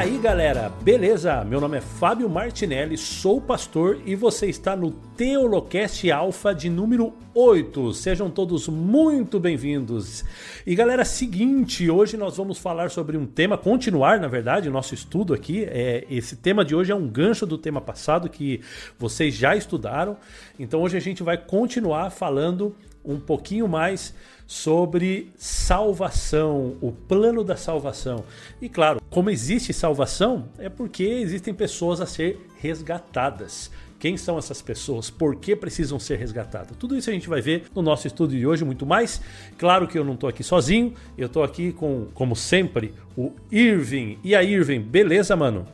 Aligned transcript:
aí, 0.00 0.16
galera? 0.16 0.72
Beleza? 0.80 1.44
Meu 1.44 1.60
nome 1.60 1.76
é 1.76 1.80
Fábio 1.82 2.26
Martinelli, 2.26 2.96
sou 2.96 3.38
pastor 3.38 4.00
e 4.06 4.16
você 4.16 4.46
está 4.46 4.74
no 4.74 4.90
Teolocast 4.90 6.10
Alpha 6.10 6.54
de 6.54 6.70
número 6.70 7.12
8. 7.34 7.92
Sejam 7.92 8.30
todos 8.30 8.66
muito 8.66 9.38
bem-vindos. 9.38 10.24
E 10.66 10.74
galera, 10.74 11.04
seguinte, 11.04 11.90
hoje 11.90 12.16
nós 12.16 12.38
vamos 12.38 12.56
falar 12.56 12.90
sobre 12.90 13.18
um 13.18 13.26
tema, 13.26 13.58
continuar, 13.58 14.18
na 14.18 14.26
verdade, 14.26 14.70
o 14.70 14.72
nosso 14.72 14.94
estudo 14.94 15.34
aqui. 15.34 15.64
É, 15.68 16.06
esse 16.08 16.36
tema 16.36 16.64
de 16.64 16.74
hoje 16.74 16.90
é 16.90 16.94
um 16.94 17.06
gancho 17.06 17.44
do 17.44 17.58
tema 17.58 17.82
passado 17.82 18.30
que 18.30 18.62
vocês 18.98 19.34
já 19.34 19.54
estudaram. 19.54 20.16
Então 20.58 20.80
hoje 20.80 20.96
a 20.96 21.00
gente 21.00 21.22
vai 21.22 21.36
continuar 21.36 22.08
falando 22.08 22.74
um 23.04 23.18
pouquinho 23.18 23.66
mais 23.66 24.14
sobre 24.46 25.32
salvação, 25.36 26.76
o 26.80 26.90
plano 26.90 27.44
da 27.44 27.56
salvação. 27.56 28.24
E 28.60 28.68
claro, 28.68 29.00
como 29.08 29.30
existe 29.30 29.72
salvação, 29.72 30.48
é 30.58 30.68
porque 30.68 31.04
existem 31.04 31.54
pessoas 31.54 32.00
a 32.00 32.06
ser 32.06 32.46
resgatadas. 32.58 33.70
Quem 34.00 34.16
são 34.16 34.38
essas 34.38 34.62
pessoas? 34.62 35.10
Por 35.10 35.36
que 35.36 35.54
precisam 35.54 36.00
ser 36.00 36.16
resgatadas? 36.16 36.74
Tudo 36.78 36.96
isso 36.96 37.10
a 37.10 37.12
gente 37.12 37.28
vai 37.28 37.42
ver 37.42 37.64
no 37.74 37.82
nosso 37.82 38.06
estudo 38.06 38.34
de 38.34 38.46
hoje, 38.46 38.64
muito 38.64 38.86
mais. 38.86 39.20
Claro 39.58 39.86
que 39.86 39.98
eu 39.98 40.04
não 40.04 40.14
estou 40.14 40.28
aqui 40.28 40.42
sozinho, 40.42 40.94
eu 41.18 41.26
estou 41.26 41.44
aqui 41.44 41.70
com, 41.70 42.06
como 42.14 42.34
sempre, 42.34 42.94
o 43.14 43.32
Irving. 43.52 44.18
E 44.24 44.34
aí, 44.34 44.54
Irving, 44.54 44.80
beleza, 44.80 45.36
mano? 45.36 45.68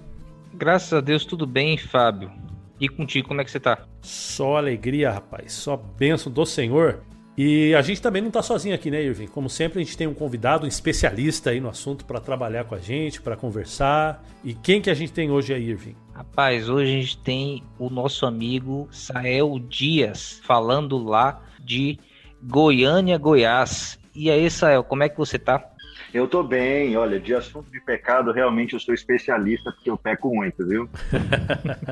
Graças 0.52 0.92
a 0.92 1.00
Deus, 1.00 1.24
tudo 1.24 1.46
bem, 1.46 1.78
Fábio. 1.78 2.32
E 2.80 2.88
contigo, 2.88 3.28
como 3.28 3.40
é 3.40 3.44
que 3.44 3.50
você 3.50 3.60
tá? 3.60 3.86
Só 4.02 4.56
alegria, 4.56 5.12
rapaz. 5.12 5.52
Só 5.52 5.76
bênção 5.76 6.30
do 6.30 6.44
Senhor. 6.44 7.05
E 7.36 7.74
a 7.74 7.82
gente 7.82 8.00
também 8.00 8.22
não 8.22 8.28
está 8.28 8.42
sozinho 8.42 8.74
aqui, 8.74 8.90
né, 8.90 9.02
Irving? 9.02 9.26
Como 9.26 9.50
sempre, 9.50 9.78
a 9.78 9.84
gente 9.84 9.96
tem 9.96 10.06
um 10.06 10.14
convidado, 10.14 10.64
um 10.64 10.68
especialista 10.68 11.50
aí 11.50 11.60
no 11.60 11.68
assunto 11.68 12.06
para 12.06 12.18
trabalhar 12.18 12.64
com 12.64 12.74
a 12.74 12.78
gente, 12.78 13.20
para 13.20 13.36
conversar. 13.36 14.24
E 14.42 14.54
quem 14.54 14.80
que 14.80 14.88
a 14.88 14.94
gente 14.94 15.12
tem 15.12 15.30
hoje 15.30 15.52
aí, 15.52 15.68
Irving? 15.68 15.94
Rapaz, 16.14 16.70
hoje 16.70 16.90
a 16.90 17.00
gente 17.00 17.18
tem 17.18 17.62
o 17.78 17.90
nosso 17.90 18.24
amigo 18.24 18.88
Sael 18.90 19.58
Dias, 19.58 20.40
falando 20.44 20.96
lá 20.96 21.42
de 21.62 21.98
Goiânia, 22.42 23.18
Goiás. 23.18 23.98
E 24.14 24.30
aí, 24.30 24.50
Sael, 24.50 24.82
como 24.82 25.02
é 25.02 25.08
que 25.10 25.18
você 25.18 25.38
tá? 25.38 25.62
Eu 26.14 26.26
tô 26.26 26.42
bem, 26.42 26.96
olha, 26.96 27.20
de 27.20 27.34
assunto 27.34 27.70
de 27.70 27.80
pecado, 27.82 28.32
realmente 28.32 28.72
eu 28.72 28.80
sou 28.80 28.94
especialista, 28.94 29.70
porque 29.70 29.90
eu 29.90 29.98
peco 29.98 30.34
muito, 30.34 30.66
viu? 30.66 30.88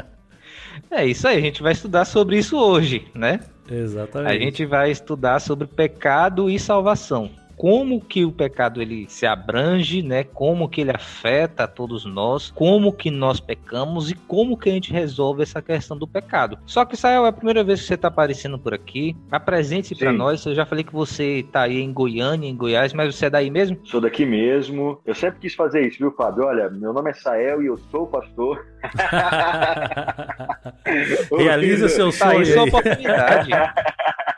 é 0.91 1.05
isso 1.05 1.29
aí, 1.29 1.37
a 1.37 1.41
gente 1.43 1.63
vai 1.63 1.73
estudar 1.73 2.07
sobre 2.07 2.39
isso 2.39 2.57
hoje, 2.57 3.07
né? 3.15 3.41
Exatamente. 3.71 4.31
A 4.31 4.39
gente 4.39 4.67
vai 4.67 4.91
estudar 4.91 5.41
sobre 5.41 5.67
pecado 5.67 6.51
e 6.51 6.59
salvação 6.59 7.31
como 7.57 8.01
que 8.01 8.25
o 8.25 8.33
pecado 8.33 8.81
ele 8.81 9.07
se 9.09 9.27
abrange, 9.27 10.03
né? 10.03 10.25
Como 10.25 10.69
que 10.69 10.81
ele 10.81 10.91
afeta 10.91 11.65
a 11.65 11.69
todos 11.69 12.05
nós, 12.05 12.51
como 12.51 12.93
que 12.93 13.11
nós 13.11 13.41
pecamos 13.41 14.11
e 14.11 14.15
como 14.15 14.57
que 14.57 14.71
a 14.71 14.73
gente 14.73 14.93
resolve 14.93 15.43
essa 15.43 15.63
questão 15.63 15.97
do 15.97 16.07
pecado. 16.07 16.59
Só 16.67 16.85
que 16.85 16.95
Israel, 16.95 17.27
é 17.27 17.29
a 17.29 17.33
primeira 17.33 17.65
vez 17.65 17.81
que 17.81 17.87
você 17.87 17.95
está 17.95 18.09
aparecendo 18.09 18.59
por 18.59 18.75
aqui. 18.75 19.17
Apresente-se 19.31 19.95
para 19.95 20.13
nós. 20.13 20.45
Eu 20.45 20.55
já 20.55 20.67
falei 20.67 20.85
que 20.85 20.93
você 20.93 21.41
está 21.41 21.63
aí 21.63 21.81
em 21.81 21.93
Goiânia, 21.93 22.49
em 22.49 22.57
Goiás, 22.57 22.93
mas 22.93 23.15
você 23.15 23.27
é 23.27 23.31
daí 23.31 23.51
mesmo? 23.51 23.79
Sou 23.85 24.01
daqui 24.01 24.25
mesmo. 24.27 25.01
Eu 25.05 25.15
sempre 25.15 25.41
quis 25.41 25.55
fazer 25.55 25.87
isso, 25.87 25.99
viu, 25.99 26.13
Fábio? 26.13 26.45
Olha, 26.45 26.69
meu 26.71 26.93
nome 26.93 27.11
é 27.11 27.15
Sael 27.15 27.63
e 27.63 27.67
eu 27.67 27.77
sou 27.91 28.07
pastor. 28.07 28.67
Realiza 31.37 31.89
seu 31.89 32.13
sonho. 32.13 32.33
Tá 32.33 32.39
aí 32.39 32.47
sua 32.47 32.65
oportunidade. 32.65 33.51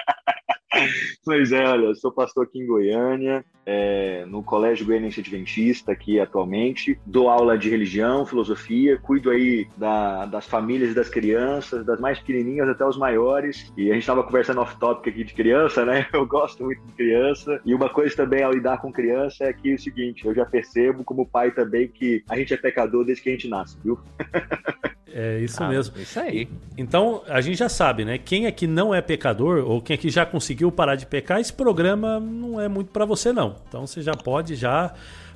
Pois 1.25 1.53
é, 1.53 1.65
olha, 1.67 1.87
eu 1.87 1.95
sou 1.95 2.13
pastor 2.13 2.45
aqui 2.45 2.61
em 2.61 2.67
Goiânia, 2.67 3.45
é, 3.67 4.25
no 4.27 4.43
Colégio 4.45 4.87
Goianiense 4.87 5.21
Adventista 5.21 5.91
aqui 5.91 6.21
atualmente, 6.21 6.99
dou 7.05 7.29
aula 7.29 7.59
de 7.59 7.69
religião, 7.69 8.25
filosofia, 8.25 8.97
cuido 8.97 9.31
aí 9.31 9.67
da, 9.77 10.25
das 10.27 10.47
famílias 10.47 10.93
e 10.93 10.95
das 10.95 11.09
crianças, 11.09 11.85
das 11.85 11.99
mais 11.99 12.21
pequenininhas 12.21 12.69
até 12.69 12.87
os 12.87 12.97
maiores, 12.97 13.73
e 13.77 13.91
a 13.91 13.95
gente 13.95 14.03
estava 14.03 14.23
conversando 14.23 14.61
off-topic 14.61 15.13
aqui 15.13 15.25
de 15.25 15.35
criança, 15.35 15.85
né? 15.85 16.07
Eu 16.15 16.25
gosto 16.27 16.63
muito 16.63 16.81
de 16.87 16.93
criança, 16.93 17.61
e 17.65 17.75
uma 17.75 17.89
coisa 17.89 18.15
também 18.15 18.45
ao 18.45 18.53
lidar 18.53 18.79
com 18.79 18.93
criança 18.93 19.45
é 19.45 19.53
que 19.53 19.73
é 19.73 19.75
o 19.75 19.79
seguinte, 19.79 20.25
eu 20.25 20.35
já 20.35 20.45
percebo 20.45 21.03
como 21.03 21.27
pai 21.27 21.51
também 21.51 21.89
que 21.89 22.23
a 22.29 22.37
gente 22.37 22.55
é 22.55 22.57
pecador 22.57 23.05
desde 23.05 23.23
que 23.23 23.29
a 23.31 23.33
gente 23.33 23.49
nasce, 23.49 23.77
viu? 23.83 23.99
É 25.19 25.39
isso 25.39 25.65
ah, 25.65 25.69
mesmo. 25.69 25.99
Isso 25.99 26.21
aí. 26.21 26.47
Então, 26.77 27.23
a 27.27 27.41
gente 27.41 27.57
já 27.57 27.71
sabe, 27.71 28.05
né? 28.05 28.19
Quem 28.19 28.47
aqui 28.47 28.67
não 28.67 28.95
é 28.95 29.01
pecador, 29.01 29.65
ou 29.67 29.81
quem 29.81 29.95
aqui 29.95 30.11
já 30.11 30.27
conseguiu 30.27 30.71
parar 30.71 30.95
de 30.95 31.07
pecar, 31.07 31.41
esse 31.41 31.53
programa 31.53 32.21
não 32.21 32.61
é 32.61 32.69
muito 32.69 32.91
para 32.91 33.07
você, 33.07 33.33
não. 33.33 33.56
Então, 33.69 33.87
você 33.87 34.03
já 34.03 34.15
pode 34.15 34.55
já 34.55 34.95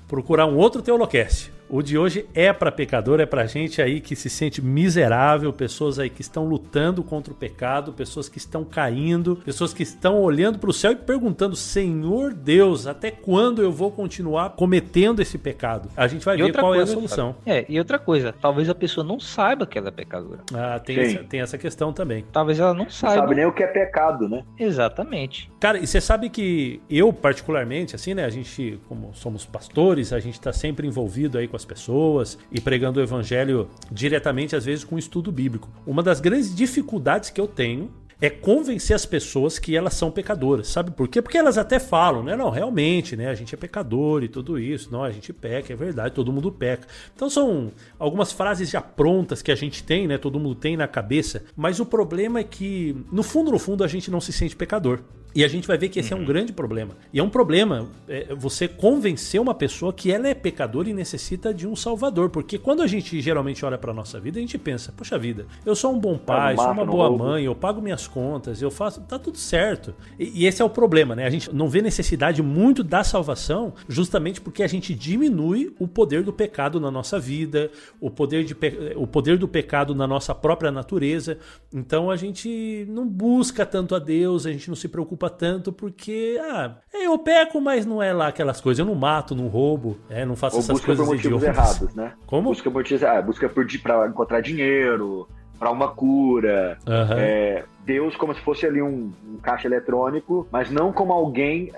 procurar 0.08 0.46
um 0.46 0.56
outro 0.56 0.82
Teolocast. 0.82 1.50
O 1.72 1.82
de 1.82 1.96
hoje 1.96 2.26
é 2.34 2.52
para 2.52 2.72
pecador, 2.72 3.20
é 3.20 3.26
para 3.26 3.46
gente 3.46 3.80
aí 3.80 4.00
que 4.00 4.16
se 4.16 4.28
sente 4.28 4.60
miserável, 4.60 5.52
pessoas 5.52 6.00
aí 6.00 6.10
que 6.10 6.20
estão 6.20 6.44
lutando 6.44 7.00
contra 7.04 7.32
o 7.32 7.36
pecado, 7.36 7.92
pessoas 7.92 8.28
que 8.28 8.38
estão 8.38 8.64
caindo, 8.64 9.36
pessoas 9.36 9.72
que 9.72 9.84
estão 9.84 10.20
olhando 10.20 10.58
para 10.58 10.68
o 10.68 10.72
céu 10.72 10.90
e 10.90 10.96
perguntando: 10.96 11.54
Senhor 11.54 12.34
Deus, 12.34 12.88
até 12.88 13.12
quando 13.12 13.62
eu 13.62 13.70
vou 13.70 13.92
continuar 13.92 14.50
cometendo 14.50 15.22
esse 15.22 15.38
pecado? 15.38 15.88
A 15.96 16.08
gente 16.08 16.24
vai 16.24 16.40
e 16.40 16.42
ver 16.42 16.52
qual 16.52 16.72
coisa, 16.72 16.80
é 16.80 16.82
a 16.82 16.86
solução. 16.92 17.36
É, 17.46 17.64
e 17.68 17.78
outra 17.78 18.00
coisa, 18.00 18.32
talvez 18.32 18.68
a 18.68 18.74
pessoa 18.74 19.06
não 19.06 19.20
saiba 19.20 19.64
que 19.64 19.78
ela 19.78 19.88
é 19.88 19.92
pecadora. 19.92 20.40
Ah, 20.52 20.80
tem, 20.80 20.98
essa, 20.98 21.18
tem 21.22 21.40
essa 21.40 21.56
questão 21.56 21.92
também. 21.92 22.24
Talvez 22.32 22.58
ela 22.58 22.74
não 22.74 22.90
saiba. 22.90 23.14
Não 23.14 23.22
sabe 23.22 23.34
nem 23.36 23.46
o 23.46 23.52
que 23.52 23.62
é 23.62 23.68
pecado, 23.68 24.28
né? 24.28 24.42
Exatamente. 24.58 25.48
Cara, 25.60 25.78
e 25.78 25.86
você 25.86 26.00
sabe 26.00 26.30
que 26.30 26.80
eu, 26.90 27.12
particularmente, 27.12 27.94
assim, 27.94 28.12
né? 28.12 28.24
A 28.24 28.30
gente, 28.30 28.80
como 28.88 29.14
somos 29.14 29.46
pastores, 29.46 30.12
a 30.12 30.18
gente 30.18 30.34
está 30.34 30.52
sempre 30.52 30.88
envolvido 30.88 31.38
aí 31.38 31.46
com 31.46 31.59
as 31.60 31.64
pessoas 31.64 32.38
e 32.50 32.60
pregando 32.60 32.98
o 32.98 33.02
evangelho 33.02 33.68
diretamente, 33.90 34.56
às 34.56 34.64
vezes 34.64 34.84
com 34.84 34.98
estudo 34.98 35.30
bíblico. 35.30 35.68
Uma 35.86 36.02
das 36.02 36.20
grandes 36.20 36.54
dificuldades 36.54 37.30
que 37.30 37.40
eu 37.40 37.46
tenho 37.46 37.90
é 38.20 38.28
convencer 38.28 38.94
as 38.94 39.06
pessoas 39.06 39.58
que 39.58 39.74
elas 39.74 39.94
são 39.94 40.10
pecadoras. 40.10 40.68
Sabe 40.68 40.90
por 40.90 41.08
quê? 41.08 41.22
Porque 41.22 41.38
elas 41.38 41.56
até 41.56 41.78
falam, 41.78 42.22
né? 42.22 42.36
Não, 42.36 42.50
realmente, 42.50 43.16
né? 43.16 43.28
A 43.28 43.34
gente 43.34 43.54
é 43.54 43.58
pecador 43.58 44.22
e 44.22 44.28
tudo 44.28 44.58
isso. 44.58 44.92
Não, 44.92 45.02
a 45.02 45.10
gente 45.10 45.32
peca, 45.32 45.72
é 45.72 45.76
verdade, 45.76 46.14
todo 46.14 46.32
mundo 46.32 46.52
peca. 46.52 46.86
Então 47.14 47.30
são 47.30 47.72
algumas 47.98 48.30
frases 48.30 48.68
já 48.68 48.82
prontas 48.82 49.40
que 49.40 49.50
a 49.50 49.54
gente 49.54 49.82
tem, 49.82 50.06
né? 50.06 50.18
Todo 50.18 50.38
mundo 50.38 50.54
tem 50.54 50.76
na 50.76 50.86
cabeça. 50.86 51.44
Mas 51.56 51.80
o 51.80 51.86
problema 51.86 52.40
é 52.40 52.44
que, 52.44 52.94
no 53.10 53.22
fundo, 53.22 53.50
no 53.50 53.58
fundo, 53.58 53.82
a 53.82 53.88
gente 53.88 54.10
não 54.10 54.20
se 54.20 54.32
sente 54.32 54.54
pecador. 54.54 55.00
E 55.34 55.44
a 55.44 55.48
gente 55.48 55.66
vai 55.66 55.78
ver 55.78 55.88
que 55.88 55.98
esse 56.00 56.12
uhum. 56.12 56.18
é 56.18 56.20
um 56.20 56.24
uhum. 56.24 56.32
grande 56.32 56.52
problema. 56.52 56.96
E 57.12 57.18
é 57.18 57.22
um 57.22 57.30
problema 57.30 57.88
é, 58.08 58.34
você 58.34 58.66
convencer 58.66 59.40
uma 59.40 59.54
pessoa 59.54 59.92
que 59.92 60.10
ela 60.10 60.28
é 60.28 60.34
pecadora 60.34 60.88
e 60.88 60.94
necessita 60.94 61.54
de 61.54 61.66
um 61.66 61.76
salvador. 61.76 62.30
Porque 62.30 62.58
quando 62.58 62.82
a 62.82 62.86
gente 62.86 63.20
geralmente 63.20 63.64
olha 63.64 63.78
para 63.78 63.92
nossa 63.92 64.18
vida, 64.18 64.38
a 64.38 64.40
gente 64.40 64.58
pensa: 64.58 64.92
poxa 64.96 65.18
vida, 65.18 65.46
eu 65.64 65.74
sou 65.74 65.92
um 65.92 65.98
bom 65.98 66.18
pai, 66.18 66.56
sou 66.56 66.70
uma 66.70 66.84
boa 66.84 67.10
mãe, 67.10 67.44
eu 67.44 67.54
pago 67.54 67.80
minhas 67.80 68.06
contas, 68.06 68.60
eu 68.60 68.70
faço. 68.70 69.00
tá 69.02 69.18
tudo 69.18 69.38
certo. 69.38 69.94
E, 70.18 70.42
e, 70.42 70.46
esse 70.46 70.60
é 70.60 70.64
o 70.64 70.70
problema, 70.70 71.14
né? 71.14 71.26
A 71.26 71.30
gente 71.30 71.54
não 71.54 71.68
vê 71.68 71.80
necessidade 71.80 72.42
muito 72.42 72.82
da 72.82 73.04
salvação 73.04 73.74
justamente 73.88 74.40
porque 74.40 74.62
a 74.62 74.66
gente 74.66 74.94
diminui 74.94 75.74
o 75.78 75.86
poder 75.86 76.22
do 76.22 76.32
pecado 76.32 76.80
na 76.80 76.90
nossa 76.90 77.18
vida, 77.18 77.70
o 78.00 78.10
poder, 78.10 78.44
de, 78.44 78.56
o 78.96 79.06
poder 79.06 79.38
do 79.38 79.46
pecado 79.46 79.94
na 79.94 80.06
nossa 80.06 80.34
própria 80.34 80.70
natureza. 80.70 81.38
Então 81.72 82.10
a 82.10 82.16
gente 82.16 82.86
não 82.88 83.06
busca 83.06 83.64
tanto 83.64 83.94
a 83.94 83.98
Deus, 83.98 84.46
a 84.46 84.52
gente 84.52 84.68
não 84.68 84.76
se 84.76 84.88
preocupa 84.88 85.19
preocupa 85.20 85.30
tanto 85.30 85.72
porque, 85.72 86.40
ah, 86.42 86.76
eu 86.94 87.18
peco, 87.18 87.60
mas 87.60 87.84
não 87.84 88.02
é 88.02 88.12
lá 88.12 88.28
aquelas 88.28 88.60
coisas. 88.60 88.78
Eu 88.78 88.86
não 88.86 88.94
mato, 88.94 89.34
não 89.34 89.48
roubo, 89.48 89.98
é, 90.08 90.24
não 90.24 90.34
faço 90.34 90.56
Ou 90.56 90.60
essas 90.60 90.72
busca 90.72 90.86
coisas 90.86 91.04
por 91.06 91.14
motivos 91.14 91.42
idiotas. 91.42 91.58
errados, 91.58 91.94
né? 91.94 92.14
Como? 92.26 92.48
Busca, 92.48 92.70
motivos, 92.70 93.02
ah, 93.04 93.20
busca 93.20 93.48
por, 93.48 93.66
pra 93.82 94.08
encontrar 94.08 94.40
dinheiro, 94.40 95.28
para 95.60 95.70
uma 95.70 95.88
cura. 95.88 96.78
Uhum. 96.86 97.18
É, 97.18 97.64
Deus 97.84 98.16
como 98.16 98.34
se 98.34 98.40
fosse 98.40 98.64
ali 98.64 98.80
um, 98.80 99.12
um, 99.28 99.36
caixa 99.42 99.68
eletrônico, 99.68 100.48
mas 100.50 100.70
não 100.70 100.90
como 100.90 101.12
alguém, 101.12 101.70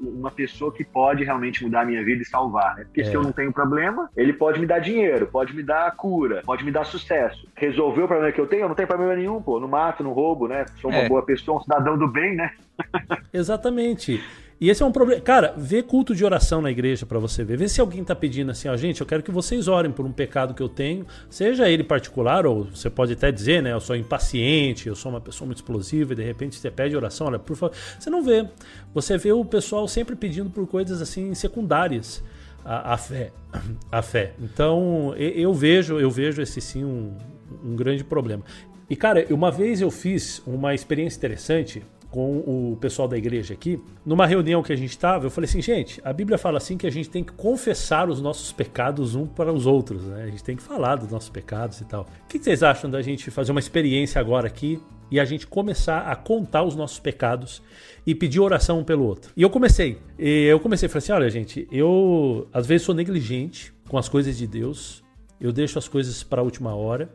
uma 0.00 0.30
pessoa 0.30 0.70
que 0.70 0.84
pode 0.84 1.24
realmente 1.24 1.64
mudar 1.64 1.80
a 1.80 1.84
minha 1.86 2.04
vida 2.04 2.22
e 2.22 2.26
salvar, 2.26 2.76
né? 2.76 2.84
Porque 2.84 3.00
é. 3.00 3.04
se 3.04 3.14
eu 3.14 3.22
não 3.22 3.32
tenho 3.32 3.52
problema, 3.52 4.10
ele 4.14 4.34
pode 4.34 4.60
me 4.60 4.66
dar 4.66 4.80
dinheiro, 4.80 5.26
pode 5.26 5.56
me 5.56 5.62
dar 5.62 5.90
cura, 5.96 6.42
pode 6.44 6.62
me 6.62 6.70
dar 6.70 6.84
sucesso. 6.84 7.48
Resolveu 7.54 8.04
o 8.04 8.08
problema 8.08 8.32
que 8.32 8.40
eu 8.40 8.46
tenho? 8.46 8.62
Eu 8.62 8.68
não 8.68 8.74
tenho 8.74 8.88
problema 8.88 9.16
nenhum, 9.16 9.40
pô. 9.40 9.58
Não 9.58 9.68
mato, 9.68 10.04
não 10.04 10.12
roubo, 10.12 10.46
né? 10.46 10.66
Sou 10.80 10.90
uma 10.90 11.00
é. 11.00 11.08
boa 11.08 11.22
pessoa, 11.24 11.58
um 11.58 11.62
cidadão 11.62 11.96
do 11.96 12.08
bem, 12.08 12.36
né? 12.36 12.50
Exatamente. 13.32 14.22
E 14.58 14.70
esse 14.70 14.82
é 14.82 14.86
um 14.86 14.92
problema. 14.92 15.20
Cara, 15.20 15.52
vê 15.56 15.82
culto 15.82 16.14
de 16.14 16.24
oração 16.24 16.62
na 16.62 16.70
igreja 16.70 17.04
para 17.04 17.18
você 17.18 17.44
ver. 17.44 17.58
Vê 17.58 17.68
se 17.68 17.80
alguém 17.80 18.02
tá 18.02 18.14
pedindo 18.14 18.50
assim, 18.50 18.68
ó, 18.68 18.76
gente, 18.76 19.00
eu 19.00 19.06
quero 19.06 19.22
que 19.22 19.30
vocês 19.30 19.68
orem 19.68 19.92
por 19.92 20.06
um 20.06 20.12
pecado 20.12 20.54
que 20.54 20.62
eu 20.62 20.68
tenho, 20.68 21.06
seja 21.28 21.68
ele 21.68 21.84
particular, 21.84 22.46
ou 22.46 22.64
você 22.64 22.88
pode 22.88 23.12
até 23.12 23.30
dizer, 23.30 23.62
né, 23.62 23.72
eu 23.72 23.80
sou 23.80 23.94
impaciente, 23.94 24.88
eu 24.88 24.94
sou 24.94 25.12
uma 25.12 25.20
pessoa 25.20 25.46
muito 25.46 25.58
explosiva, 25.58 26.14
e 26.14 26.16
de 26.16 26.22
repente 26.22 26.56
você 26.56 26.70
pede 26.70 26.96
oração, 26.96 27.26
olha, 27.26 27.38
por 27.38 27.54
favor. 27.54 27.76
Você 27.98 28.08
não 28.08 28.22
vê. 28.22 28.48
Você 28.94 29.18
vê 29.18 29.32
o 29.32 29.44
pessoal 29.44 29.86
sempre 29.86 30.16
pedindo 30.16 30.48
por 30.48 30.66
coisas 30.66 31.02
assim 31.02 31.34
secundárias. 31.34 32.24
A, 32.64 32.94
a 32.94 32.96
fé. 32.96 33.32
A 33.92 34.02
fé. 34.02 34.32
Então, 34.42 35.14
eu 35.16 35.54
vejo, 35.54 36.00
eu 36.00 36.10
vejo 36.10 36.42
esse 36.42 36.60
sim 36.60 36.84
um, 36.84 37.14
um 37.62 37.76
grande 37.76 38.02
problema. 38.02 38.42
E 38.88 38.96
cara, 38.96 39.24
uma 39.30 39.50
vez 39.50 39.80
eu 39.80 39.90
fiz 39.90 40.42
uma 40.46 40.74
experiência 40.74 41.18
interessante 41.18 41.82
com 42.16 42.72
o 42.72 42.78
pessoal 42.80 43.06
da 43.06 43.18
igreja 43.18 43.52
aqui. 43.52 43.78
Numa 44.04 44.26
reunião 44.26 44.62
que 44.62 44.72
a 44.72 44.76
gente 44.76 44.88
estava, 44.88 45.26
eu 45.26 45.30
falei 45.30 45.50
assim, 45.50 45.60
gente, 45.60 46.00
a 46.02 46.14
Bíblia 46.14 46.38
fala 46.38 46.56
assim 46.56 46.78
que 46.78 46.86
a 46.86 46.90
gente 46.90 47.10
tem 47.10 47.22
que 47.22 47.32
confessar 47.32 48.08
os 48.08 48.22
nossos 48.22 48.50
pecados 48.52 49.14
um 49.14 49.26
para 49.26 49.52
os 49.52 49.66
outros, 49.66 50.02
né? 50.04 50.24
A 50.24 50.26
gente 50.28 50.42
tem 50.42 50.56
que 50.56 50.62
falar 50.62 50.96
dos 50.96 51.10
nossos 51.10 51.28
pecados 51.28 51.78
e 51.82 51.84
tal. 51.84 52.08
O 52.24 52.26
que 52.26 52.38
vocês 52.38 52.62
acham 52.62 52.90
da 52.90 53.02
gente 53.02 53.30
fazer 53.30 53.50
uma 53.50 53.60
experiência 53.60 54.18
agora 54.18 54.46
aqui 54.46 54.80
e 55.10 55.20
a 55.20 55.26
gente 55.26 55.46
começar 55.46 56.10
a 56.10 56.16
contar 56.16 56.62
os 56.62 56.74
nossos 56.74 56.98
pecados 56.98 57.62
e 58.06 58.14
pedir 58.14 58.40
oração 58.40 58.78
um 58.78 58.84
pelo 58.84 59.04
outro. 59.04 59.30
E 59.36 59.42
eu 59.42 59.50
comecei. 59.50 59.98
Eu 60.18 60.58
comecei, 60.58 60.88
falei 60.88 60.98
assim: 61.00 61.12
olha, 61.12 61.28
gente, 61.28 61.68
eu 61.70 62.48
às 62.50 62.66
vezes 62.66 62.86
sou 62.86 62.94
negligente 62.94 63.74
com 63.90 63.98
as 63.98 64.08
coisas 64.08 64.38
de 64.38 64.46
Deus, 64.46 65.04
eu 65.38 65.52
deixo 65.52 65.78
as 65.78 65.86
coisas 65.86 66.22
para 66.22 66.40
a 66.40 66.44
última 66.44 66.74
hora. 66.74 67.10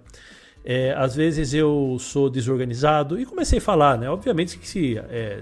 É, 0.63 0.93
às 0.95 1.15
vezes 1.15 1.53
eu 1.53 1.97
sou 1.99 2.29
desorganizado 2.29 3.19
e 3.19 3.25
comecei 3.25 3.57
a 3.57 3.61
falar, 3.61 3.97
né? 3.97 4.09
Obviamente 4.09 4.59
que 4.59 4.67
se 4.67 4.97
é, 4.97 5.41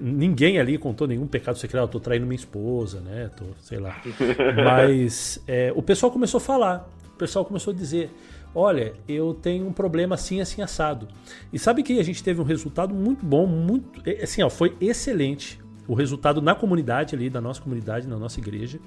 ninguém 0.00 0.58
ali 0.58 0.76
contou 0.76 1.06
nenhum 1.06 1.26
pecado 1.26 1.56
secreto, 1.58 1.84
eu 1.84 1.88
tô 1.88 2.00
traindo 2.00 2.26
minha 2.26 2.36
esposa, 2.36 3.00
né? 3.00 3.30
Tô, 3.36 3.44
sei 3.62 3.78
lá. 3.78 4.00
Mas 4.62 5.42
é, 5.48 5.72
o 5.74 5.82
pessoal 5.82 6.12
começou 6.12 6.38
a 6.38 6.40
falar, 6.40 6.88
o 7.14 7.16
pessoal 7.16 7.44
começou 7.44 7.72
a 7.72 7.76
dizer: 7.76 8.10
olha, 8.54 8.92
eu 9.08 9.32
tenho 9.32 9.66
um 9.66 9.72
problema 9.72 10.16
assim, 10.16 10.40
assim, 10.40 10.60
assado. 10.60 11.08
E 11.50 11.58
sabe 11.58 11.82
que 11.82 11.98
a 11.98 12.04
gente 12.04 12.22
teve 12.22 12.40
um 12.40 12.44
resultado 12.44 12.94
muito 12.94 13.24
bom, 13.24 13.46
muito, 13.46 14.02
é, 14.04 14.22
assim, 14.22 14.42
ó, 14.42 14.50
foi 14.50 14.76
excelente 14.80 15.61
o 15.86 15.94
resultado 15.94 16.40
na 16.40 16.54
comunidade 16.54 17.14
ali, 17.14 17.28
da 17.28 17.40
nossa 17.40 17.60
comunidade, 17.60 18.06
na 18.06 18.16
nossa 18.16 18.38
igreja. 18.38 18.78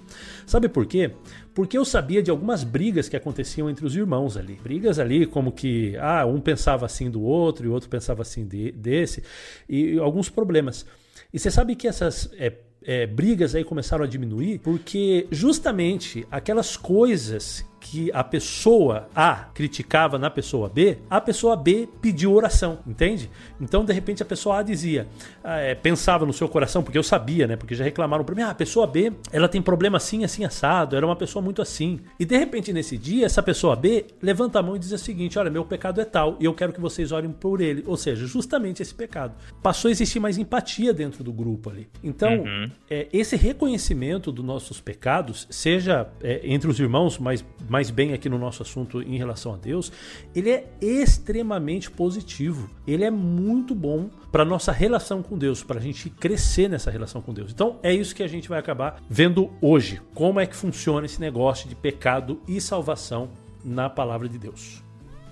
Sabe 0.46 0.70
por 0.70 0.86
quê? 0.86 1.12
Porque 1.54 1.78
eu 1.78 1.84
sabia 1.84 2.24
de 2.24 2.32
algumas 2.32 2.64
brigas 2.64 3.10
que 3.10 3.16
aconteciam 3.16 3.70
entre 3.70 3.86
os 3.86 3.96
irmãos 3.96 4.38
ali. 4.38 4.60
Brigas 4.64 5.00
ali 5.00 5.26
como 5.26 5.52
que, 5.52 5.96
ah, 5.98 6.26
um 6.26 6.40
pensava 6.40 6.86
assim 6.86 7.10
do 7.10 7.22
outro 7.22 7.66
e 7.66 7.70
o 7.70 7.74
outro 7.74 7.90
pensava 7.90 8.22
assim 8.22 8.46
de, 8.46 8.72
desse, 8.72 9.24
e 9.68 9.98
alguns 10.00 10.30
problemas. 10.30 10.86
E 11.34 11.40
você 11.40 11.52
sabe 11.52 11.76
que 11.76 11.88
essas 11.88 12.30
é, 12.38 12.54
é, 12.84 13.06
brigas 13.06 13.56
aí 13.56 13.64
começaram 13.64 14.04
a 14.04 14.08
diminuir 14.08 14.60
porque 14.60 15.28
justamente 15.32 16.26
aquelas 16.32 16.78
coisas 16.78 17.66
que 17.86 18.10
a 18.12 18.24
pessoa 18.24 19.08
A 19.16 19.46
criticava 19.54 20.18
na 20.18 20.32
pessoa 20.32 20.68
B, 20.68 20.98
a 21.08 21.22
pessoa 21.22 21.56
B 21.56 21.88
pediu 22.02 22.34
oração, 22.34 22.80
entende? 22.86 23.30
Então, 23.62 23.86
de 23.86 23.94
repente, 23.94 24.24
a 24.24 24.26
pessoa 24.26 24.58
A 24.58 24.64
dizia, 24.64 25.08
ah, 25.44 25.60
é, 25.60 25.76
pensava 25.76 26.26
no 26.26 26.34
seu 26.34 26.50
coração, 26.50 26.82
porque 26.82 26.98
eu 26.98 27.04
sabia, 27.04 27.46
né? 27.46 27.56
Porque 27.56 27.76
já 27.76 27.84
reclamaram 27.84 28.26
para 28.26 28.34
mim, 28.34 28.42
ah, 28.42 28.50
a 28.50 28.56
pessoa 28.56 28.88
B, 28.88 29.14
ela 29.32 29.48
tem 29.48 29.62
problema 29.62 29.98
assim, 29.98 30.24
assim, 30.24 30.44
assado, 30.44 30.96
era 30.96 31.06
uma 31.06 31.16
pessoa 31.16 31.44
muito 31.44 31.62
assim. 31.62 32.00
E 32.20 32.26
de 32.26 32.36
repente, 32.36 32.74
nesse 32.74 32.98
dia, 32.98 33.24
essa 33.24 33.44
pessoa 33.44 33.76
B 33.76 34.08
levanta 34.20 34.58
a 34.58 34.64
mão 34.64 34.76
e 34.76 34.80
diz 34.80 34.92
o 34.92 34.98
seguinte: 34.98 35.38
olha, 35.38 35.52
meu 35.52 35.64
pecado 35.64 36.02
é 36.02 36.06
tal, 36.06 36.38
e 36.40 36.46
eu 36.46 36.56
quero 36.56 36.74
que 36.74 36.82
vocês 36.82 37.12
orem 37.12 37.32
por 37.32 37.62
ele. 37.62 37.84
Ou 37.86 37.98
seja, 37.98 38.26
justamente 38.26 38.82
esse 38.82 38.96
pecado. 38.96 39.36
Passou 39.62 39.90
a 39.90 39.92
existir 39.92 40.20
mais 40.20 40.40
empatia 40.40 40.92
dentro 40.92 41.24
do 41.24 41.32
grupo 41.32 41.70
ali. 41.70 41.88
Então, 42.04 42.34
uhum. 42.40 42.72
é, 42.90 43.08
esse 43.14 43.36
reconhecimento 43.36 44.32
dos 44.32 44.44
nossos 44.44 44.82
pecados, 44.82 45.46
seja 45.52 46.10
é, 46.24 46.42
entre 46.46 46.68
os 46.68 46.80
irmãos, 46.80 47.20
mas 47.20 47.46
mais 47.76 47.90
bem 47.90 48.14
aqui 48.14 48.30
no 48.30 48.38
nosso 48.38 48.64
assunto 48.64 49.02
em 49.02 49.18
relação 49.18 49.54
a 49.54 49.58
Deus, 49.58 49.92
ele 50.34 50.50
é 50.50 50.66
extremamente 50.82 51.92
positivo. 51.92 52.70
Ele 52.88 53.04
é 53.04 53.12
muito 53.12 53.76
bom 53.76 54.10
para 54.32 54.46
nossa 54.46 54.72
relação 54.72 55.22
com 55.22 55.38
Deus, 55.38 55.62
para 55.62 55.78
a 55.78 55.82
gente 55.82 56.10
crescer 56.10 56.70
nessa 56.70 56.90
relação 56.90 57.22
com 57.22 57.34
Deus. 57.34 57.52
Então 57.52 57.78
é 57.84 57.94
isso 57.94 58.16
que 58.16 58.24
a 58.24 58.28
gente 58.28 58.48
vai 58.48 58.60
acabar 58.60 59.04
vendo 59.10 59.52
hoje. 59.62 60.02
Como 60.14 60.40
é 60.40 60.46
que 60.46 60.56
funciona 60.56 61.06
esse 61.06 61.20
negócio 61.20 61.68
de 61.68 61.76
pecado 61.76 62.40
e 62.48 62.62
salvação 62.62 63.30
na 63.66 63.90
palavra 63.90 64.30
de 64.30 64.38
Deus. 64.38 64.82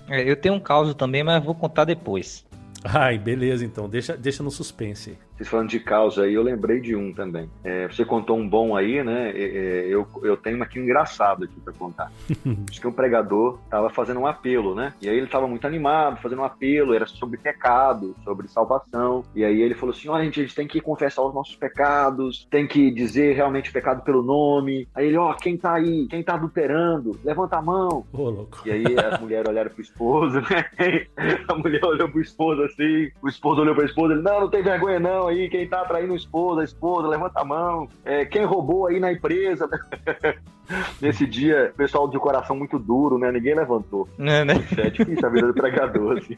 É, 0.06 0.28
eu 0.28 0.36
tenho 0.36 0.56
um 0.56 0.60
caso 0.60 0.92
também, 0.92 1.24
mas 1.24 1.42
vou 1.42 1.54
contar 1.54 1.86
depois. 1.86 2.44
Ai, 2.84 3.16
beleza, 3.16 3.64
então. 3.64 3.88
Deixa, 3.88 4.14
deixa 4.16 4.42
no 4.42 4.50
suspense. 4.50 5.16
Vocês 5.36 5.48
falando 5.48 5.68
de 5.68 5.80
causa 5.80 6.22
aí, 6.22 6.34
eu 6.34 6.42
lembrei 6.42 6.80
de 6.80 6.94
um 6.94 7.12
também. 7.12 7.50
É, 7.64 7.88
você 7.88 8.04
contou 8.04 8.38
um 8.38 8.48
bom 8.48 8.76
aí, 8.76 9.02
né? 9.02 9.30
É, 9.30 9.42
é 9.42 9.86
eu, 9.88 10.06
eu 10.22 10.36
tenho 10.36 10.62
aqui 10.62 10.78
um 10.78 10.84
engraçado 10.84 11.44
aqui 11.44 11.60
para 11.60 11.72
contar. 11.72 12.12
Diz 12.70 12.78
que 12.78 12.86
um 12.86 12.92
pregador 12.92 13.58
estava 13.64 13.90
fazendo 13.90 14.20
um 14.20 14.26
apelo, 14.26 14.74
né? 14.74 14.94
E 15.02 15.08
aí 15.08 15.16
ele 15.16 15.26
estava 15.26 15.48
muito 15.48 15.66
animado, 15.66 16.20
fazendo 16.20 16.40
um 16.40 16.44
apelo, 16.44 16.94
era 16.94 17.06
sobre 17.06 17.36
pecado, 17.36 18.14
sobre 18.22 18.46
salvação. 18.46 19.24
E 19.34 19.44
aí 19.44 19.60
ele 19.60 19.74
falou 19.74 19.94
assim: 19.94 20.08
olha, 20.08 20.24
gente, 20.24 20.40
a 20.40 20.42
gente 20.44 20.54
tem 20.54 20.68
que 20.68 20.80
confessar 20.80 21.22
os 21.22 21.34
nossos 21.34 21.56
pecados, 21.56 22.46
tem 22.48 22.66
que 22.66 22.92
dizer 22.92 23.34
realmente 23.34 23.70
o 23.70 23.72
pecado 23.72 24.02
pelo 24.02 24.22
nome. 24.22 24.86
Aí 24.94 25.08
ele, 25.08 25.16
ó, 25.16 25.32
oh, 25.32 25.34
quem 25.34 25.56
tá 25.56 25.74
aí? 25.74 26.06
Quem 26.08 26.22
tá 26.22 26.34
adulterando? 26.34 27.18
Levanta 27.24 27.56
a 27.56 27.62
mão. 27.62 28.06
Ô, 28.12 28.30
louco. 28.30 28.62
E 28.64 28.70
aí 28.70 28.84
a 28.98 29.18
mulher 29.18 29.48
olharam 29.48 29.70
pro 29.70 29.82
esposo, 29.82 30.40
né? 30.40 30.64
A 31.48 31.54
mulher 31.54 31.84
olhou 31.84 32.08
pro 32.08 32.20
esposo 32.20 32.62
assim, 32.62 33.10
o 33.22 33.28
esposo 33.28 33.60
olhou 33.60 33.74
pra 33.74 33.84
esposa, 33.84 34.14
ele, 34.14 34.22
não, 34.22 34.42
não 34.42 34.48
tem 34.48 34.62
vergonha 34.62 34.98
não 34.98 35.23
aí, 35.26 35.48
quem 35.48 35.66
tá 35.68 35.84
traindo 35.84 36.14
esposa, 36.14 36.60
a 36.60 36.64
esposa, 36.64 37.08
levanta 37.08 37.40
a 37.40 37.44
mão. 37.44 37.88
É, 38.04 38.24
quem 38.24 38.44
roubou 38.44 38.86
aí 38.86 39.00
na 39.00 39.12
empresa? 39.12 39.68
Nesse 41.00 41.26
dia, 41.26 41.72
pessoal 41.76 42.08
de 42.08 42.18
coração 42.18 42.56
muito 42.56 42.78
duro, 42.78 43.18
né? 43.18 43.30
Ninguém 43.30 43.54
levantou. 43.54 44.08
É, 44.18 44.44
né? 44.44 44.54
é 44.78 44.88
difícil 44.88 45.26
a 45.26 45.30
vida 45.30 45.46
do 45.48 45.54
pregador, 45.54 46.18
assim. 46.18 46.36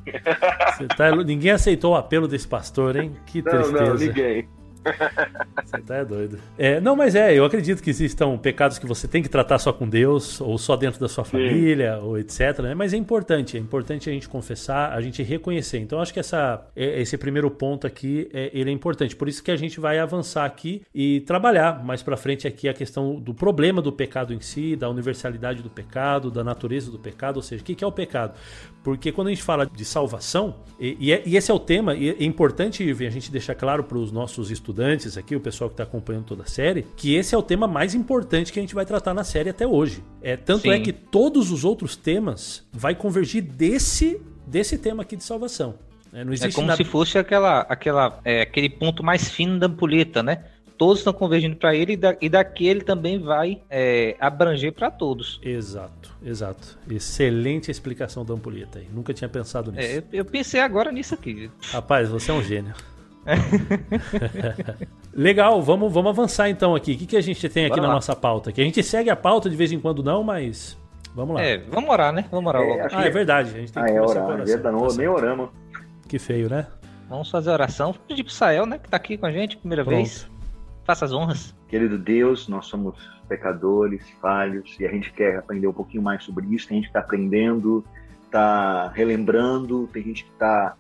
Tá, 0.97 1.15
ninguém 1.15 1.53
aceitou 1.53 1.93
o 1.93 1.97
apelo 1.97 2.27
desse 2.27 2.49
pastor, 2.49 2.97
hein? 2.97 3.12
Que 3.27 3.41
tristeza. 3.41 3.73
Não, 3.73 3.87
não, 3.88 3.94
ninguém. 3.94 4.49
Você 5.65 5.79
tá 5.83 6.05
doido. 6.05 6.38
É, 6.56 6.81
não, 6.81 6.94
mas 6.94 7.15
é, 7.15 7.35
eu 7.35 7.44
acredito 7.44 7.83
que 7.83 7.91
existam 7.91 8.37
pecados 8.38 8.79
que 8.79 8.87
você 8.87 9.09
tem 9.09 9.23
que 9.23 9.29
tratar 9.29 9.59
só 9.59 9.73
com 9.73 9.88
Deus, 9.88 10.41
ou 10.41 10.56
só 10.59 10.77
dentro 10.77 11.00
da 11.00 11.09
sua 11.09 11.25
família, 11.25 11.99
Sim. 11.99 12.06
ou 12.06 12.19
etc. 12.19 12.61
Né? 12.61 12.75
Mas 12.75 12.93
é 12.93 12.97
importante, 12.97 13.56
é 13.56 13.61
importante 13.61 14.09
a 14.09 14.12
gente 14.12 14.29
confessar, 14.29 14.93
a 14.93 15.00
gente 15.00 15.23
reconhecer. 15.23 15.79
Então, 15.79 16.00
acho 16.00 16.12
que 16.12 16.21
essa, 16.21 16.67
é, 16.77 17.00
esse 17.00 17.17
primeiro 17.19 17.50
ponto 17.50 17.87
aqui, 17.87 18.29
é, 18.33 18.50
ele 18.55 18.71
é 18.71 18.73
importante. 18.73 19.17
Por 19.17 19.29
isso 19.29 19.43
que 19.43 19.50
a 19.50 19.56
gente 19.56 19.81
vai 19.81 19.99
avançar 19.99 20.44
aqui 20.44 20.83
e 20.94 21.21
trabalhar 21.21 21.85
mais 21.85 22.03
para 22.03 22.17
frente 22.17 22.47
aqui 22.47 22.69
a 22.69 22.75
questão 22.75 23.17
do 23.17 23.35
problema 23.35 23.83
do 23.83 23.93
pecado 23.93 24.33
em 24.33 24.41
si, 24.41 24.77
da 24.77 24.88
universalidade 24.88 25.62
do 25.62 25.71
pecado, 25.71 26.31
da 26.31 26.44
natureza 26.44 26.91
do 26.91 26.99
pecado, 26.99 27.37
ou 27.37 27.43
seja, 27.43 27.62
o 27.62 27.65
que 27.65 27.83
é 27.83 27.87
o 27.87 27.93
pecado? 27.93 28.35
Porque 28.85 29.11
quando 29.11 29.29
a 29.29 29.31
gente 29.31 29.43
fala 29.43 29.67
de 29.67 29.85
salvação, 29.85 30.55
e, 30.79 30.97
e, 31.00 31.12
é, 31.12 31.23
esse 31.27 31.50
é 31.50 31.55
o 31.55 31.59
tema, 31.59 31.94
e 31.94 32.11
é 32.11 32.25
importante 32.25 32.88
a 32.88 33.11
gente 33.11 33.33
deixar 33.33 33.55
claro 33.56 33.83
para 33.83 33.99
os 33.99 34.12
nossos 34.12 34.50
estudantes 34.50 34.75
estudantes 34.76 35.17
aqui, 35.17 35.34
o 35.34 35.40
pessoal 35.40 35.70
que 35.70 35.75
está 35.75 35.84
acompanhando 35.84 36.25
toda 36.25 36.43
a 36.43 36.46
série, 36.46 36.87
que 36.96 37.14
esse 37.14 37.34
é 37.34 37.38
o 37.38 37.43
tema 37.43 37.67
mais 37.67 37.94
importante 37.94 38.52
que 38.52 38.58
a 38.58 38.62
gente 38.62 38.75
vai 38.75 38.84
tratar 38.84 39.14
na 39.14 39.25
série 39.25 39.49
até 39.49 39.67
hoje. 39.67 40.05
É 40.20 40.37
tanto 40.37 40.70
é 40.70 40.75
Sim. 40.75 40.81
é 40.81 40.84
que 40.84 40.93
todos 40.93 41.50
os 41.50 41.64
outros 41.64 41.96
temas 41.96 42.67
vai 42.73 42.94
convergir 42.94 43.43
desse 43.43 44.20
desse 44.46 44.78
tema 44.78 45.02
aqui 45.02 45.17
de 45.17 45.25
salvação. 45.25 45.75
É, 46.12 46.25
não 46.25 46.32
existe 46.32 46.52
é 46.52 46.55
como 46.55 46.69
nada... 46.69 46.76
se 46.76 46.84
fosse 46.88 47.19
aquela, 47.19 47.61
aquela, 47.62 48.20
é, 48.25 48.43
aquele 48.43 48.69
ponto 48.69 49.02
mais 49.02 49.28
fino 49.28 49.58
da 49.58 49.67
ampulheta, 49.67 50.23
né? 50.23 50.44
Todos 50.78 50.99
estão 50.99 51.12
convergindo 51.12 51.56
para 51.56 51.75
ele 51.75 51.94
e, 51.94 51.96
da, 51.96 52.17
e 52.20 52.28
daquele 52.28 52.83
também 52.83 53.18
vai 53.18 53.61
é, 53.68 54.14
abranger 54.21 54.73
para 54.73 54.90
todos. 54.90 55.40
Exato, 55.42 56.14
exato. 56.23 56.78
Excelente 56.88 57.71
explicação 57.71 58.25
da 58.25 58.35
ampulheta 58.35 58.78
aí. 58.78 58.87
Nunca 58.92 59.12
tinha 59.12 59.28
pensado 59.28 59.73
nisso. 59.73 59.88
É, 59.88 59.99
eu, 59.99 60.04
eu 60.12 60.25
pensei 60.25 60.61
agora 60.61 60.92
nisso 60.92 61.14
aqui. 61.14 61.50
Rapaz, 61.73 62.09
você 62.09 62.30
é 62.30 62.35
um 62.35 62.42
gênio. 62.42 62.75
Legal, 65.12 65.61
vamos, 65.62 65.92
vamos 65.92 66.11
avançar 66.11 66.49
então 66.49 66.75
aqui. 66.75 66.92
O 66.92 66.99
que, 66.99 67.06
que 67.06 67.16
a 67.16 67.21
gente 67.21 67.49
tem 67.49 67.64
aqui 67.64 67.71
Bora 67.76 67.83
na 67.83 67.88
lá. 67.88 67.95
nossa 67.95 68.14
pauta? 68.14 68.52
Que 68.52 68.61
a 68.61 68.64
gente 68.64 68.83
segue 68.83 69.11
a 69.11 69.16
pauta 69.16 69.50
de 69.50 69.56
vez 69.56 69.73
em 69.73 69.80
quando 69.80 70.02
não, 70.02 70.23
mas 70.23 70.78
vamos 71.14 71.35
lá. 71.35 71.42
É, 71.42 71.59
vamos 71.59 71.90
orar, 71.90 72.12
né? 72.12 72.25
Vamos 72.30 72.49
orar 72.49 72.62
é, 72.62 72.88
Ah, 72.92 73.04
é 73.04 73.11
verdade. 73.11 73.50
A 73.50 73.59
gente 73.61 73.73
tem 73.73 73.83
ah, 73.83 73.87
que 73.87 73.92
é 73.92 74.02
orar. 74.02 74.26
oração. 74.26 74.62
Tá 74.62 74.73
não, 74.73 74.87
nem 74.88 75.09
oramos. 75.09 75.50
Que 76.09 76.18
feio, 76.18 76.49
né? 76.49 76.66
Vamos 77.09 77.30
fazer 77.30 77.50
oração. 77.50 77.92
Vou 77.92 78.02
pedir 78.06 78.25
pro 78.25 78.33
Sael, 78.33 78.66
né? 78.66 78.78
Que 78.78 78.88
tá 78.88 78.97
aqui 78.97 79.16
com 79.16 79.26
a 79.26 79.33
gente, 79.33 79.56
primeira 79.56 79.85
Pronto. 79.85 79.97
vez. 79.97 80.28
Faça 80.85 81.04
as 81.04 81.12
honras. 81.12 81.54
Querido 81.68 81.99
Deus, 81.99 82.47
nós 82.49 82.66
somos 82.66 82.95
pecadores, 83.28 84.09
falhos, 84.21 84.78
e 84.78 84.87
a 84.87 84.90
gente 84.90 85.12
quer 85.12 85.38
aprender 85.38 85.66
um 85.66 85.73
pouquinho 85.73 86.02
mais 86.02 86.23
sobre 86.23 86.47
isso. 86.54 86.68
Tem 86.68 86.76
gente 86.76 86.85
que 86.85 86.90
está 86.90 87.00
aprendendo, 87.00 87.85
está 88.25 88.88
relembrando, 88.88 89.88
tem 89.92 90.02
gente 90.04 90.25
que 90.25 90.30
está 90.30 90.76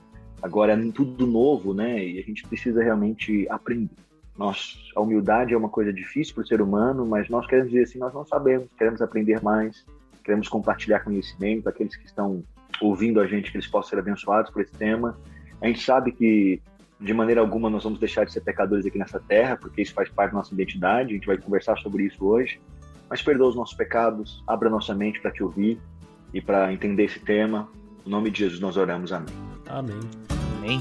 Agora 0.46 0.72
é 0.72 0.92
tudo 0.92 1.26
novo, 1.26 1.74
né? 1.74 2.04
E 2.04 2.20
a 2.20 2.22
gente 2.22 2.46
precisa 2.46 2.82
realmente 2.82 3.46
aprender. 3.50 3.90
Nós, 4.38 4.78
a 4.94 5.00
humildade 5.00 5.52
é 5.52 5.56
uma 5.56 5.68
coisa 5.68 5.92
difícil 5.92 6.34
para 6.34 6.44
o 6.44 6.46
ser 6.46 6.62
humano, 6.62 7.04
mas 7.04 7.28
nós 7.28 7.46
queremos 7.46 7.72
dizer 7.72 7.84
assim, 7.84 7.98
nós 7.98 8.14
não 8.14 8.24
sabemos, 8.24 8.68
queremos 8.78 9.02
aprender 9.02 9.42
mais, 9.42 9.84
queremos 10.22 10.46
compartilhar 10.48 11.00
conhecimento, 11.00 11.68
aqueles 11.68 11.96
que 11.96 12.06
estão 12.06 12.44
ouvindo 12.80 13.20
a 13.20 13.26
gente, 13.26 13.50
que 13.50 13.56
eles 13.56 13.66
possam 13.66 13.90
ser 13.90 13.98
abençoados 13.98 14.52
por 14.52 14.62
esse 14.62 14.72
tema. 14.72 15.18
A 15.60 15.66
gente 15.66 15.82
sabe 15.82 16.12
que 16.12 16.62
de 17.00 17.12
maneira 17.12 17.40
alguma 17.40 17.68
nós 17.68 17.82
vamos 17.82 17.98
deixar 17.98 18.24
de 18.24 18.32
ser 18.32 18.42
pecadores 18.42 18.86
aqui 18.86 18.98
nessa 18.98 19.18
terra, 19.18 19.56
porque 19.56 19.82
isso 19.82 19.94
faz 19.94 20.08
parte 20.08 20.30
da 20.30 20.38
nossa 20.38 20.54
identidade, 20.54 21.10
a 21.10 21.14
gente 21.14 21.26
vai 21.26 21.38
conversar 21.38 21.76
sobre 21.78 22.04
isso 22.04 22.24
hoje. 22.24 22.60
Mas 23.10 23.22
perdoa 23.22 23.48
os 23.48 23.56
nossos 23.56 23.76
pecados, 23.76 24.44
abra 24.46 24.70
nossa 24.70 24.94
mente 24.94 25.20
para 25.20 25.32
te 25.32 25.42
ouvir 25.42 25.80
e 26.32 26.40
para 26.40 26.72
entender 26.72 27.04
esse 27.04 27.18
tema. 27.18 27.68
Em 28.04 28.10
nome 28.10 28.30
de 28.30 28.40
Jesus 28.40 28.60
nós 28.60 28.76
oramos. 28.76 29.12
Amém. 29.12 29.34
Amém. 29.68 30.35
Amém. 30.66 30.80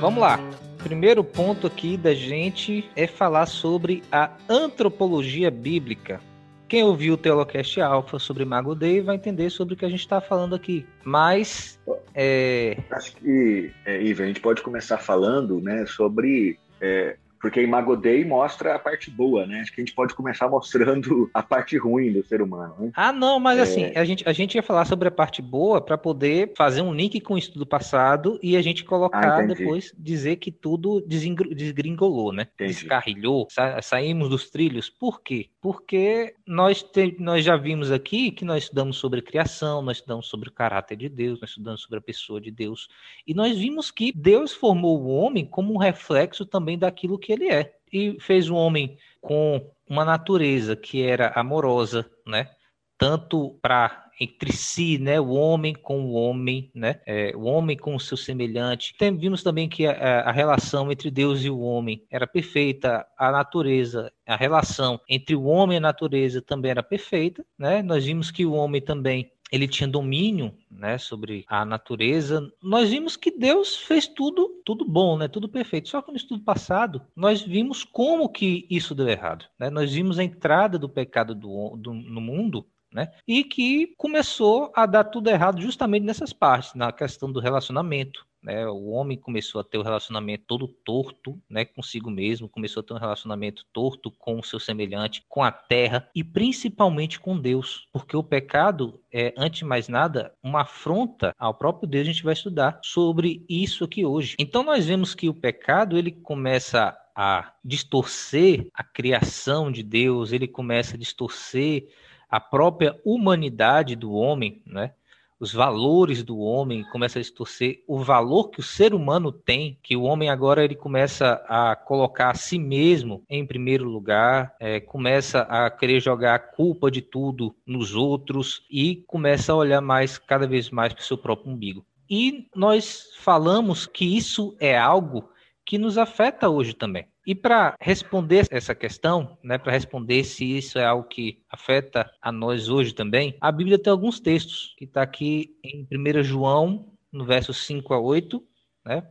Vamos 0.00 0.20
lá. 0.20 0.38
Primeiro 0.82 1.22
ponto 1.22 1.66
aqui 1.68 1.96
da 1.96 2.14
gente 2.14 2.88
é 2.96 3.06
falar 3.06 3.46
sobre 3.46 4.02
a 4.10 4.30
antropologia 4.48 5.50
bíblica. 5.50 6.20
Quem 6.68 6.82
ouviu 6.82 7.14
o 7.14 7.16
Teolocast 7.16 7.80
Alpha 7.80 8.18
sobre 8.18 8.44
Mago 8.44 8.74
Day 8.74 9.00
vai 9.00 9.16
entender 9.16 9.50
sobre 9.50 9.74
o 9.74 9.76
que 9.76 9.84
a 9.84 9.88
gente 9.88 10.00
está 10.00 10.20
falando 10.20 10.54
aqui. 10.54 10.84
Mas. 11.04 11.78
É... 12.14 12.76
Acho 12.90 13.14
que, 13.16 13.72
é, 13.84 14.02
Iva, 14.02 14.24
a 14.24 14.26
gente 14.26 14.40
pode 14.40 14.62
começar 14.62 14.98
falando 14.98 15.60
né, 15.60 15.86
sobre 15.86 16.58
é, 16.80 17.16
porque 17.40 17.62
Imago 17.62 17.96
Dei 17.96 18.24
mostra 18.24 18.74
a 18.74 18.78
parte 18.78 19.10
boa, 19.10 19.46
né? 19.46 19.60
Acho 19.60 19.72
que 19.72 19.80
a 19.80 19.84
gente 19.84 19.94
pode 19.94 20.14
começar 20.14 20.48
mostrando 20.48 21.30
a 21.32 21.42
parte 21.42 21.76
ruim 21.76 22.12
do 22.12 22.24
ser 22.24 22.42
humano. 22.42 22.74
Né? 22.78 22.90
Ah, 22.94 23.12
não, 23.12 23.38
mas 23.38 23.58
é... 23.58 23.62
assim, 23.62 23.84
a 23.94 24.04
gente, 24.04 24.28
a 24.28 24.32
gente 24.32 24.54
ia 24.54 24.62
falar 24.62 24.84
sobre 24.84 25.08
a 25.08 25.10
parte 25.10 25.42
boa 25.42 25.80
para 25.80 25.98
poder 25.98 26.52
fazer 26.56 26.82
um 26.82 26.94
link 26.94 27.20
com 27.20 27.34
o 27.34 27.38
estudo 27.38 27.66
passado 27.66 28.38
e 28.42 28.56
a 28.56 28.62
gente 28.62 28.84
colocar 28.84 29.40
ah, 29.40 29.42
depois, 29.42 29.92
dizer 29.98 30.36
que 30.36 30.50
tudo 30.50 31.00
desgringolou, 31.06 32.32
né? 32.32 32.48
Entendi. 32.54 32.72
Descarrilhou, 32.72 33.46
sa 33.50 33.80
saímos 33.82 34.28
dos 34.28 34.50
trilhos. 34.50 34.88
Por 34.88 35.22
quê? 35.22 35.48
Porque 35.60 36.34
nós, 36.46 36.82
te, 36.82 37.16
nós 37.18 37.44
já 37.44 37.56
vimos 37.56 37.90
aqui 37.90 38.30
que 38.30 38.44
nós 38.44 38.64
estudamos 38.64 38.96
sobre 38.96 39.22
criação, 39.22 39.82
nós 39.82 39.98
estudamos 39.98 40.26
sobre 40.28 40.48
o 40.48 40.52
caráter 40.52 40.96
de 40.96 41.08
Deus, 41.08 41.40
nós 41.40 41.50
estudamos 41.50 41.82
sobre 41.82 41.98
a 41.98 42.02
pessoa 42.02 42.40
de 42.40 42.50
Deus. 42.50 42.88
E 43.26 43.34
nós 43.34 43.58
vimos 43.58 43.90
que 43.90 44.12
Deus 44.14 44.52
formou 44.52 45.00
o 45.00 45.08
homem 45.08 45.44
como 45.44 45.74
um 45.74 45.78
reflexo 45.78 46.46
também 46.46 46.78
daquilo 46.78 47.18
que 47.18 47.25
que 47.26 47.32
ele 47.32 47.48
é. 47.48 47.74
E 47.92 48.16
fez 48.20 48.48
um 48.48 48.54
homem 48.54 48.96
com 49.20 49.68
uma 49.88 50.04
natureza 50.04 50.76
que 50.76 51.02
era 51.02 51.32
amorosa, 51.34 52.08
né? 52.24 52.48
Tanto 52.96 53.58
para 53.60 54.04
entre 54.18 54.52
si, 54.52 54.96
né? 54.98 55.20
O 55.20 55.30
homem 55.30 55.74
com 55.74 56.04
o 56.04 56.12
homem, 56.12 56.70
né? 56.74 57.00
É, 57.04 57.32
o 57.36 57.42
homem 57.42 57.76
com 57.76 57.94
o 57.94 58.00
seu 58.00 58.16
semelhante. 58.16 58.94
Tem, 58.96 59.14
vimos 59.14 59.42
também 59.42 59.68
que 59.68 59.86
a, 59.86 60.20
a, 60.20 60.32
relação 60.32 60.90
entre 60.90 61.10
Deus 61.10 61.44
e 61.44 61.50
o 61.50 61.60
homem 61.60 62.02
era 62.10 62.26
perfeita, 62.26 63.06
a 63.18 63.30
natureza, 63.30 64.10
a 64.26 64.36
relação 64.36 65.00
entre 65.08 65.34
o 65.34 65.44
homem 65.44 65.76
e 65.76 65.78
a 65.78 65.80
natureza 65.80 66.40
também 66.40 66.70
era 66.70 66.82
perfeita, 66.82 67.44
né? 67.58 67.82
Nós 67.82 68.04
vimos 68.04 68.30
que 68.30 68.46
o 68.46 68.52
homem 68.52 68.80
também 68.80 69.30
ele 69.50 69.68
tinha 69.68 69.88
domínio, 69.88 70.52
né, 70.70 70.98
sobre 70.98 71.44
a 71.46 71.64
natureza. 71.64 72.50
Nós 72.62 72.90
vimos 72.90 73.16
que 73.16 73.30
Deus 73.30 73.76
fez 73.76 74.06
tudo, 74.06 74.60
tudo 74.64 74.84
bom, 74.84 75.16
né, 75.16 75.28
tudo 75.28 75.48
perfeito. 75.48 75.88
Só 75.88 76.02
que 76.02 76.10
no 76.10 76.16
estudo 76.16 76.42
passado 76.42 77.02
nós 77.14 77.42
vimos 77.42 77.84
como 77.84 78.28
que 78.28 78.66
isso 78.68 78.94
deu 78.94 79.08
errado. 79.08 79.46
Né? 79.58 79.70
Nós 79.70 79.92
vimos 79.92 80.18
a 80.18 80.24
entrada 80.24 80.78
do 80.78 80.88
pecado 80.88 81.34
do, 81.34 81.76
do, 81.76 81.94
no 81.94 82.20
mundo 82.20 82.66
né? 82.92 83.10
E 83.28 83.44
que 83.44 83.94
começou 83.98 84.72
a 84.74 84.86
dar 84.86 85.04
tudo 85.04 85.28
errado 85.28 85.60
justamente 85.60 86.04
nessas 86.04 86.32
partes, 86.32 86.72
na 86.74 86.90
questão 86.90 87.30
do 87.30 87.40
relacionamento, 87.40 88.26
né? 88.42 88.66
O 88.66 88.90
homem 88.90 89.18
começou 89.18 89.60
a 89.60 89.64
ter 89.64 89.78
o 89.78 89.80
um 89.80 89.84
relacionamento 89.84 90.44
todo 90.46 90.68
torto, 90.68 91.40
né, 91.48 91.64
consigo 91.64 92.10
mesmo, 92.10 92.48
começou 92.48 92.80
a 92.80 92.84
ter 92.84 92.94
um 92.94 92.98
relacionamento 92.98 93.64
torto 93.72 94.10
com 94.10 94.38
o 94.38 94.44
seu 94.44 94.60
semelhante, 94.60 95.24
com 95.28 95.42
a 95.42 95.50
terra 95.50 96.08
e 96.14 96.22
principalmente 96.22 97.18
com 97.18 97.38
Deus, 97.38 97.88
porque 97.92 98.16
o 98.16 98.22
pecado 98.22 99.00
é, 99.12 99.32
antes 99.36 99.60
de 99.60 99.64
mais 99.64 99.88
nada, 99.88 100.34
uma 100.42 100.60
afronta 100.60 101.34
ao 101.38 101.54
próprio 101.54 101.88
Deus. 101.88 102.06
A 102.06 102.12
gente 102.12 102.22
vai 102.22 102.34
estudar 102.34 102.78
sobre 102.84 103.44
isso 103.48 103.82
aqui 103.82 104.04
hoje. 104.04 104.36
Então 104.38 104.62
nós 104.62 104.84
vemos 104.84 105.14
que 105.14 105.28
o 105.28 105.34
pecado 105.34 105.96
ele 105.96 106.12
começa 106.12 106.94
a 107.14 107.54
distorcer 107.64 108.68
a 108.74 108.84
criação 108.84 109.72
de 109.72 109.82
Deus, 109.82 110.32
ele 110.32 110.46
começa 110.46 110.96
a 110.96 110.98
distorcer 110.98 111.88
a 112.28 112.38
própria 112.38 113.00
humanidade 113.04 113.96
do 113.96 114.12
homem, 114.12 114.60
né? 114.66 114.92
Os 115.38 115.52
valores 115.52 116.22
do 116.22 116.38
homem, 116.38 116.84
começa 116.84 117.18
a 117.18 117.22
distorcer 117.22 117.82
o 117.86 117.98
valor 117.98 118.50
que 118.50 118.60
o 118.60 118.62
ser 118.62 118.94
humano 118.94 119.30
tem, 119.30 119.78
que 119.82 119.96
o 119.96 120.02
homem 120.02 120.30
agora 120.30 120.64
ele 120.64 120.74
começa 120.74 121.44
a 121.48 121.76
colocar 121.76 122.30
a 122.30 122.34
si 122.34 122.58
mesmo 122.58 123.22
em 123.28 123.46
primeiro 123.46 123.84
lugar, 123.84 124.54
é, 124.58 124.80
começa 124.80 125.42
a 125.42 125.70
querer 125.70 126.00
jogar 126.00 126.34
a 126.34 126.38
culpa 126.38 126.90
de 126.90 127.02
tudo 127.02 127.54
nos 127.66 127.94
outros 127.94 128.64
e 128.70 129.04
começa 129.06 129.52
a 129.52 129.56
olhar 129.56 129.80
mais, 129.80 130.18
cada 130.18 130.46
vez 130.46 130.70
mais 130.70 130.92
para 130.92 131.02
o 131.02 131.04
seu 131.04 131.18
próprio 131.18 131.52
umbigo. 131.52 131.84
E 132.08 132.48
nós 132.54 133.10
falamos 133.18 133.86
que 133.86 134.16
isso 134.16 134.56
é 134.60 134.78
algo 134.78 135.28
que 135.64 135.76
nos 135.76 135.98
afeta 135.98 136.48
hoje 136.48 136.72
também. 136.72 137.06
E 137.26 137.34
para 137.34 137.74
responder 137.80 138.46
essa 138.52 138.72
questão, 138.74 139.36
né, 139.42 139.58
para 139.58 139.72
responder 139.72 140.22
se 140.22 140.56
isso 140.56 140.78
é 140.78 140.84
algo 140.84 141.08
que 141.08 141.42
afeta 141.50 142.08
a 142.22 142.30
nós 142.30 142.68
hoje 142.68 142.94
também, 142.94 143.36
a 143.40 143.50
Bíblia 143.50 143.78
tem 143.78 143.90
alguns 143.90 144.20
textos 144.20 144.74
que 144.78 144.84
está 144.84 145.02
aqui 145.02 145.56
em 145.64 145.86
1 145.90 146.22
João, 146.22 146.92
no 147.12 147.24
verso 147.24 147.52
5 147.52 147.92
a 147.92 148.00
8, 148.00 148.42
né? 148.84 149.02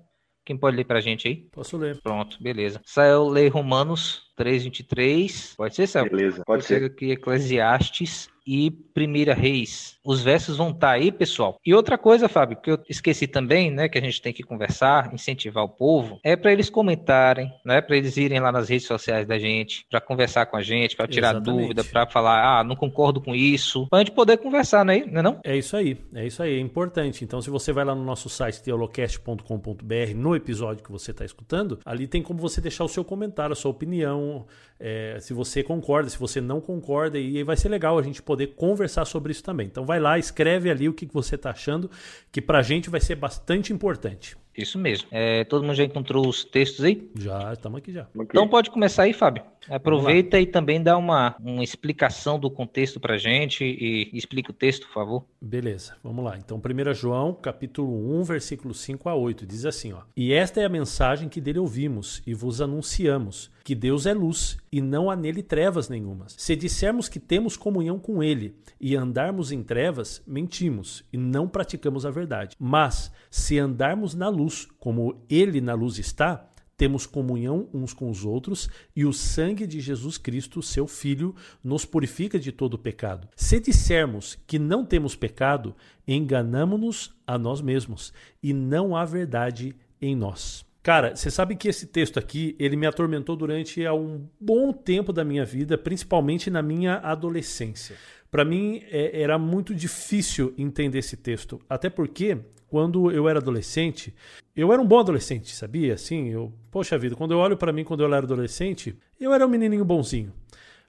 Quem 0.46 0.56
pode 0.56 0.78
ler 0.78 0.86
para 0.86 1.00
a 1.00 1.02
gente 1.02 1.28
aí? 1.28 1.36
Posso 1.52 1.76
ler. 1.76 2.00
Pronto, 2.04 2.38
beleza. 2.42 2.80
Saiu 2.86 3.28
ler 3.28 3.50
Romanos 3.50 4.22
3:23. 4.38 5.56
Pode 5.58 5.76
ser, 5.76 5.88
Sérgio? 5.88 6.12
Beleza, 6.16 6.44
pode 6.46 6.64
ser. 6.64 6.84
aqui 6.84 7.10
Eclesiastes 7.12 8.30
e 8.46 8.70
Primeira 8.70 9.34
Reis. 9.34 9.95
Os 10.06 10.22
versos 10.22 10.58
vão 10.58 10.70
estar 10.70 10.88
tá 10.88 10.94
aí, 10.94 11.12
pessoal. 11.12 11.60
E 11.66 11.74
outra 11.74 11.98
coisa, 11.98 12.30
Fábio, 12.30 12.58
que 12.62 12.72
eu 12.72 12.80
esqueci 12.88 13.28
também, 13.28 13.72
né, 13.72 13.90
que 13.90 13.98
a 13.98 14.02
gente 14.02 14.22
tem 14.22 14.32
que 14.32 14.44
conversar, 14.44 15.14
incentivar 15.14 15.64
o 15.64 15.70
povo, 15.70 16.20
é 16.24 16.36
para 16.36 16.52
eles 16.52 16.70
comentarem, 16.70 17.52
né, 17.66 17.82
para 17.82 17.98
eles 17.98 18.16
irem 18.18 18.40
lá 18.40 18.52
nas 18.52 18.70
redes 18.70 18.86
sociais 18.86 19.28
da 19.28 19.40
gente, 19.40 19.86
para 19.90 20.00
conversar 20.00 20.46
com 20.46 20.58
a 20.58 20.62
gente, 20.62 20.96
para 20.96 21.08
tirar 21.08 21.32
Exatamente. 21.32 21.62
dúvida, 21.62 21.84
para 21.84 22.06
falar, 22.06 22.60
ah, 22.60 22.64
não 22.64 22.76
concordo 22.76 23.20
com 23.20 23.34
isso, 23.34 23.88
para 23.90 24.00
a 24.00 24.04
gente 24.04 24.14
poder 24.14 24.38
conversar, 24.38 24.86
né, 24.86 25.04
não 25.08 25.20
é 25.20 25.24
não? 25.24 25.40
É 25.44 25.58
isso 25.58 25.76
aí, 25.76 25.98
é 26.14 26.26
isso 26.26 26.44
aí, 26.44 26.56
é 26.56 26.60
importante. 26.60 27.24
Então, 27.24 27.42
se 27.42 27.50
você 27.50 27.74
vai 27.74 27.84
lá 27.84 27.96
no 27.96 28.04
nosso 28.04 28.30
site 28.30 28.62
teolocast.com.br, 28.62 30.16
no 30.16 30.36
episódio 30.36 30.84
que 30.84 30.92
você 30.92 31.12
está 31.12 31.26
escutando, 31.26 31.80
ali 31.84 32.08
tem 32.08 32.22
como 32.22 32.40
você 32.40 32.62
deixar 32.62 32.84
o 32.84 32.90
seu 32.90 33.04
comentário, 33.04 33.54
a 33.54 33.56
sua 33.56 33.72
opinião, 33.72 34.46
é, 34.80 35.18
se 35.20 35.34
você 35.34 35.64
concorda, 35.64 36.10
se 36.10 36.20
você 36.20 36.42
não 36.42 36.60
concorda, 36.60 37.18
e 37.18 37.38
aí 37.38 37.44
vai 37.44 37.56
ser 37.56 37.70
legal 37.70 37.98
a 37.98 38.04
gente 38.04 38.22
poder 38.22 38.48
conversar 38.48 39.06
sobre 39.06 39.32
isso 39.32 39.44
também. 39.44 39.68
Então 39.68 39.86
vai 39.86 39.95
lá, 40.00 40.18
escreve 40.18 40.70
ali 40.70 40.88
o 40.88 40.94
que 40.94 41.06
você 41.06 41.36
está 41.36 41.52
achando, 41.52 41.90
que 42.32 42.42
para 42.42 42.60
a 42.60 42.64
gente 42.64 42.90
vai 42.90 43.00
ser 43.00 43.16
bastante 43.16 43.74
importante. 43.74 44.38
Isso 44.58 44.78
mesmo. 44.80 45.08
É, 45.12 45.44
todo 45.44 45.64
mundo 45.64 45.76
já 45.76 45.84
encontrou 45.84 46.28
os 46.28 46.44
textos 46.44 46.86
aí? 46.86 47.10
Já, 47.16 47.54
estamos 47.54 47.78
aqui 47.78 47.92
já. 47.92 48.08
Então 48.16 48.48
pode 48.48 48.70
começar 48.70 49.04
aí, 49.04 49.14
Fábio. 49.14 49.44
Aproveita 49.70 50.40
e 50.40 50.46
também 50.46 50.82
dá 50.82 50.98
uma, 50.98 51.36
uma 51.40 51.64
explicação 51.64 52.40
do 52.40 52.52
contexto 52.52 53.00
para 53.00 53.18
gente 53.18 53.64
e 53.64 54.10
explica 54.14 54.52
o 54.52 54.54
texto, 54.54 54.88
por 54.88 54.94
favor. 54.94 55.26
Beleza, 55.42 55.96
vamos 56.04 56.24
lá. 56.24 56.38
Então, 56.38 56.58
1 56.58 56.94
João, 56.94 57.34
capítulo 57.34 58.20
1, 58.20 58.24
versículo 58.24 58.74
5 58.74 59.10
a 59.10 59.16
8, 59.16 59.46
diz 59.46 59.66
assim, 59.66 59.94
ó. 59.94 60.02
E 60.16 60.34
esta 60.34 60.62
é 60.62 60.66
a 60.66 60.70
mensagem 60.70 61.28
que 61.28 61.42
dele 61.42 61.60
ouvimos 61.60 62.22
e 62.28 62.34
vos 62.34 62.62
anunciamos, 62.62 63.52
que 63.64 63.74
Deus 63.74 64.06
é 64.06 64.14
luz 64.14 64.58
e 64.72 64.82
não 64.82 65.10
há 65.10 65.16
nele 65.16 65.42
trevas 65.42 65.90
nenhumas. 65.90 66.36
Se 66.38 66.56
dissermos 66.56 67.10
que 67.10 67.20
temos 67.20 67.58
comunhão 67.58 67.98
com 67.98 68.22
ele 68.22 68.56
e 68.80 68.96
andarmos 68.96 69.52
em 69.52 69.64
trevas, 69.64 70.22
mentimos 70.28 71.04
e 71.12 71.18
não 71.18 71.48
praticamos 71.48 72.06
a 72.06 72.12
verdade. 72.12 72.56
Mas, 72.60 73.12
se 73.32 73.58
andarmos 73.58 74.14
na 74.14 74.30
luz, 74.30 74.45
como 74.78 75.26
ele 75.30 75.60
na 75.60 75.74
luz 75.74 75.98
está, 75.98 76.48
temos 76.78 77.06
comunhão 77.06 77.70
uns 77.74 77.94
com 77.94 78.10
os 78.10 78.26
outros 78.26 78.70
e 78.96 79.06
o 79.06 79.14
sangue 79.14 79.66
de 79.66 79.80
Jesus 79.80 80.18
Cristo, 80.18 80.62
seu 80.62 80.88
Filho, 80.88 81.34
nos 81.64 81.86
purifica 81.86 82.38
de 82.38 82.52
todo 82.52 82.78
pecado. 82.78 83.28
Se 83.36 83.60
dissermos 83.60 84.38
que 84.46 84.60
não 84.60 84.86
temos 84.86 85.16
pecado, 85.16 85.76
enganamos-nos 86.08 87.16
a 87.26 87.38
nós 87.38 87.62
mesmos 87.62 88.14
e 88.44 88.54
não 88.54 88.96
há 88.96 89.06
verdade 89.06 89.76
em 90.02 90.16
nós. 90.16 90.66
Cara, 90.84 91.16
você 91.16 91.32
sabe 91.32 91.56
que 91.56 91.68
esse 91.68 91.88
texto 91.88 92.20
aqui, 92.20 92.56
ele 92.60 92.76
me 92.76 92.86
atormentou 92.86 93.36
durante 93.36 93.88
um 93.88 94.28
bom 94.40 94.72
tempo 94.72 95.12
da 95.12 95.26
minha 95.26 95.44
vida, 95.44 95.80
principalmente 95.80 96.52
na 96.52 96.62
minha 96.62 96.98
adolescência. 96.98 97.96
Para 98.36 98.44
mim, 98.44 98.84
é, 98.92 99.22
era 99.22 99.40
muito 99.40 99.74
difícil 99.74 100.54
entender 100.58 101.00
esse 101.00 101.16
texto, 101.16 101.58
até 101.70 101.90
porque 101.90 102.38
quando 102.68 103.10
eu 103.10 103.30
era 103.30 103.40
adolescente, 103.40 104.14
eu 104.54 104.74
era 104.74 104.82
um 104.82 104.86
bom 104.86 105.00
adolescente, 105.00 105.56
sabia? 105.56 105.94
Assim, 105.94 106.32
eu, 106.32 106.52
poxa 106.70 106.98
vida, 106.98 107.16
quando 107.16 107.32
eu 107.32 107.38
olho 107.38 107.56
para 107.56 107.72
mim 107.72 107.86
quando 107.86 108.02
eu 108.02 108.08
era 108.08 108.18
adolescente, 108.18 109.00
eu 109.18 109.34
era 109.34 109.48
um 109.48 109.50
menininho 109.50 109.86
bonzinho. 109.86 110.34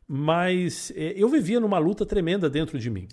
Mas 0.09 0.93
é, 0.97 1.12
eu 1.17 1.29
vivia 1.29 1.61
numa 1.61 1.79
luta 1.79 2.05
tremenda 2.05 2.50
dentro 2.50 2.81
de 2.81 2.91
mim. 2.91 3.07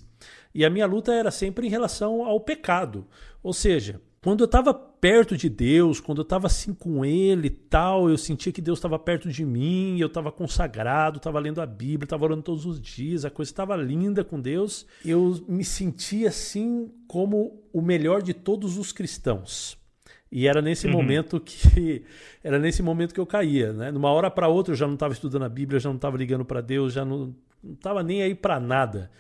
E 0.52 0.66
a 0.66 0.70
minha 0.72 0.88
luta 0.88 1.14
era 1.14 1.30
sempre 1.30 1.68
em 1.68 1.70
relação 1.70 2.26
ao 2.26 2.40
pecado. 2.40 3.06
Ou 3.44 3.54
seja, 3.54 4.02
quando 4.24 4.40
eu 4.40 4.46
estava 4.46 4.74
perto 4.74 5.36
de 5.36 5.50
Deus, 5.50 6.00
quando 6.00 6.20
eu 6.20 6.24
estava 6.24 6.48
assim 6.48 6.74
com 6.74 7.04
Ele 7.04 7.48
e 7.48 7.50
tal, 7.50 8.10
eu 8.10 8.18
sentia 8.18 8.54
que 8.54 8.62
Deus 8.62 8.80
estava 8.80 8.98
perto 8.98 9.28
de 9.28 9.44
mim, 9.44 10.00
eu 10.00 10.08
estava 10.08 10.32
consagrado, 10.32 11.18
estava 11.18 11.40
lendo 11.40 11.60
a 11.60 11.66
Bíblia, 11.66 12.06
estava 12.06 12.24
orando 12.24 12.42
todos 12.42 12.66
os 12.66 12.80
dias, 12.80 13.26
a 13.26 13.30
coisa 13.30 13.52
estava 13.52 13.76
linda 13.76 14.24
com 14.24 14.40
Deus. 14.40 14.88
Eu 15.04 15.44
me 15.46 15.66
sentia 15.66 16.30
assim 16.30 16.90
como 17.06 17.62
o 17.74 17.82
melhor 17.82 18.22
de 18.22 18.34
todos 18.34 18.78
os 18.78 18.94
cristãos. 18.94 19.78
E 20.32 20.48
era 20.48 20.62
nesse 20.62 20.88
uhum. 20.88 20.94
momento 20.94 21.38
que 21.38 22.06
era 22.42 22.58
nesse 22.58 22.82
momento 22.82 23.14
que 23.14 23.20
eu 23.20 23.26
caía, 23.26 23.74
né? 23.74 23.92
Numa 23.92 24.10
hora 24.10 24.32
para 24.32 24.48
outra 24.48 24.72
eu 24.72 24.78
já 24.78 24.88
não 24.88 24.94
estava 24.94 25.12
estudando 25.12 25.44
a 25.44 25.50
Bíblia, 25.50 25.82
já 25.82 25.90
não 25.90 25.98
estava 25.98 26.16
ligando 26.16 26.46
para 26.46 26.62
Deus, 26.62 26.94
já 26.94 27.04
não 27.04 27.36
estava 27.74 28.02
nem 28.02 28.24
aí 28.24 28.34
para 28.34 28.58
nada. 28.58 29.12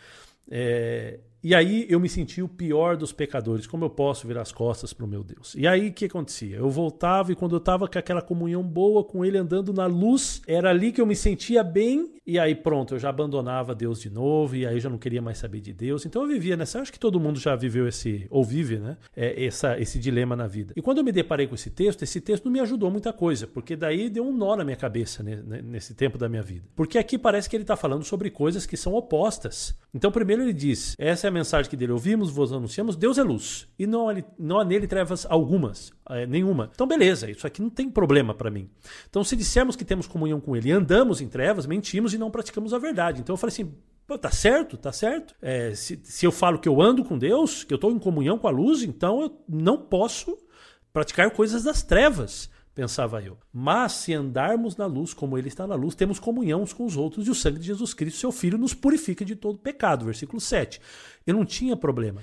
É, 0.49 1.19
E 1.43 1.53
aí 1.53 1.85
eu 1.89 1.99
me 1.99 2.07
senti 2.07 2.41
o 2.41 2.47
pior 2.47 2.95
dos 2.95 3.11
pecadores. 3.11 3.67
Como 3.67 3.83
eu 3.83 3.89
posso 3.89 4.25
virar 4.25 4.41
as 4.41 4.51
costas 4.53 4.93
para 4.93 5.05
o 5.05 5.09
meu 5.09 5.23
Deus? 5.23 5.53
E 5.57 5.67
aí 5.67 5.89
o 5.89 5.93
que 5.93 6.05
acontecia? 6.05 6.57
Eu 6.57 6.69
voltava 6.69 7.33
e 7.33 7.35
quando 7.35 7.53
eu 7.53 7.57
estava 7.57 7.85
com 7.87 7.99
aquela 7.99 8.21
comunhão 8.21 8.63
boa 8.63 9.03
com 9.03 9.25
ele 9.25 9.37
andando 9.37 9.73
na 9.73 9.85
luz, 9.85 10.41
era 10.47 10.69
ali 10.69 10.93
que 10.93 11.01
eu 11.01 11.05
me 11.05 11.15
sentia 11.15 11.61
bem. 11.61 12.13
E 12.25 12.39
aí 12.39 12.55
pronto, 12.55 12.95
eu 12.95 12.99
já 12.99 13.09
abandonava 13.09 13.75
Deus 13.75 13.99
de 13.99 14.09
novo 14.09 14.55
e 14.55 14.65
aí 14.65 14.79
já 14.79 14.89
não 14.89 14.97
queria 14.97 15.21
mais 15.21 15.37
saber 15.37 15.59
de 15.59 15.73
Deus. 15.73 16.05
Então 16.05 16.21
eu 16.21 16.29
vivia 16.29 16.55
nessa. 16.55 16.79
Acho 16.79 16.93
que 16.93 16.99
todo 16.99 17.19
mundo 17.19 17.37
já 17.37 17.53
viveu 17.57 17.87
esse, 17.89 18.25
ou 18.29 18.43
vive, 18.45 18.77
né? 18.77 18.95
É, 19.13 19.45
essa, 19.45 19.77
esse 19.77 19.99
dilema 19.99 20.37
na 20.37 20.47
vida. 20.47 20.73
E 20.77 20.81
quando 20.81 20.99
eu 20.99 21.03
me 21.03 21.11
deparei 21.11 21.45
com 21.45 21.55
esse 21.55 21.69
texto, 21.69 22.03
esse 22.03 22.21
texto 22.21 22.45
não 22.45 22.53
me 22.53 22.61
ajudou 22.61 22.89
muita 22.89 23.11
coisa, 23.11 23.45
porque 23.45 23.75
daí 23.75 24.09
deu 24.09 24.25
um 24.25 24.31
nó 24.31 24.55
na 24.55 24.63
minha 24.63 24.77
cabeça 24.77 25.21
né, 25.21 25.43
nesse 25.61 25.93
tempo 25.93 26.17
da 26.17 26.29
minha 26.29 26.41
vida. 26.41 26.65
Porque 26.73 26.97
aqui 26.97 27.17
parece 27.17 27.49
que 27.49 27.55
ele 27.57 27.63
está 27.63 27.75
falando 27.75 28.05
sobre 28.05 28.29
coisas 28.29 28.65
que 28.65 28.77
são 28.77 28.93
opostas. 28.93 29.75
Então, 29.93 30.09
primeiro 30.09 30.43
ele 30.43 30.53
diz: 30.53 30.95
essa 30.97 31.27
é 31.27 31.32
mensagem 31.33 31.69
que 31.69 31.75
dele 31.75 31.91
ouvimos, 31.91 32.29
vos 32.29 32.53
anunciamos, 32.53 32.95
Deus 32.95 33.17
é 33.17 33.23
luz. 33.23 33.67
E 33.77 33.85
não, 33.85 34.07
não 34.39 34.59
há 34.59 34.63
nele 34.63 34.87
trevas 34.87 35.25
algumas, 35.29 35.91
é, 36.09 36.25
nenhuma. 36.25 36.69
Então, 36.73 36.87
beleza, 36.87 37.29
isso 37.29 37.45
aqui 37.45 37.61
não 37.61 37.69
tem 37.69 37.89
problema 37.89 38.33
para 38.33 38.49
mim. 38.49 38.69
Então, 39.09 39.23
se 39.23 39.35
dissermos 39.35 39.75
que 39.75 39.83
temos 39.83 40.07
comunhão 40.07 40.39
com 40.39 40.55
ele 40.55 40.69
e 40.69 40.71
andamos 40.71 41.19
em 41.19 41.27
trevas, 41.27 41.65
mentimos 41.65 42.13
e 42.13 42.17
não 42.17 42.31
praticamos 42.31 42.73
a 42.73 42.77
verdade. 42.77 43.19
Então 43.19 43.33
eu 43.33 43.37
falei 43.37 43.51
assim: 43.51 43.73
Pô, 44.05 44.17
tá 44.17 44.29
certo, 44.29 44.77
tá 44.77 44.91
certo. 44.91 45.33
É, 45.41 45.73
se, 45.75 45.99
se 46.03 46.25
eu 46.25 46.31
falo 46.31 46.59
que 46.59 46.67
eu 46.67 46.81
ando 46.81 47.03
com 47.03 47.17
Deus, 47.17 47.63
que 47.63 47.73
eu 47.73 47.77
estou 47.77 47.91
em 47.91 47.99
comunhão 47.99 48.37
com 48.37 48.47
a 48.47 48.51
luz, 48.51 48.83
então 48.83 49.21
eu 49.21 49.43
não 49.47 49.77
posso 49.77 50.37
praticar 50.91 51.31
coisas 51.31 51.63
das 51.63 51.81
trevas 51.81 52.49
pensava 52.73 53.21
eu. 53.21 53.37
Mas 53.51 53.93
se 53.93 54.13
andarmos 54.13 54.75
na 54.75 54.85
luz 54.85 55.13
como 55.13 55.37
ele 55.37 55.47
está 55.47 55.67
na 55.67 55.75
luz, 55.75 55.95
temos 55.95 56.19
comunhão 56.19 56.61
uns 56.61 56.73
com 56.73 56.85
os 56.85 56.97
outros 56.97 57.27
e 57.27 57.29
o 57.29 57.35
sangue 57.35 57.59
de 57.59 57.67
Jesus 57.67 57.93
Cristo, 57.93 58.19
seu 58.19 58.31
Filho, 58.31 58.57
nos 58.57 58.73
purifica 58.73 59.23
de 59.23 59.35
todo 59.35 59.59
pecado. 59.59 60.05
Versículo 60.05 60.41
7. 60.41 60.81
Eu 61.25 61.35
não 61.35 61.45
tinha 61.45 61.77
problema. 61.77 62.21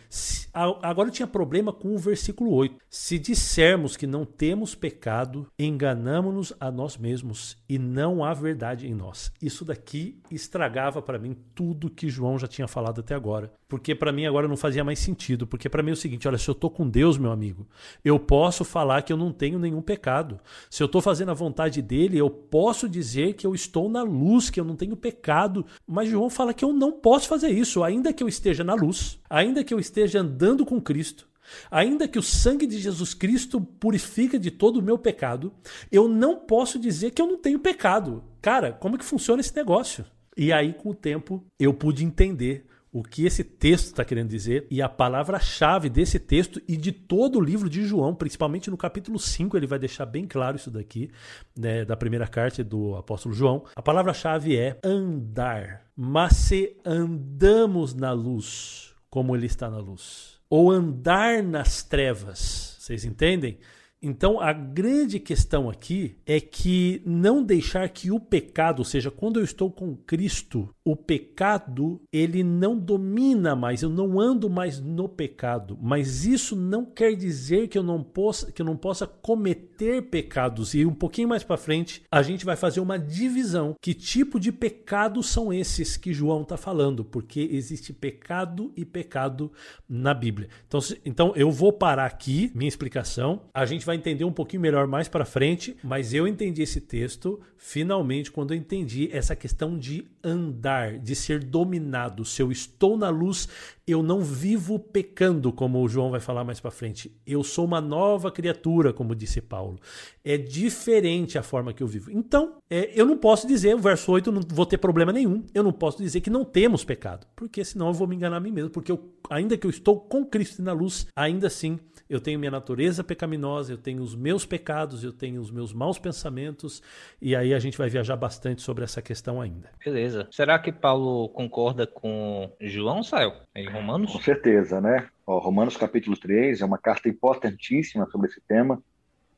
Agora 0.53 1.09
eu 1.09 1.13
tinha 1.13 1.27
problema 1.27 1.73
com 1.73 1.95
o 1.95 1.99
versículo 1.99 2.53
8. 2.53 2.77
Se 2.89 3.19
dissermos 3.19 3.97
que 3.97 4.07
não 4.07 4.25
temos 4.25 4.75
pecado, 4.75 5.47
enganamos-nos 5.59 6.53
a 6.61 6.71
nós 6.71 6.97
mesmos 6.97 7.57
e 7.69 7.79
não 7.79 8.23
há 8.23 8.35
verdade 8.35 8.87
em 8.87 8.95
nós. 8.95 9.33
Isso 9.41 9.65
daqui 9.65 10.21
estragava 10.31 11.01
para 11.01 11.19
mim 11.19 11.37
tudo 11.55 11.89
que 11.89 12.11
João 12.11 12.39
já 12.39 12.47
tinha 12.47 12.69
falado 12.69 13.01
até 13.01 13.15
agora. 13.15 13.53
Porque 13.71 13.95
para 13.95 14.11
mim 14.11 14.27
agora 14.27 14.49
não 14.49 14.57
fazia 14.57 14.83
mais 14.83 14.99
sentido. 14.99 15.47
Porque 15.47 15.69
para 15.69 15.81
mim 15.81 15.91
é 15.91 15.93
o 15.93 15.97
seguinte: 15.97 16.27
olha, 16.27 16.37
se 16.37 16.51
eu 16.51 16.53
estou 16.53 16.69
com 16.69 16.89
Deus, 16.89 17.17
meu 17.17 17.31
amigo, 17.31 17.69
eu 18.05 18.19
posso 18.19 18.65
falar 18.65 19.03
que 19.03 19.13
eu 19.13 19.17
não 19.17 19.33
tenho 19.33 19.61
nenhum 19.61 19.81
pecado. 19.81 20.41
Se 20.69 20.83
eu 20.83 20.87
estou 20.87 21.01
fazendo 21.01 21.31
a 21.31 21.35
vontade 21.35 21.81
dele, 21.81 22.19
eu 22.19 22.29
posso 22.29 22.89
dizer 22.89 23.35
que 23.35 23.47
eu 23.47 23.55
estou 23.55 23.89
na 23.89 24.03
luz, 24.03 24.51
que 24.51 24.59
eu 24.59 24.65
não 24.65 24.75
tenho 24.75 24.97
pecado. 24.97 25.65
Mas 25.87 26.09
João 26.09 26.29
fala 26.29 26.53
que 26.53 26.65
eu 26.65 26.73
não 26.73 26.91
posso 26.91 27.29
fazer 27.29 27.51
isso, 27.51 27.85
ainda 27.85 28.13
que 28.13 28.25
eu 28.25 28.29
esteja 28.29 28.65
na 28.65 28.75
luz, 28.75 29.21
ainda 29.31 29.63
que 29.63 29.73
eu 29.73 29.79
esteja 29.79 30.19
andando 30.19 30.67
com 30.67 30.81
Cristo, 30.81 31.29
ainda 31.71 32.09
que 32.09 32.19
o 32.19 32.23
sangue 32.23 32.67
de 32.67 32.77
Jesus 32.77 33.15
Cristo 33.15 33.61
purifica 33.61 34.37
de 34.37 34.51
todo 34.51 34.79
o 34.79 34.83
meu 34.83 34.99
pecado, 34.99 35.53
eu 35.93 36.09
não 36.09 36.35
posso 36.35 36.77
dizer 36.77 37.13
que 37.13 37.23
eu 37.23 37.27
não 37.29 37.39
tenho 37.39 37.61
pecado. 37.61 38.25
Cara, 38.43 38.73
como 38.73 38.99
que 38.99 39.05
funciona 39.05 39.41
esse 39.41 39.55
negócio? 39.55 40.05
E 40.37 40.53
aí, 40.53 40.73
com 40.73 40.91
o 40.91 40.95
tempo, 40.95 41.45
eu 41.59 41.73
pude 41.73 42.05
entender 42.05 42.67
o 42.93 43.03
que 43.03 43.25
esse 43.25 43.45
texto 43.45 43.87
está 43.87 44.05
querendo 44.05 44.29
dizer 44.29 44.67
e 44.71 44.83
a 44.83 44.89
palavra-chave 44.89 45.89
desse 45.89 46.19
texto 46.19 46.61
e 46.67 46.77
de 46.77 46.91
todo 46.91 47.39
o 47.39 47.41
livro 47.41 47.71
de 47.71 47.85
João, 47.85 48.15
principalmente 48.15 48.71
no 48.71 48.77
capítulo 48.77 49.19
5, 49.19 49.57
ele 49.57 49.67
vai 49.67 49.79
deixar 49.79 50.07
bem 50.07 50.27
claro 50.27 50.57
isso 50.57 50.71
daqui, 50.71 51.11
né, 51.57 51.85
da 51.85 51.97
primeira 51.97 52.27
carta 52.27 52.65
do 52.65 52.97
apóstolo 52.97 53.35
João. 53.35 53.65
A 53.77 53.83
palavra-chave 53.83 54.57
é 54.57 54.79
andar. 54.83 55.87
Mas 55.97 56.37
se 56.37 56.77
andamos 56.85 57.95
na 57.95 58.13
luz, 58.13 58.95
como 59.09 59.37
ele 59.37 59.47
está 59.47 59.71
na 59.71 59.79
luz, 59.79 60.41
ou 60.49 60.71
andar 60.71 61.43
nas 61.43 61.83
trevas, 61.83 62.77
vocês 62.79 63.05
entendem? 63.05 63.59
Então, 64.03 64.41
a 64.41 64.53
grande 64.53 65.21
questão 65.21 65.69
aqui 65.69 66.17
é 66.25 66.41
que 66.41 67.03
não 67.05 67.43
deixar 67.43 67.89
que 67.91 68.11
o 68.11 68.19
pecado, 68.19 68.79
ou 68.79 68.85
seja, 68.85 69.11
quando 69.11 69.39
eu 69.39 69.45
estou 69.45 69.71
com 69.71 69.95
Cristo, 69.95 70.75
o 70.85 70.97
pecado 70.97 72.01
ele 72.13 72.43
não 72.43 72.79
domina 72.79 73.55
mais, 73.55 73.83
eu 73.83 73.91
não 73.91 74.19
ando 74.19 74.49
mais 74.49 74.81
no 74.81 75.09
pecado. 75.09 75.79
Mas 75.81 76.25
isso 76.25 76.57
não 76.57 76.85
quer 76.85 77.15
dizer 77.15 77.69
que 77.69 77.77
eu 77.77 77.83
não 77.83 78.03
possa, 78.03 78.51
que 78.51 78.63
eu 78.63 78.67
não 78.67 78.77
possa 78.77 79.07
cometer 79.07 80.03
pecados. 80.03 80.73
E 80.73 80.87
um 80.87 80.95
pouquinho 80.95 81.29
mais 81.29 81.45
para 81.45 81.59
frente, 81.59 82.03
a 82.11 82.23
gente 82.23 82.45
vai 82.45 82.57
fazer 82.57 82.81
uma 82.81 82.99
divisão. 82.99 83.75
Que 83.81 83.93
tipo 83.93 84.41
de 84.41 84.51
pecados 84.51 85.29
são 85.29 85.53
esses 85.53 85.97
que 85.97 86.15
João 86.15 86.43
está 86.43 86.57
falando? 86.57 87.05
Porque 87.05 87.49
existe 87.53 87.93
pecado 87.93 88.73
e 88.75 88.85
pecado 88.85 89.53
na 89.89 90.15
Bíblia. 90.15 90.49
Então, 90.67 90.81
então 91.05 91.33
eu 91.37 91.51
vou 91.51 91.73
parar 91.73 92.07
aqui 92.07 92.51
minha 92.55 92.69
explicação. 92.69 93.43
A 93.53 93.67
gente 93.67 93.85
vai 93.85 93.90
entender 93.95 94.25
um 94.25 94.33
pouquinho 94.33 94.63
melhor 94.63 94.87
mais 94.87 95.09
para 95.09 95.25
frente, 95.25 95.77
mas 95.83 96.15
eu 96.15 96.27
entendi 96.27 96.63
esse 96.63 96.81
texto 96.81 97.41
finalmente 97.57 98.31
quando 98.31 98.55
eu 98.55 98.57
entendi 98.57 99.11
essa 99.13 99.37
questão 99.37 99.79
de 99.79 100.07
andar, 100.25 100.99
de 100.99 101.15
ser 101.15 101.45
dominado. 101.45 102.25
Se 102.25 102.41
eu 102.43 102.51
estou 102.51 102.97
na 102.97 103.11
luz, 103.11 103.49
eu 103.91 104.03
não 104.03 104.21
vivo 104.21 104.79
pecando, 104.79 105.53
como 105.53 105.83
o 105.83 105.89
João 105.89 106.11
vai 106.11 106.21
falar 106.21 106.45
mais 106.45 106.61
para 106.61 106.71
frente. 106.71 107.15
Eu 107.27 107.43
sou 107.43 107.65
uma 107.65 107.81
nova 107.81 108.31
criatura, 108.31 108.93
como 108.93 109.15
disse 109.15 109.41
Paulo. 109.41 109.79
É 110.25 110.37
diferente 110.37 111.39
a 111.39 111.43
forma 111.43 111.73
que 111.73 111.83
eu 111.83 111.87
vivo. 111.87 112.11
Então, 112.11 112.57
é, 112.69 112.91
eu 112.95 113.07
não 113.07 113.17
posso 113.17 113.47
dizer, 113.47 113.75
o 113.75 113.79
verso 113.79 114.13
8, 114.13 114.31
não 114.31 114.43
vou 114.49 114.67
ter 114.67 114.79
problema 114.79 115.13
nenhum. 115.13 115.45
Eu 115.55 115.63
não 115.63 115.73
posso 115.73 115.99
dizer 115.99 116.21
que 116.21 116.31
não 116.31 116.45
temos 116.45 116.85
pecado, 116.85 117.27
porque 117.35 117.65
senão 117.65 117.89
eu 117.89 117.95
vou 117.95 118.07
me 118.07 118.17
enganar 118.17 118.37
a 118.37 118.41
mim 118.41 118.53
mesmo. 118.53 118.71
Porque 118.71 118.93
eu, 118.93 119.13
ainda 119.29 119.57
que 119.57 119.67
eu 119.67 119.71
estou 119.71 119.99
com 120.01 120.25
Cristo 120.25 120.63
na 120.63 120.73
luz, 120.73 121.07
ainda 121.17 121.47
assim 121.47 121.79
eu 122.11 122.21
tenho 122.21 122.41
minha 122.41 122.51
natureza 122.51 123.05
pecaminosa, 123.05 123.73
eu 123.73 123.79
tenho 123.79 124.03
os 124.03 124.17
meus 124.17 124.45
pecados, 124.45 125.05
eu 125.05 125.13
tenho 125.13 125.41
os 125.41 125.49
meus 125.53 125.73
maus 125.73 125.97
pensamentos, 125.97 126.83
e 127.23 127.37
aí 127.37 127.55
a 127.55 127.59
gente 127.61 127.79
vai 127.79 127.89
viajar 127.89 128.17
bastante 128.17 128.63
sobre 128.63 128.83
essa 128.83 129.01
questão 129.01 129.41
ainda. 129.41 129.71
Beleza. 129.83 130.27
Será 130.33 130.59
que 130.59 130.73
Paulo 130.73 131.29
concorda 131.29 131.87
com 131.87 132.51
João, 132.61 133.05
Sael, 133.05 133.35
Romanos? 133.81 134.13
Com 134.13 134.21
certeza, 134.21 134.81
né? 134.81 135.09
Ó, 135.27 135.39
Romanos 135.39 135.77
capítulo 135.77 136.17
3 136.17 136.61
é 136.61 136.65
uma 136.65 136.79
carta 136.79 137.09
importantíssima 137.09 138.07
sobre 138.11 138.29
esse 138.29 138.41
tema. 138.41 138.83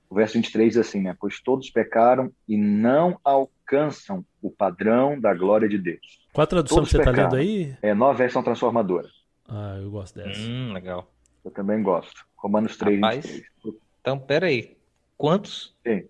O 0.08 0.14
verso 0.14 0.34
23 0.34 0.74
diz 0.74 0.78
assim, 0.78 1.00
né? 1.00 1.16
Pois 1.18 1.40
todos 1.40 1.70
pecaram 1.70 2.30
e 2.46 2.56
não 2.56 3.18
alcançam 3.24 4.24
o 4.42 4.50
padrão 4.50 5.18
da 5.18 5.32
glória 5.32 5.68
de 5.68 5.78
Deus. 5.78 6.26
Qual 6.32 6.42
a 6.42 6.46
tradução 6.46 6.76
todos 6.78 6.90
que 6.90 6.96
você 6.96 7.02
está 7.02 7.10
lendo 7.10 7.36
aí? 7.36 7.76
É 7.80 7.94
nova 7.94 8.18
versão 8.18 8.42
transformadora. 8.42 9.08
Ah, 9.48 9.78
eu 9.80 9.90
gosto 9.90 10.16
dessa. 10.16 10.40
Hum, 10.40 10.72
legal. 10.72 11.10
Eu 11.44 11.50
também 11.50 11.82
gosto. 11.82 12.24
Romanos 12.36 12.76
3, 12.76 13.00
Rapaz, 13.00 13.26
23. 13.26 13.74
Então, 14.00 14.18
peraí. 14.18 14.76
Quantos? 15.16 15.74
Sim. 15.86 16.04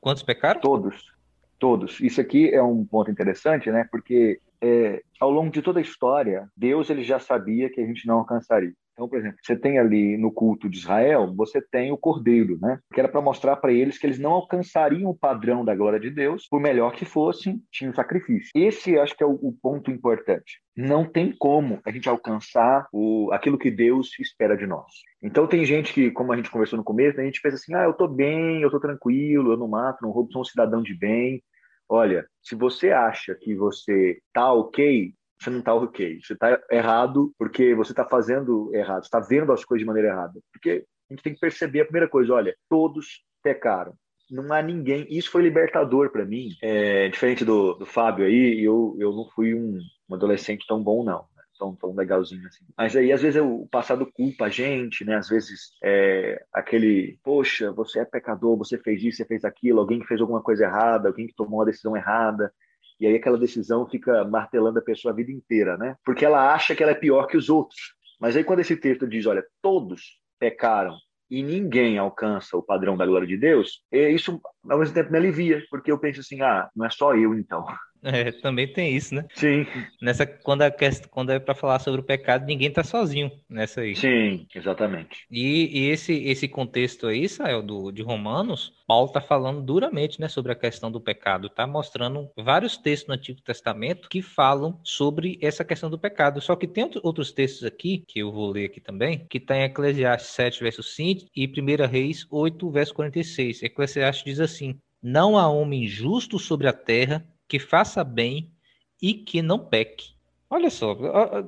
Quantos 0.00 0.22
pecaram? 0.22 0.60
Todos. 0.60 1.12
Todos. 1.58 2.00
Isso 2.00 2.20
aqui 2.20 2.52
é 2.52 2.62
um 2.62 2.84
ponto 2.84 3.10
interessante, 3.10 3.70
né? 3.70 3.86
Porque 3.90 4.40
é, 4.62 5.02
ao 5.20 5.30
longo 5.30 5.50
de 5.50 5.60
toda 5.60 5.80
a 5.80 5.82
história, 5.82 6.48
Deus 6.56 6.88
ele 6.88 7.02
já 7.02 7.18
sabia 7.18 7.68
que 7.68 7.80
a 7.80 7.86
gente 7.86 8.06
não 8.06 8.18
alcançaria. 8.18 8.72
Então, 8.92 9.08
por 9.08 9.18
exemplo, 9.18 9.38
você 9.42 9.56
tem 9.56 9.78
ali 9.78 10.16
no 10.18 10.30
culto 10.30 10.68
de 10.68 10.76
Israel, 10.76 11.32
você 11.34 11.60
tem 11.60 11.90
o 11.90 11.96
cordeiro, 11.96 12.58
né? 12.60 12.78
Que 12.92 13.00
era 13.00 13.08
para 13.08 13.22
mostrar 13.22 13.56
para 13.56 13.72
eles 13.72 13.98
que 13.98 14.06
eles 14.06 14.18
não 14.18 14.32
alcançariam 14.32 15.10
o 15.10 15.16
padrão 15.16 15.64
da 15.64 15.74
glória 15.74 15.98
de 15.98 16.10
Deus, 16.10 16.46
por 16.46 16.60
melhor 16.60 16.92
que 16.92 17.04
fossem, 17.04 17.60
tinha 17.70 17.90
o 17.90 17.94
sacrifício. 17.94 18.50
Esse 18.54 18.98
acho 18.98 19.16
que 19.16 19.24
é 19.24 19.26
o, 19.26 19.38
o 19.42 19.52
ponto 19.60 19.90
importante. 19.90 20.60
Não 20.76 21.06
tem 21.06 21.34
como 21.36 21.80
a 21.84 21.90
gente 21.90 22.08
alcançar 22.08 22.86
o, 22.92 23.30
aquilo 23.32 23.58
que 23.58 23.70
Deus 23.70 24.10
espera 24.20 24.56
de 24.56 24.66
nós. 24.66 24.92
Então 25.22 25.46
tem 25.46 25.64
gente 25.64 25.92
que, 25.92 26.10
como 26.10 26.32
a 26.32 26.36
gente 26.36 26.50
conversou 26.50 26.76
no 26.76 26.84
começo, 26.84 27.18
a 27.18 27.24
gente 27.24 27.40
pensa 27.40 27.56
assim: 27.56 27.74
ah, 27.74 27.84
eu 27.84 27.94
tô 27.94 28.06
bem, 28.06 28.60
eu 28.60 28.70
tô 28.70 28.78
tranquilo, 28.78 29.52
eu 29.52 29.56
não 29.56 29.68
mato, 29.68 30.02
não 30.02 30.10
roubo, 30.10 30.32
sou 30.32 30.42
um 30.42 30.44
cidadão 30.44 30.82
de 30.82 30.94
bem. 30.94 31.42
Olha, 31.94 32.26
se 32.42 32.54
você 32.54 32.90
acha 32.90 33.34
que 33.34 33.54
você 33.54 34.18
tá 34.32 34.50
ok, 34.50 35.12
você 35.38 35.50
não 35.50 35.58
está 35.58 35.74
ok. 35.74 36.18
Você 36.22 36.32
está 36.32 36.58
errado 36.70 37.34
porque 37.38 37.74
você 37.74 37.92
está 37.92 38.02
fazendo 38.02 38.74
errado, 38.74 39.02
está 39.02 39.20
vendo 39.20 39.52
as 39.52 39.62
coisas 39.62 39.82
de 39.82 39.86
maneira 39.86 40.08
errada. 40.08 40.40
Porque 40.50 40.86
a 41.10 41.12
gente 41.12 41.22
tem 41.22 41.34
que 41.34 41.40
perceber 41.40 41.82
a 41.82 41.84
primeira 41.84 42.08
coisa: 42.08 42.32
olha, 42.32 42.56
todos 42.66 43.22
pecaram. 43.42 43.92
Não 44.30 44.50
há 44.54 44.62
ninguém. 44.62 45.06
Isso 45.10 45.30
foi 45.30 45.42
libertador 45.42 46.10
para 46.10 46.24
mim. 46.24 46.48
É, 46.62 47.10
diferente 47.10 47.44
do, 47.44 47.74
do 47.74 47.84
Fábio 47.84 48.24
aí, 48.24 48.64
eu, 48.64 48.96
eu 48.98 49.12
não 49.12 49.28
fui 49.28 49.54
um, 49.54 49.78
um 50.08 50.14
adolescente 50.14 50.64
tão 50.66 50.82
bom, 50.82 51.04
não? 51.04 51.26
Tão, 51.62 51.76
tão 51.76 51.94
legalzinho 51.94 52.44
assim. 52.48 52.64
Mas 52.76 52.96
aí, 52.96 53.12
às 53.12 53.22
vezes, 53.22 53.40
o 53.40 53.68
passado 53.70 54.10
culpa 54.12 54.46
a 54.46 54.48
gente, 54.48 55.04
né? 55.04 55.16
Às 55.16 55.28
vezes, 55.28 55.70
é, 55.82 56.44
aquele, 56.52 57.18
poxa, 57.22 57.70
você 57.70 58.00
é 58.00 58.04
pecador, 58.04 58.56
você 58.56 58.76
fez 58.76 59.02
isso, 59.02 59.18
você 59.18 59.24
fez 59.24 59.44
aquilo, 59.44 59.78
alguém 59.78 60.00
que 60.00 60.06
fez 60.06 60.20
alguma 60.20 60.42
coisa 60.42 60.64
errada, 60.64 61.08
alguém 61.08 61.28
que 61.28 61.34
tomou 61.34 61.60
uma 61.60 61.64
decisão 61.66 61.96
errada. 61.96 62.52
E 62.98 63.06
aí 63.06 63.14
aquela 63.14 63.38
decisão 63.38 63.88
fica 63.88 64.24
martelando 64.24 64.78
a 64.78 64.82
pessoa 64.82 65.12
a 65.12 65.14
vida 65.14 65.30
inteira, 65.30 65.76
né? 65.76 65.96
Porque 66.04 66.24
ela 66.24 66.52
acha 66.52 66.74
que 66.74 66.82
ela 66.82 66.92
é 66.92 66.96
pior 66.96 67.26
que 67.26 67.36
os 67.36 67.48
outros. 67.48 67.94
Mas 68.20 68.36
aí 68.36 68.44
quando 68.44 68.60
esse 68.60 68.76
texto 68.76 69.06
diz, 69.06 69.26
olha, 69.26 69.44
todos 69.60 70.20
pecaram 70.38 70.96
e 71.30 71.42
ninguém 71.42 71.96
alcança 71.96 72.56
o 72.56 72.62
padrão 72.62 72.96
da 72.96 73.06
glória 73.06 73.26
de 73.26 73.36
Deus, 73.36 73.82
isso 73.90 74.40
ao 74.68 74.78
mesmo 74.78 74.94
tempo 74.94 75.10
me 75.10 75.18
alivia, 75.18 75.62
porque 75.70 75.90
eu 75.90 75.98
penso 75.98 76.20
assim, 76.20 76.40
ah, 76.40 76.68
não 76.74 76.86
é 76.86 76.90
só 76.90 77.14
eu 77.14 77.34
então. 77.34 77.64
É, 78.04 78.32
também 78.32 78.66
tem 78.66 78.96
isso, 78.96 79.14
né? 79.14 79.24
Sim. 79.32 79.64
Nessa, 80.00 80.26
quando, 80.26 80.62
é, 80.62 80.72
quando 81.08 81.30
é 81.30 81.38
para 81.38 81.54
falar 81.54 81.78
sobre 81.78 82.00
o 82.00 82.04
pecado, 82.04 82.44
ninguém 82.44 82.68
tá 82.68 82.82
sozinho 82.82 83.30
nessa 83.48 83.82
aí. 83.82 83.94
Sim, 83.94 84.44
exatamente. 84.52 85.24
E, 85.30 85.78
e 85.78 85.88
esse, 85.88 86.12
esse 86.24 86.48
contexto 86.48 87.06
aí, 87.06 87.22
Israel, 87.22 87.62
do, 87.62 87.92
de 87.92 88.02
Romanos, 88.02 88.72
Paulo 88.92 89.08
tá 89.08 89.20
falando 89.20 89.62
duramente 89.62 90.20
né, 90.20 90.28
sobre 90.28 90.52
a 90.52 90.56
questão 90.56 90.90
do 90.90 91.00
pecado. 91.00 91.48
Tá 91.48 91.66
mostrando 91.66 92.28
vários 92.36 92.76
textos 92.76 93.08
no 93.08 93.14
Antigo 93.14 93.40
Testamento 93.40 94.08
que 94.08 94.20
falam 94.20 94.78
sobre 94.82 95.38
essa 95.40 95.64
questão 95.64 95.88
do 95.88 95.98
pecado. 95.98 96.40
Só 96.40 96.56
que 96.56 96.66
tem 96.66 96.90
outros 97.02 97.32
textos 97.32 97.64
aqui, 97.64 98.04
que 98.06 98.18
eu 98.18 98.32
vou 98.32 98.50
ler 98.50 98.66
aqui 98.66 98.80
também, 98.80 99.26
que 99.30 99.40
tá 99.40 99.56
em 99.56 99.62
Eclesiastes 99.62 100.32
7, 100.32 100.62
verso 100.62 100.82
5 100.82 101.26
e 101.34 101.46
1 101.46 101.86
Reis 101.88 102.26
8, 102.30 102.70
verso 102.70 102.94
46. 102.94 103.62
Eclesiastes 103.62 104.24
diz 104.24 104.40
assim: 104.40 104.51
Não 105.02 105.36
há 105.36 105.48
homem 105.48 105.86
justo 105.86 106.38
sobre 106.38 106.68
a 106.68 106.72
terra 106.72 107.26
que 107.48 107.58
faça 107.58 108.04
bem 108.04 108.50
e 109.00 109.14
que 109.14 109.42
não 109.42 109.58
peque. 109.58 110.12
Olha 110.48 110.70
só, 110.70 110.96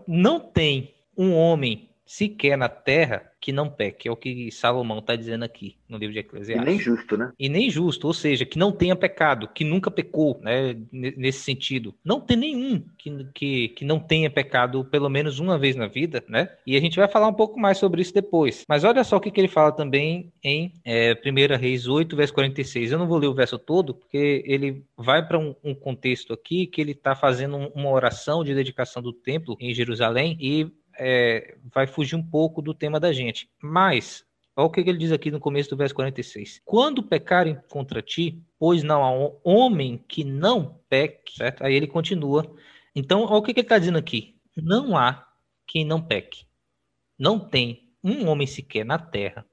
não 0.07 0.41
tem 0.41 0.95
um 1.17 1.35
homem 1.35 1.89
sequer 2.07 2.57
na 2.57 2.69
terra 2.69 3.31
que 3.45 3.53
não 3.53 3.69
peque, 3.69 4.09
é 4.09 4.11
o 4.11 4.17
que 4.17 4.51
Salomão 4.51 5.01
está 5.01 5.15
dizendo 5.15 5.45
aqui 5.45 5.77
no 5.87 5.99
livro 5.99 6.15
de 6.15 6.21
Eclesiastes. 6.21 6.67
E 6.67 6.71
nem 6.71 6.79
justo, 6.79 7.15
né? 7.15 7.33
E 7.39 7.49
nem 7.51 7.69
justo, 7.69 8.07
ou 8.07 8.15
seja, 8.15 8.47
que 8.47 8.59
não 8.59 8.73
tenha 8.73 8.97
pecado, 8.97 9.49
que 9.49 9.65
nunca 9.65 9.91
pecou, 9.91 10.41
né, 10.43 10.75
nesse 10.91 11.41
sentido. 11.41 11.95
Não 12.03 12.23
tem 12.23 12.39
nenhum 12.39 12.83
que, 12.97 13.27
que, 13.35 13.69
que 13.69 13.85
não 13.85 14.01
tenha 14.01 14.31
pecado 14.31 14.83
pelo 14.87 15.11
menos 15.11 15.41
uma 15.41 15.59
vez 15.59 15.77
na 15.77 15.87
vida, 15.87 16.25
né? 16.27 16.49
E 16.67 16.75
a 16.75 16.81
gente 16.81 16.97
vai 16.97 17.07
falar 17.07 17.29
um 17.29 17.35
pouco 17.35 17.61
mais 17.61 17.77
sobre 17.77 18.01
isso 18.01 18.15
depois. 18.15 18.65
Mas 18.67 18.83
olha 18.83 19.05
só 19.05 19.19
o 19.19 19.21
que, 19.21 19.31
que 19.31 19.39
ele 19.39 19.49
fala 19.49 19.73
também 19.73 20.33
em 20.43 20.73
é, 20.83 21.13
1 21.13 21.59
Reis 21.59 21.87
8, 21.87 22.17
verso 22.17 22.33
46. 22.33 22.93
Eu 22.93 22.99
não 22.99 23.07
vou 23.07 23.19
ler 23.19 23.29
o 23.29 23.35
verso 23.35 23.59
todo, 23.59 23.95
porque 23.95 24.43
ele 24.47 24.85
vai 24.97 25.27
para 25.27 25.39
um, 25.39 25.55
um 25.63 25.75
contexto 25.75 26.33
aqui 26.33 26.67
que 26.67 26.81
ele 26.81 26.93
está 26.93 27.15
fazendo 27.15 27.59
uma 27.75 27.91
oração 27.91 28.43
de 28.43 28.55
dedicação 28.55 29.03
do 29.03 29.13
templo 29.13 29.55
em 29.61 29.75
Jerusalém 29.75 30.39
e 30.41 30.73
é, 30.99 31.57
vai 31.73 31.87
fugir 31.87 32.17
um 32.17 32.23
pouco 32.23 32.63
do 32.63 32.75
tema 32.75 32.99
da 32.99 33.13
gente. 33.13 33.49
Mas, 33.63 34.25
olha 34.57 34.67
o 34.67 34.71
que 34.71 34.81
ele 34.81 34.99
diz 34.99 35.13
aqui 35.13 35.31
no 35.31 35.41
começo 35.41 35.71
do 35.71 35.77
verso 35.77 35.95
46. 35.95 36.61
Quando 36.65 37.03
pecarem 37.03 37.59
contra 37.69 38.03
ti, 38.03 38.43
pois 38.59 38.83
não 38.83 39.03
há 39.03 39.33
homem 39.43 40.03
que 40.09 40.25
não 40.25 40.81
peque, 40.89 41.35
certo? 41.35 41.65
Aí 41.65 41.75
ele 41.75 41.87
continua. 41.87 42.45
Então, 42.95 43.25
olha 43.25 43.37
o 43.37 43.43
que 43.43 43.53
ele 43.53 43.61
está 43.61 43.79
dizendo 43.79 43.99
aqui. 43.99 44.37
Não 44.57 44.97
há 44.97 45.27
quem 45.67 45.85
não 45.85 46.01
peque. 46.01 46.47
Não 47.19 47.39
tem 47.39 47.91
um 48.03 48.29
homem 48.29 48.47
sequer 48.47 48.85
na 48.85 48.99
terra, 48.99 49.47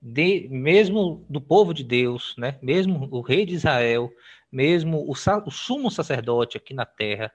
de, 0.00 0.48
mesmo 0.48 1.26
do 1.28 1.40
povo 1.40 1.74
de 1.74 1.82
Deus, 1.82 2.34
né? 2.38 2.56
mesmo 2.62 3.08
o 3.10 3.20
rei 3.20 3.44
de 3.44 3.54
Israel, 3.54 4.10
mesmo 4.50 4.98
o, 4.98 5.12
o 5.12 5.50
sumo 5.50 5.90
sacerdote 5.90 6.56
aqui 6.56 6.72
na 6.72 6.86
terra, 6.86 7.32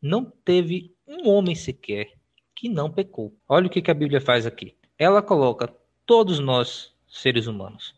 não 0.00 0.24
teve 0.24 0.94
um 1.06 1.28
homem 1.28 1.54
sequer 1.54 2.17
que 2.58 2.68
não 2.68 2.90
pecou. 2.90 3.32
Olha 3.48 3.68
o 3.68 3.70
que, 3.70 3.80
que 3.80 3.90
a 3.90 3.94
Bíblia 3.94 4.20
faz 4.20 4.44
aqui. 4.44 4.74
Ela 4.98 5.22
coloca 5.22 5.72
todos 6.04 6.40
nós, 6.40 6.92
seres 7.06 7.46
humanos, 7.46 7.94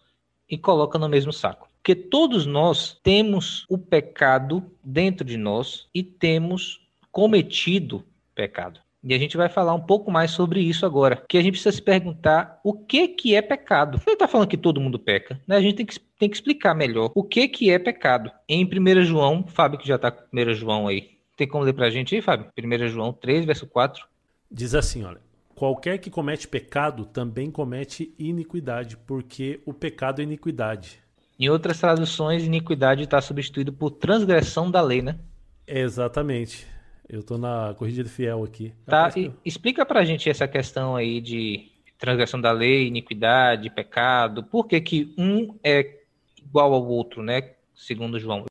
e 0.49 0.59
coloca 0.59 0.99
no 0.99 1.09
mesmo 1.09 1.33
saco. 1.33 1.67
Porque 1.79 1.95
todos 1.95 2.45
nós 2.45 3.01
temos 3.03 3.65
o 3.71 3.79
pecado 3.79 4.63
dentro 4.85 5.25
de 5.25 5.39
nós 5.39 5.89
e 5.95 6.03
temos 6.03 6.87
cometido 7.11 8.05
pecado. 8.35 8.81
E 9.03 9.15
a 9.15 9.19
gente 9.19 9.35
vai 9.35 9.49
falar 9.49 9.73
um 9.73 9.81
pouco 9.81 10.11
mais 10.11 10.31
sobre 10.31 10.61
isso 10.61 10.85
agora. 10.85 11.25
Que 11.27 11.39
a 11.39 11.41
gente 11.41 11.53
precisa 11.53 11.73
se 11.73 11.81
perguntar 11.81 12.61
o 12.63 12.75
que 12.75 13.09
que 13.09 13.35
é 13.35 13.41
pecado. 13.41 13.99
Não 14.07 14.13
está 14.13 14.29
falando 14.29 14.49
que 14.49 14.59
todo 14.59 14.79
mundo 14.79 14.99
peca, 14.99 15.41
né? 15.49 15.57
A 15.57 15.61
gente 15.63 15.77
tem 15.77 15.87
que, 15.87 15.99
tem 16.19 16.29
que 16.29 16.37
explicar 16.37 16.75
melhor 16.75 17.11
o 17.15 17.25
que 17.25 17.49
que 17.49 17.71
é 17.71 17.79
pecado. 17.79 18.31
Em 18.47 18.63
1 18.63 19.05
João, 19.05 19.43
Fábio 19.47 19.79
que 19.79 19.89
já 19.89 19.97
está 19.97 20.11
com 20.11 20.25
1 20.31 20.53
João 20.53 20.87
aí. 20.87 21.13
Tem 21.35 21.49
como 21.49 21.65
ler 21.65 21.73
para 21.73 21.87
a 21.87 21.91
gente 21.91 22.15
aí, 22.15 22.21
Fábio? 22.21 22.49
1 22.63 22.89
João 22.89 23.11
3, 23.15 23.47
verso 23.47 23.67
4. 23.67 24.11
Diz 24.51 24.75
assim, 24.75 25.05
olha: 25.05 25.21
qualquer 25.55 25.99
que 25.99 26.11
comete 26.11 26.49
pecado 26.49 27.05
também 27.05 27.51
comete 27.51 28.15
iniquidade, 28.19 28.97
porque 28.97 29.61
o 29.65 29.73
pecado 29.73 30.21
é 30.21 30.25
iniquidade. 30.25 30.99
Em 31.39 31.49
outras 31.49 31.79
traduções, 31.79 32.45
iniquidade 32.45 33.05
está 33.05 33.21
substituído 33.21 33.73
por 33.73 33.91
transgressão 33.91 34.71
da 34.71 34.83
lei, 34.83 35.01
né? 35.01 35.19
Exatamente. 35.67 36.67
Eu 37.09 37.21
estou 37.21 37.39
na 37.39 37.75
corrigida 37.79 38.09
fiel 38.09 38.45
aqui. 38.45 38.73
Tá, 38.87 39.11
e, 39.17 39.33
explica 39.45 39.87
pra 39.87 40.05
gente 40.05 40.29
essa 40.29 40.47
questão 40.47 40.95
aí 40.95 41.21
de 41.21 41.71
transgressão 41.99 42.41
da 42.41 42.53
lei, 42.53 42.87
iniquidade, 42.87 43.71
pecado. 43.71 44.43
Por 44.45 44.67
que 44.67 44.81
que 44.81 45.15
um 45.17 45.59
é 45.63 46.01
igual 46.39 46.73
ao 46.73 46.87
outro, 46.87 47.23
né? 47.23 47.53
Segundo 47.75 48.19
João. 48.19 48.47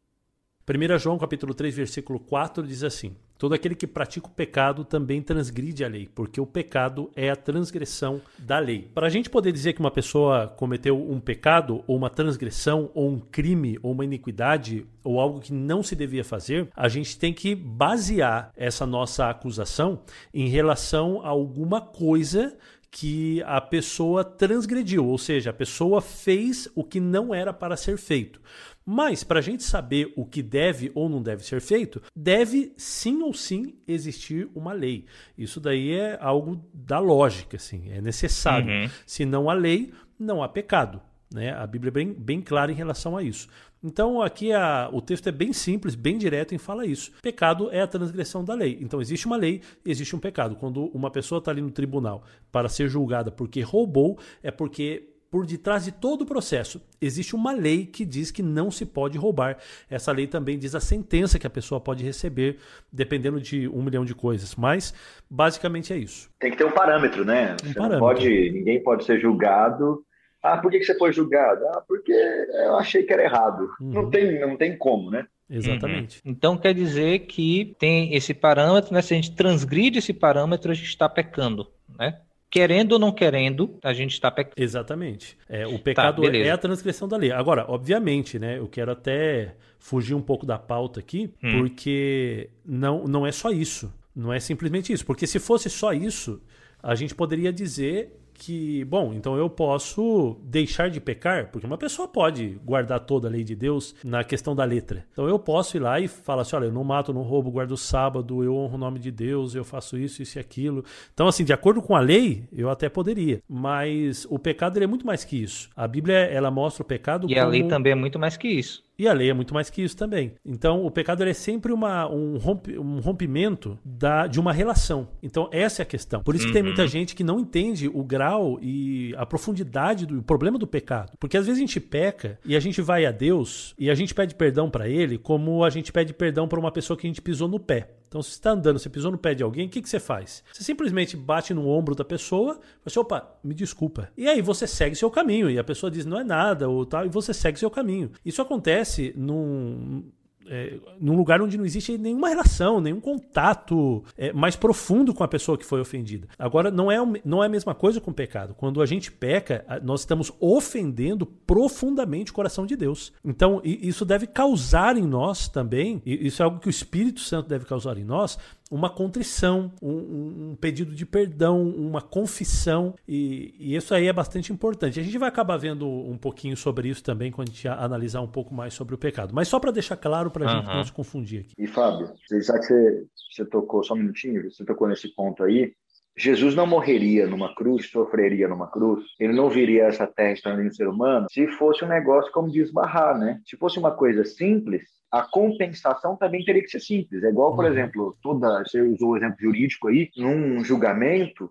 1 0.67 0.97
João 0.99 1.17
capítulo 1.17 1.53
3, 1.53 1.75
versículo 1.75 2.19
4 2.19 2.65
diz 2.65 2.83
assim: 2.83 3.15
Todo 3.39 3.54
aquele 3.54 3.73
que 3.73 3.88
pratica 3.88 4.28
o 4.28 4.32
pecado 4.32 4.84
também 4.84 5.21
transgride 5.21 5.86
a 5.86 5.88
lei, 5.88 6.10
porque 6.13 6.41
o 6.41 6.45
pecado 6.45 7.10
é 7.15 7.30
a 7.30 7.38
transgressão 7.38 8.21
da 8.38 8.60
lei. 8.60 8.89
Para 8.93 9.08
a 9.08 9.10
gente 9.10 9.30
poder 9.30 9.54
dizer 9.54 9.71
que 9.71 9.80
uma 9.80 9.89
pessoa 9.89 10.47
cometeu 10.58 11.10
um 11.10 11.21
pecado, 11.21 11.82
ou 11.88 11.95
uma 11.95 12.10
transgressão, 12.10 12.91
ou 12.93 13.10
um 13.10 13.17
crime, 13.17 13.80
ou 13.82 13.93
uma 13.93 14.04
iniquidade, 14.04 14.86
ou 15.06 15.21
algo 15.21 15.39
que 15.39 15.54
não 15.54 15.82
se 15.82 15.95
devia 15.95 16.25
fazer, 16.25 16.67
a 16.75 16.89
gente 16.89 17.17
tem 17.17 17.34
que 17.34 17.56
basear 17.56 18.52
essa 18.58 18.86
nossa 18.86 19.30
acusação 19.30 20.02
em 20.34 20.49
relação 20.49 21.21
a 21.23 21.30
alguma 21.30 21.80
coisa 21.80 22.58
que 22.91 23.41
a 23.43 23.62
pessoa 23.62 24.23
transgrediu, 24.23 25.06
ou 25.06 25.17
seja, 25.17 25.52
a 25.52 25.54
pessoa 25.54 26.02
fez 26.02 26.67
o 26.75 26.84
que 26.84 26.99
não 26.99 27.34
era 27.34 27.54
para 27.54 27.78
ser 27.78 27.97
feito. 27.97 28.41
Mas, 28.86 29.23
para 29.23 29.39
a 29.39 29.41
gente 29.41 29.62
saber 29.62 30.12
o 30.15 30.25
que 30.25 30.41
deve 30.41 30.91
ou 30.95 31.08
não 31.08 31.21
deve 31.21 31.45
ser 31.45 31.62
feito, 31.62 32.02
deve 32.15 32.73
sim 32.75 33.21
ou 33.21 33.34
sim 33.34 33.75
existir 33.88 34.49
uma 34.56 34.73
lei. 34.73 35.06
Isso 35.38 35.60
daí 35.60 35.93
é 35.93 36.17
algo 36.19 36.67
da 36.73 36.97
lógica, 36.97 37.58
assim, 37.58 37.91
é 37.91 38.02
necessário. 38.02 38.67
Uhum. 38.67 38.89
Se 39.06 39.25
não 39.25 39.49
há 39.49 39.54
lei, 39.54 39.93
não 40.17 40.41
há 40.41 40.49
pecado. 40.49 40.99
Né? 41.32 41.54
A 41.54 41.67
Bíblia 41.67 41.89
é 41.89 41.91
bem, 41.91 42.13
bem 42.13 42.41
clara 42.41 42.71
em 42.71 42.75
relação 42.75 43.15
a 43.15 43.21
isso. 43.21 43.47
Então, 43.84 44.22
aqui 44.22 44.52
a, 44.52 44.89
o 44.92 45.02
texto 45.02 45.28
é 45.28 45.32
bem 45.32 45.54
simples, 45.54 45.96
bem 45.96 46.18
direto 46.18 46.54
em 46.54 46.58
fala 46.58 46.86
isso. 46.86 47.12
Pecado 47.22 47.70
é 47.72 47.82
a 47.82 47.88
transgressão 47.88 48.44
da 48.44 48.54
lei. 48.54 48.78
Então, 48.82 49.02
existe 49.02 49.26
uma 49.26 49.38
lei, 49.38 49.62
existe 49.86 50.15
um 50.15 50.20
pecado. 50.20 50.56
Quando 50.56 50.86
uma 50.88 51.10
pessoa 51.10 51.39
está 51.39 51.52
ali 51.52 51.62
no 51.62 51.72
tribunal 51.72 52.24
para 52.52 52.68
ser 52.68 52.89
julgada 52.89 53.32
porque 53.32 53.62
roubou, 53.62 54.18
é 54.44 54.52
porque 54.52 55.10
por 55.32 55.46
detrás 55.46 55.86
de 55.86 55.92
todo 55.92 56.24
o 56.24 56.26
processo 56.26 56.82
existe 57.00 57.36
uma 57.36 57.52
lei 57.52 57.86
que 57.86 58.04
diz 58.04 58.32
que 58.32 58.42
não 58.42 58.72
se 58.72 58.86
pode 58.86 59.18
roubar. 59.18 59.58
Essa 59.89 60.12
lei 60.12 60.28
também 60.28 60.58
diz 60.58 60.74
a 60.76 60.80
sentença 60.80 61.38
que 61.38 61.48
a 61.48 61.50
pessoa 61.50 61.80
pode 61.80 62.04
receber, 62.04 62.58
dependendo 62.92 63.39
de 63.39 63.68
um 63.68 63.84
milhão 63.84 64.04
de 64.04 64.15
coisas. 64.15 64.56
Mas 64.56 64.94
basicamente 65.30 65.94
é 65.94 65.98
isso. 65.98 66.30
Tem 66.39 66.52
que 66.52 66.58
ter 66.58 66.65
um 66.65 66.72
parâmetro, 66.72 67.24
né? 67.24 67.56
Um 67.63 67.74
parâmetro. 67.74 68.00
pode, 68.00 68.52
ninguém 68.52 68.82
pode 68.82 69.06
ser 69.06 69.20
julgado. 69.20 70.04
Ah, 70.41 70.58
por 70.58 70.71
que 70.71 70.84
você 70.84 70.97
foi 70.97 71.12
julgado? 71.12 71.65
Ah, 71.67 71.84
porque 71.88 72.12
eu 72.12 72.78
achei 72.78 73.04
que 73.04 73.12
era 73.12 73.23
errado. 73.23 73.69
Uhum. 73.80 73.91
Não, 73.91 74.10
tem, 74.10 74.39
não 74.39 74.56
tem 74.56 74.78
como, 74.78 75.10
né? 75.10 75.28
Exatamente. 75.49 76.21
Uhum. 76.23 76.32
Então 76.32 76.58
quer 76.58 76.73
dizer 76.73 77.19
que 77.19 77.75
tem 77.80 78.13
esse 78.13 78.34
parâmetro, 78.34 78.93
né? 78.93 79.02
Se 79.02 79.13
a 79.13 79.17
gente 79.17 79.36
transgride 79.36 79.99
esse 79.99 80.13
parâmetro, 80.13 80.71
a 80.71 80.75
gente 80.75 80.88
está 80.88 81.10
pecando, 81.10 81.67
né? 81.97 82.19
querendo 82.49 82.93
ou 82.93 82.99
não 82.99 83.12
querendo, 83.12 83.78
a 83.84 83.93
gente 83.93 84.13
está 84.13 84.32
pecando. 84.32 84.56
Exatamente. 84.58 85.38
É, 85.47 85.67
o 85.67 85.73
tá, 85.73 85.84
pecado 85.84 86.21
tá, 86.23 86.38
é 86.38 86.49
a 86.49 86.58
transgressão 86.58 87.08
da 87.08 87.15
lei. 87.15 87.32
Agora, 87.32 87.65
obviamente, 87.67 88.39
né? 88.39 88.58
Eu 88.58 88.67
quero 88.67 88.91
até 88.91 89.56
fugir 89.78 90.15
um 90.15 90.21
pouco 90.21 90.45
da 90.45 90.58
pauta 90.58 90.99
aqui, 90.99 91.32
hum. 91.43 91.60
porque 91.60 92.49
não, 92.65 93.06
não 93.06 93.25
é 93.25 93.32
só 93.32 93.52
isso. 93.52 93.93
Não 94.15 94.34
é 94.34 94.39
simplesmente 94.39 94.91
isso. 94.91 95.06
Porque 95.06 95.28
se 95.28 95.39
fosse 95.39 95.69
só 95.69 95.93
isso, 95.93 96.41
a 96.82 96.95
gente 96.95 97.13
poderia 97.13 97.54
dizer 97.54 98.18
que, 98.39 98.86
bom, 98.86 99.13
então 99.13 99.36
eu 99.38 99.49
posso 99.49 100.38
deixar 100.41 100.89
de 100.89 101.02
pecar, 101.02 101.52
porque 101.52 101.67
uma 101.67 101.78
pessoa 101.78 102.08
pode 102.08 102.58
guardar 102.63 103.02
toda 103.02 103.28
a 103.28 103.32
lei 103.32 103.43
de 103.43 103.54
Deus 103.54 103.93
na 104.04 104.23
questão 104.23 104.56
da 104.56 104.63
letra. 104.63 105.06
Então 105.12 105.28
eu 105.28 105.38
posso 105.38 105.75
ir 105.75 105.82
lá 105.82 105.99
e 105.99 106.08
falar 106.08 106.43
assim: 106.43 106.56
olha, 106.56 106.65
eu 106.65 106.71
não 106.71 106.84
mato, 106.84 107.13
não 107.13 107.21
roubo, 107.21 107.52
guardo 107.52 107.71
o 107.71 107.78
sábado, 107.78 108.41
eu 108.43 108.56
honro 108.56 108.75
o 108.75 108.78
nome 108.78 108.97
de 108.97 109.12
Deus, 109.12 109.54
eu 109.54 109.65
faço 109.65 109.97
isso, 109.97 110.23
isso 110.23 110.38
e 110.38 110.39
aquilo. 110.39 110.84
Então, 111.13 111.28
assim, 111.28 111.43
de 111.43 111.52
acordo 111.52 111.82
com 111.82 111.95
a 111.95 111.99
lei, 111.99 112.45
eu 112.52 112.69
até 112.69 112.88
poderia. 112.88 113.41
Mas 113.47 114.25
o 114.30 114.39
pecado 114.39 114.78
ele 114.78 114.86
é 114.86 114.88
muito 114.88 115.06
mais 115.06 115.25
que 115.25 115.36
isso. 115.36 115.69
A 115.75 115.88
Bíblia, 115.88 116.17
ela 116.17 116.49
mostra 116.49 116.82
o 116.82 116.86
pecado 116.86 117.28
E 117.30 117.34
como... 117.34 117.45
a 117.45 117.49
lei 117.49 117.67
também 117.67 117.91
é 117.91 117.95
muito 117.95 118.17
mais 118.17 118.38
que 118.38 118.47
isso. 118.47 118.88
E 118.99 119.07
a 119.07 119.13
lei 119.13 119.29
é 119.29 119.33
muito 119.33 119.53
mais 119.53 119.69
que 119.69 119.81
isso 119.81 119.95
também. 119.95 120.33
Então, 120.45 120.85
o 120.85 120.91
pecado 120.91 121.23
é 121.23 121.33
sempre 121.33 121.71
uma, 121.71 122.12
um, 122.12 122.38
romp, 122.38 122.67
um 122.77 122.99
rompimento 122.99 123.79
da, 123.83 124.27
de 124.27 124.41
uma 124.41 124.51
relação. 124.51 125.07
Então, 125.23 125.47
essa 125.53 125.81
é 125.81 125.83
a 125.83 125.85
questão. 125.85 126.21
Por 126.21 126.35
isso 126.35 126.43
que 126.43 126.49
uhum. 126.49 126.53
tem 126.53 126.63
muita 126.63 126.85
gente 126.85 127.15
que 127.15 127.23
não 127.23 127.39
entende 127.39 127.88
o 127.88 128.03
grau 128.03 128.59
e 128.62 129.15
a 129.17 129.25
profundidade 129.25 130.05
do 130.05 130.21
problema 130.21 130.57
do 130.57 130.67
pecado. 130.67 131.13
Porque 131.17 131.38
às 131.38 131.45
vezes 131.45 131.59
a 131.59 131.65
gente 131.65 131.79
peca 131.79 132.38
e 132.45 132.57
a 132.57 132.59
gente 132.59 132.81
vai 132.81 133.05
a 133.05 133.12
Deus 133.12 133.73
e 133.79 133.89
a 133.89 133.95
gente 133.95 134.13
pede 134.13 134.35
perdão 134.35 134.69
para 134.69 134.89
Ele 134.89 135.17
como 135.17 135.63
a 135.63 135.69
gente 135.69 135.93
pede 135.93 136.13
perdão 136.13 136.45
para 136.45 136.59
uma 136.59 136.71
pessoa 136.71 136.97
que 136.97 137.07
a 137.07 137.09
gente 137.09 137.21
pisou 137.21 137.47
no 137.47 137.59
pé. 137.59 137.98
Então, 138.10 138.24
se 138.24 138.32
você 138.32 138.36
está 138.38 138.50
andando, 138.50 138.80
você 138.80 138.89
pisou 138.89 139.12
no 139.12 139.19
pé 139.19 139.36
de 139.36 139.43
alguém, 139.43 139.67
o 139.67 139.69
que, 139.69 139.84
que 139.84 139.88
você 139.88 140.00
faz? 140.00 140.43
Você 140.52 140.63
simplesmente 140.63 141.15
bate 141.15 141.54
no 141.54 141.67
ombro 141.67 141.93
da 141.93 142.04
pessoa, 142.04 142.56
você, 142.84 142.88
assim, 142.88 143.00
opa, 143.00 143.38
me 143.43 143.54
desculpa. 143.54 144.10
E 144.17 144.28
aí 144.28 144.41
você 144.41 144.65
segue 144.65 144.95
seu 144.95 145.12
caminho, 145.12 145.48
e 145.48 145.60
a 145.60 145.63
pessoa 145.63 145.91
diz, 145.91 146.08
não 146.08 146.19
é 146.19 146.24
nada, 146.24 146.67
ou 146.67 146.84
tal, 146.88 147.06
e 147.06 147.10
você 147.10 147.36
segue 147.36 147.60
seu 147.60 147.69
caminho. 147.69 148.12
Isso 148.26 148.41
acontece 148.41 149.13
num, 149.15 150.04
é, 150.49 150.79
num 150.99 151.15
lugar 151.15 151.41
onde 151.41 151.57
não 151.57 151.65
existe 151.65 151.97
nenhuma 151.97 152.29
relação, 152.29 152.81
nenhum 152.81 152.99
contato 152.99 154.03
é, 154.17 154.33
mais 154.33 154.55
profundo 154.55 155.13
com 155.13 155.23
a 155.23 155.27
pessoa 155.27 155.57
que 155.57 155.65
foi 155.65 155.79
ofendida. 155.79 156.27
Agora, 156.38 156.71
não 156.71 156.91
é, 156.91 156.97
não 157.23 157.43
é 157.43 157.45
a 157.45 157.49
mesma 157.49 157.75
coisa 157.75 158.01
com 158.01 158.12
o 158.12 158.13
pecado. 158.13 158.55
Quando 158.55 158.81
a 158.81 158.85
gente 158.85 159.12
peca, 159.12 159.65
nós 159.83 160.01
estamos 160.01 160.31
ofendendo 160.39 161.25
profundamente 161.25 162.31
o 162.31 162.33
coração 162.33 162.65
de 162.65 162.75
Deus. 162.75 163.13
Então, 163.23 163.62
isso 163.63 164.03
deve 164.03 164.25
causar 164.27 164.97
em 164.97 165.05
nós 165.05 165.47
também, 165.47 166.01
isso 166.05 166.41
é 166.41 166.45
algo 166.45 166.59
que 166.59 166.67
o 166.67 166.69
Espírito 166.69 167.19
Santo 167.19 167.47
deve 167.47 167.65
causar 167.65 167.97
em 167.97 168.03
nós, 168.03 168.38
uma 168.69 168.89
contrição, 168.89 169.71
um, 169.82 170.51
um, 170.51 170.55
pedido 170.55 170.93
de 170.93 171.05
perdão, 171.05 171.62
uma 171.62 172.01
confissão, 172.01 172.93
e, 173.08 173.55
e, 173.60 173.75
isso 173.75 173.93
aí 173.93 174.08
é 174.08 174.13
bastante 174.13 174.53
importante. 174.53 174.99
A 174.99 175.03
gente 175.03 175.17
vai 175.17 175.27
acabar 175.27 175.58
vendo 175.58 175.88
um 175.88 176.17
pouquinho 176.17 176.55
sobre 176.55 176.89
isso 176.89 177.03
também 177.03 177.32
quando 177.32 177.49
a 177.49 177.51
gente 177.51 177.67
analisar 177.67 178.21
um 178.21 178.27
pouco 178.27 178.53
mais 178.53 178.73
sobre 178.73 178.93
o 178.93 178.97
pecado. 178.97 179.34
Mas 179.34 179.47
só 179.47 179.60
para 179.60 179.71
deixar 179.71 179.97
claro, 179.97 180.29
para 180.29 180.45
a 180.45 180.53
uhum. 180.53 180.62
gente 180.62 180.75
não 180.75 180.84
se 180.84 180.91
confundir 180.91 181.41
aqui. 181.41 181.53
E 181.58 181.67
Fábio, 181.67 182.13
já 182.29 182.60
que 182.60 182.65
você, 182.65 183.05
você 183.32 183.45
tocou, 183.45 183.84
só 183.84 183.95
um 183.95 183.97
minutinho, 183.97 184.51
você 184.51 184.63
tocou 184.63 184.88
nesse 184.88 185.13
ponto 185.15 185.43
aí, 185.43 185.73
Jesus 186.19 186.53
não 186.53 186.67
morreria 186.67 187.25
numa 187.25 187.55
cruz, 187.55 187.89
sofreria 187.89 188.47
numa 188.47 188.69
cruz, 188.69 189.05
ele 189.17 189.32
não 189.32 189.49
viria 189.49 189.86
a 189.86 189.88
essa 189.88 190.05
terra 190.05 190.34
estando 190.34 190.62
em 190.62 190.69
ser 190.69 190.88
humano 190.88 191.27
se 191.32 191.47
fosse 191.53 191.86
um 191.86 191.88
negócio 191.88 192.29
como 192.34 192.51
desbarrar, 192.51 193.17
né? 193.17 193.39
Se 193.45 193.55
fosse 193.55 193.79
uma 193.79 193.91
coisa 193.91 194.25
simples, 194.25 194.84
a 195.12 195.24
compensação 195.24 196.15
também 196.15 196.43
teria 196.43 196.62
que 196.62 196.69
ser 196.69 196.80
simples. 196.80 197.24
É 197.24 197.30
igual, 197.30 197.56
por 197.56 197.65
uhum. 197.65 197.72
exemplo, 197.72 198.17
toda, 198.22 198.63
você 198.63 198.82
usou 198.82 199.12
o 199.12 199.17
exemplo 199.17 199.38
jurídico 199.39 199.88
aí, 199.88 200.10
num 200.15 200.63
julgamento, 200.63 201.50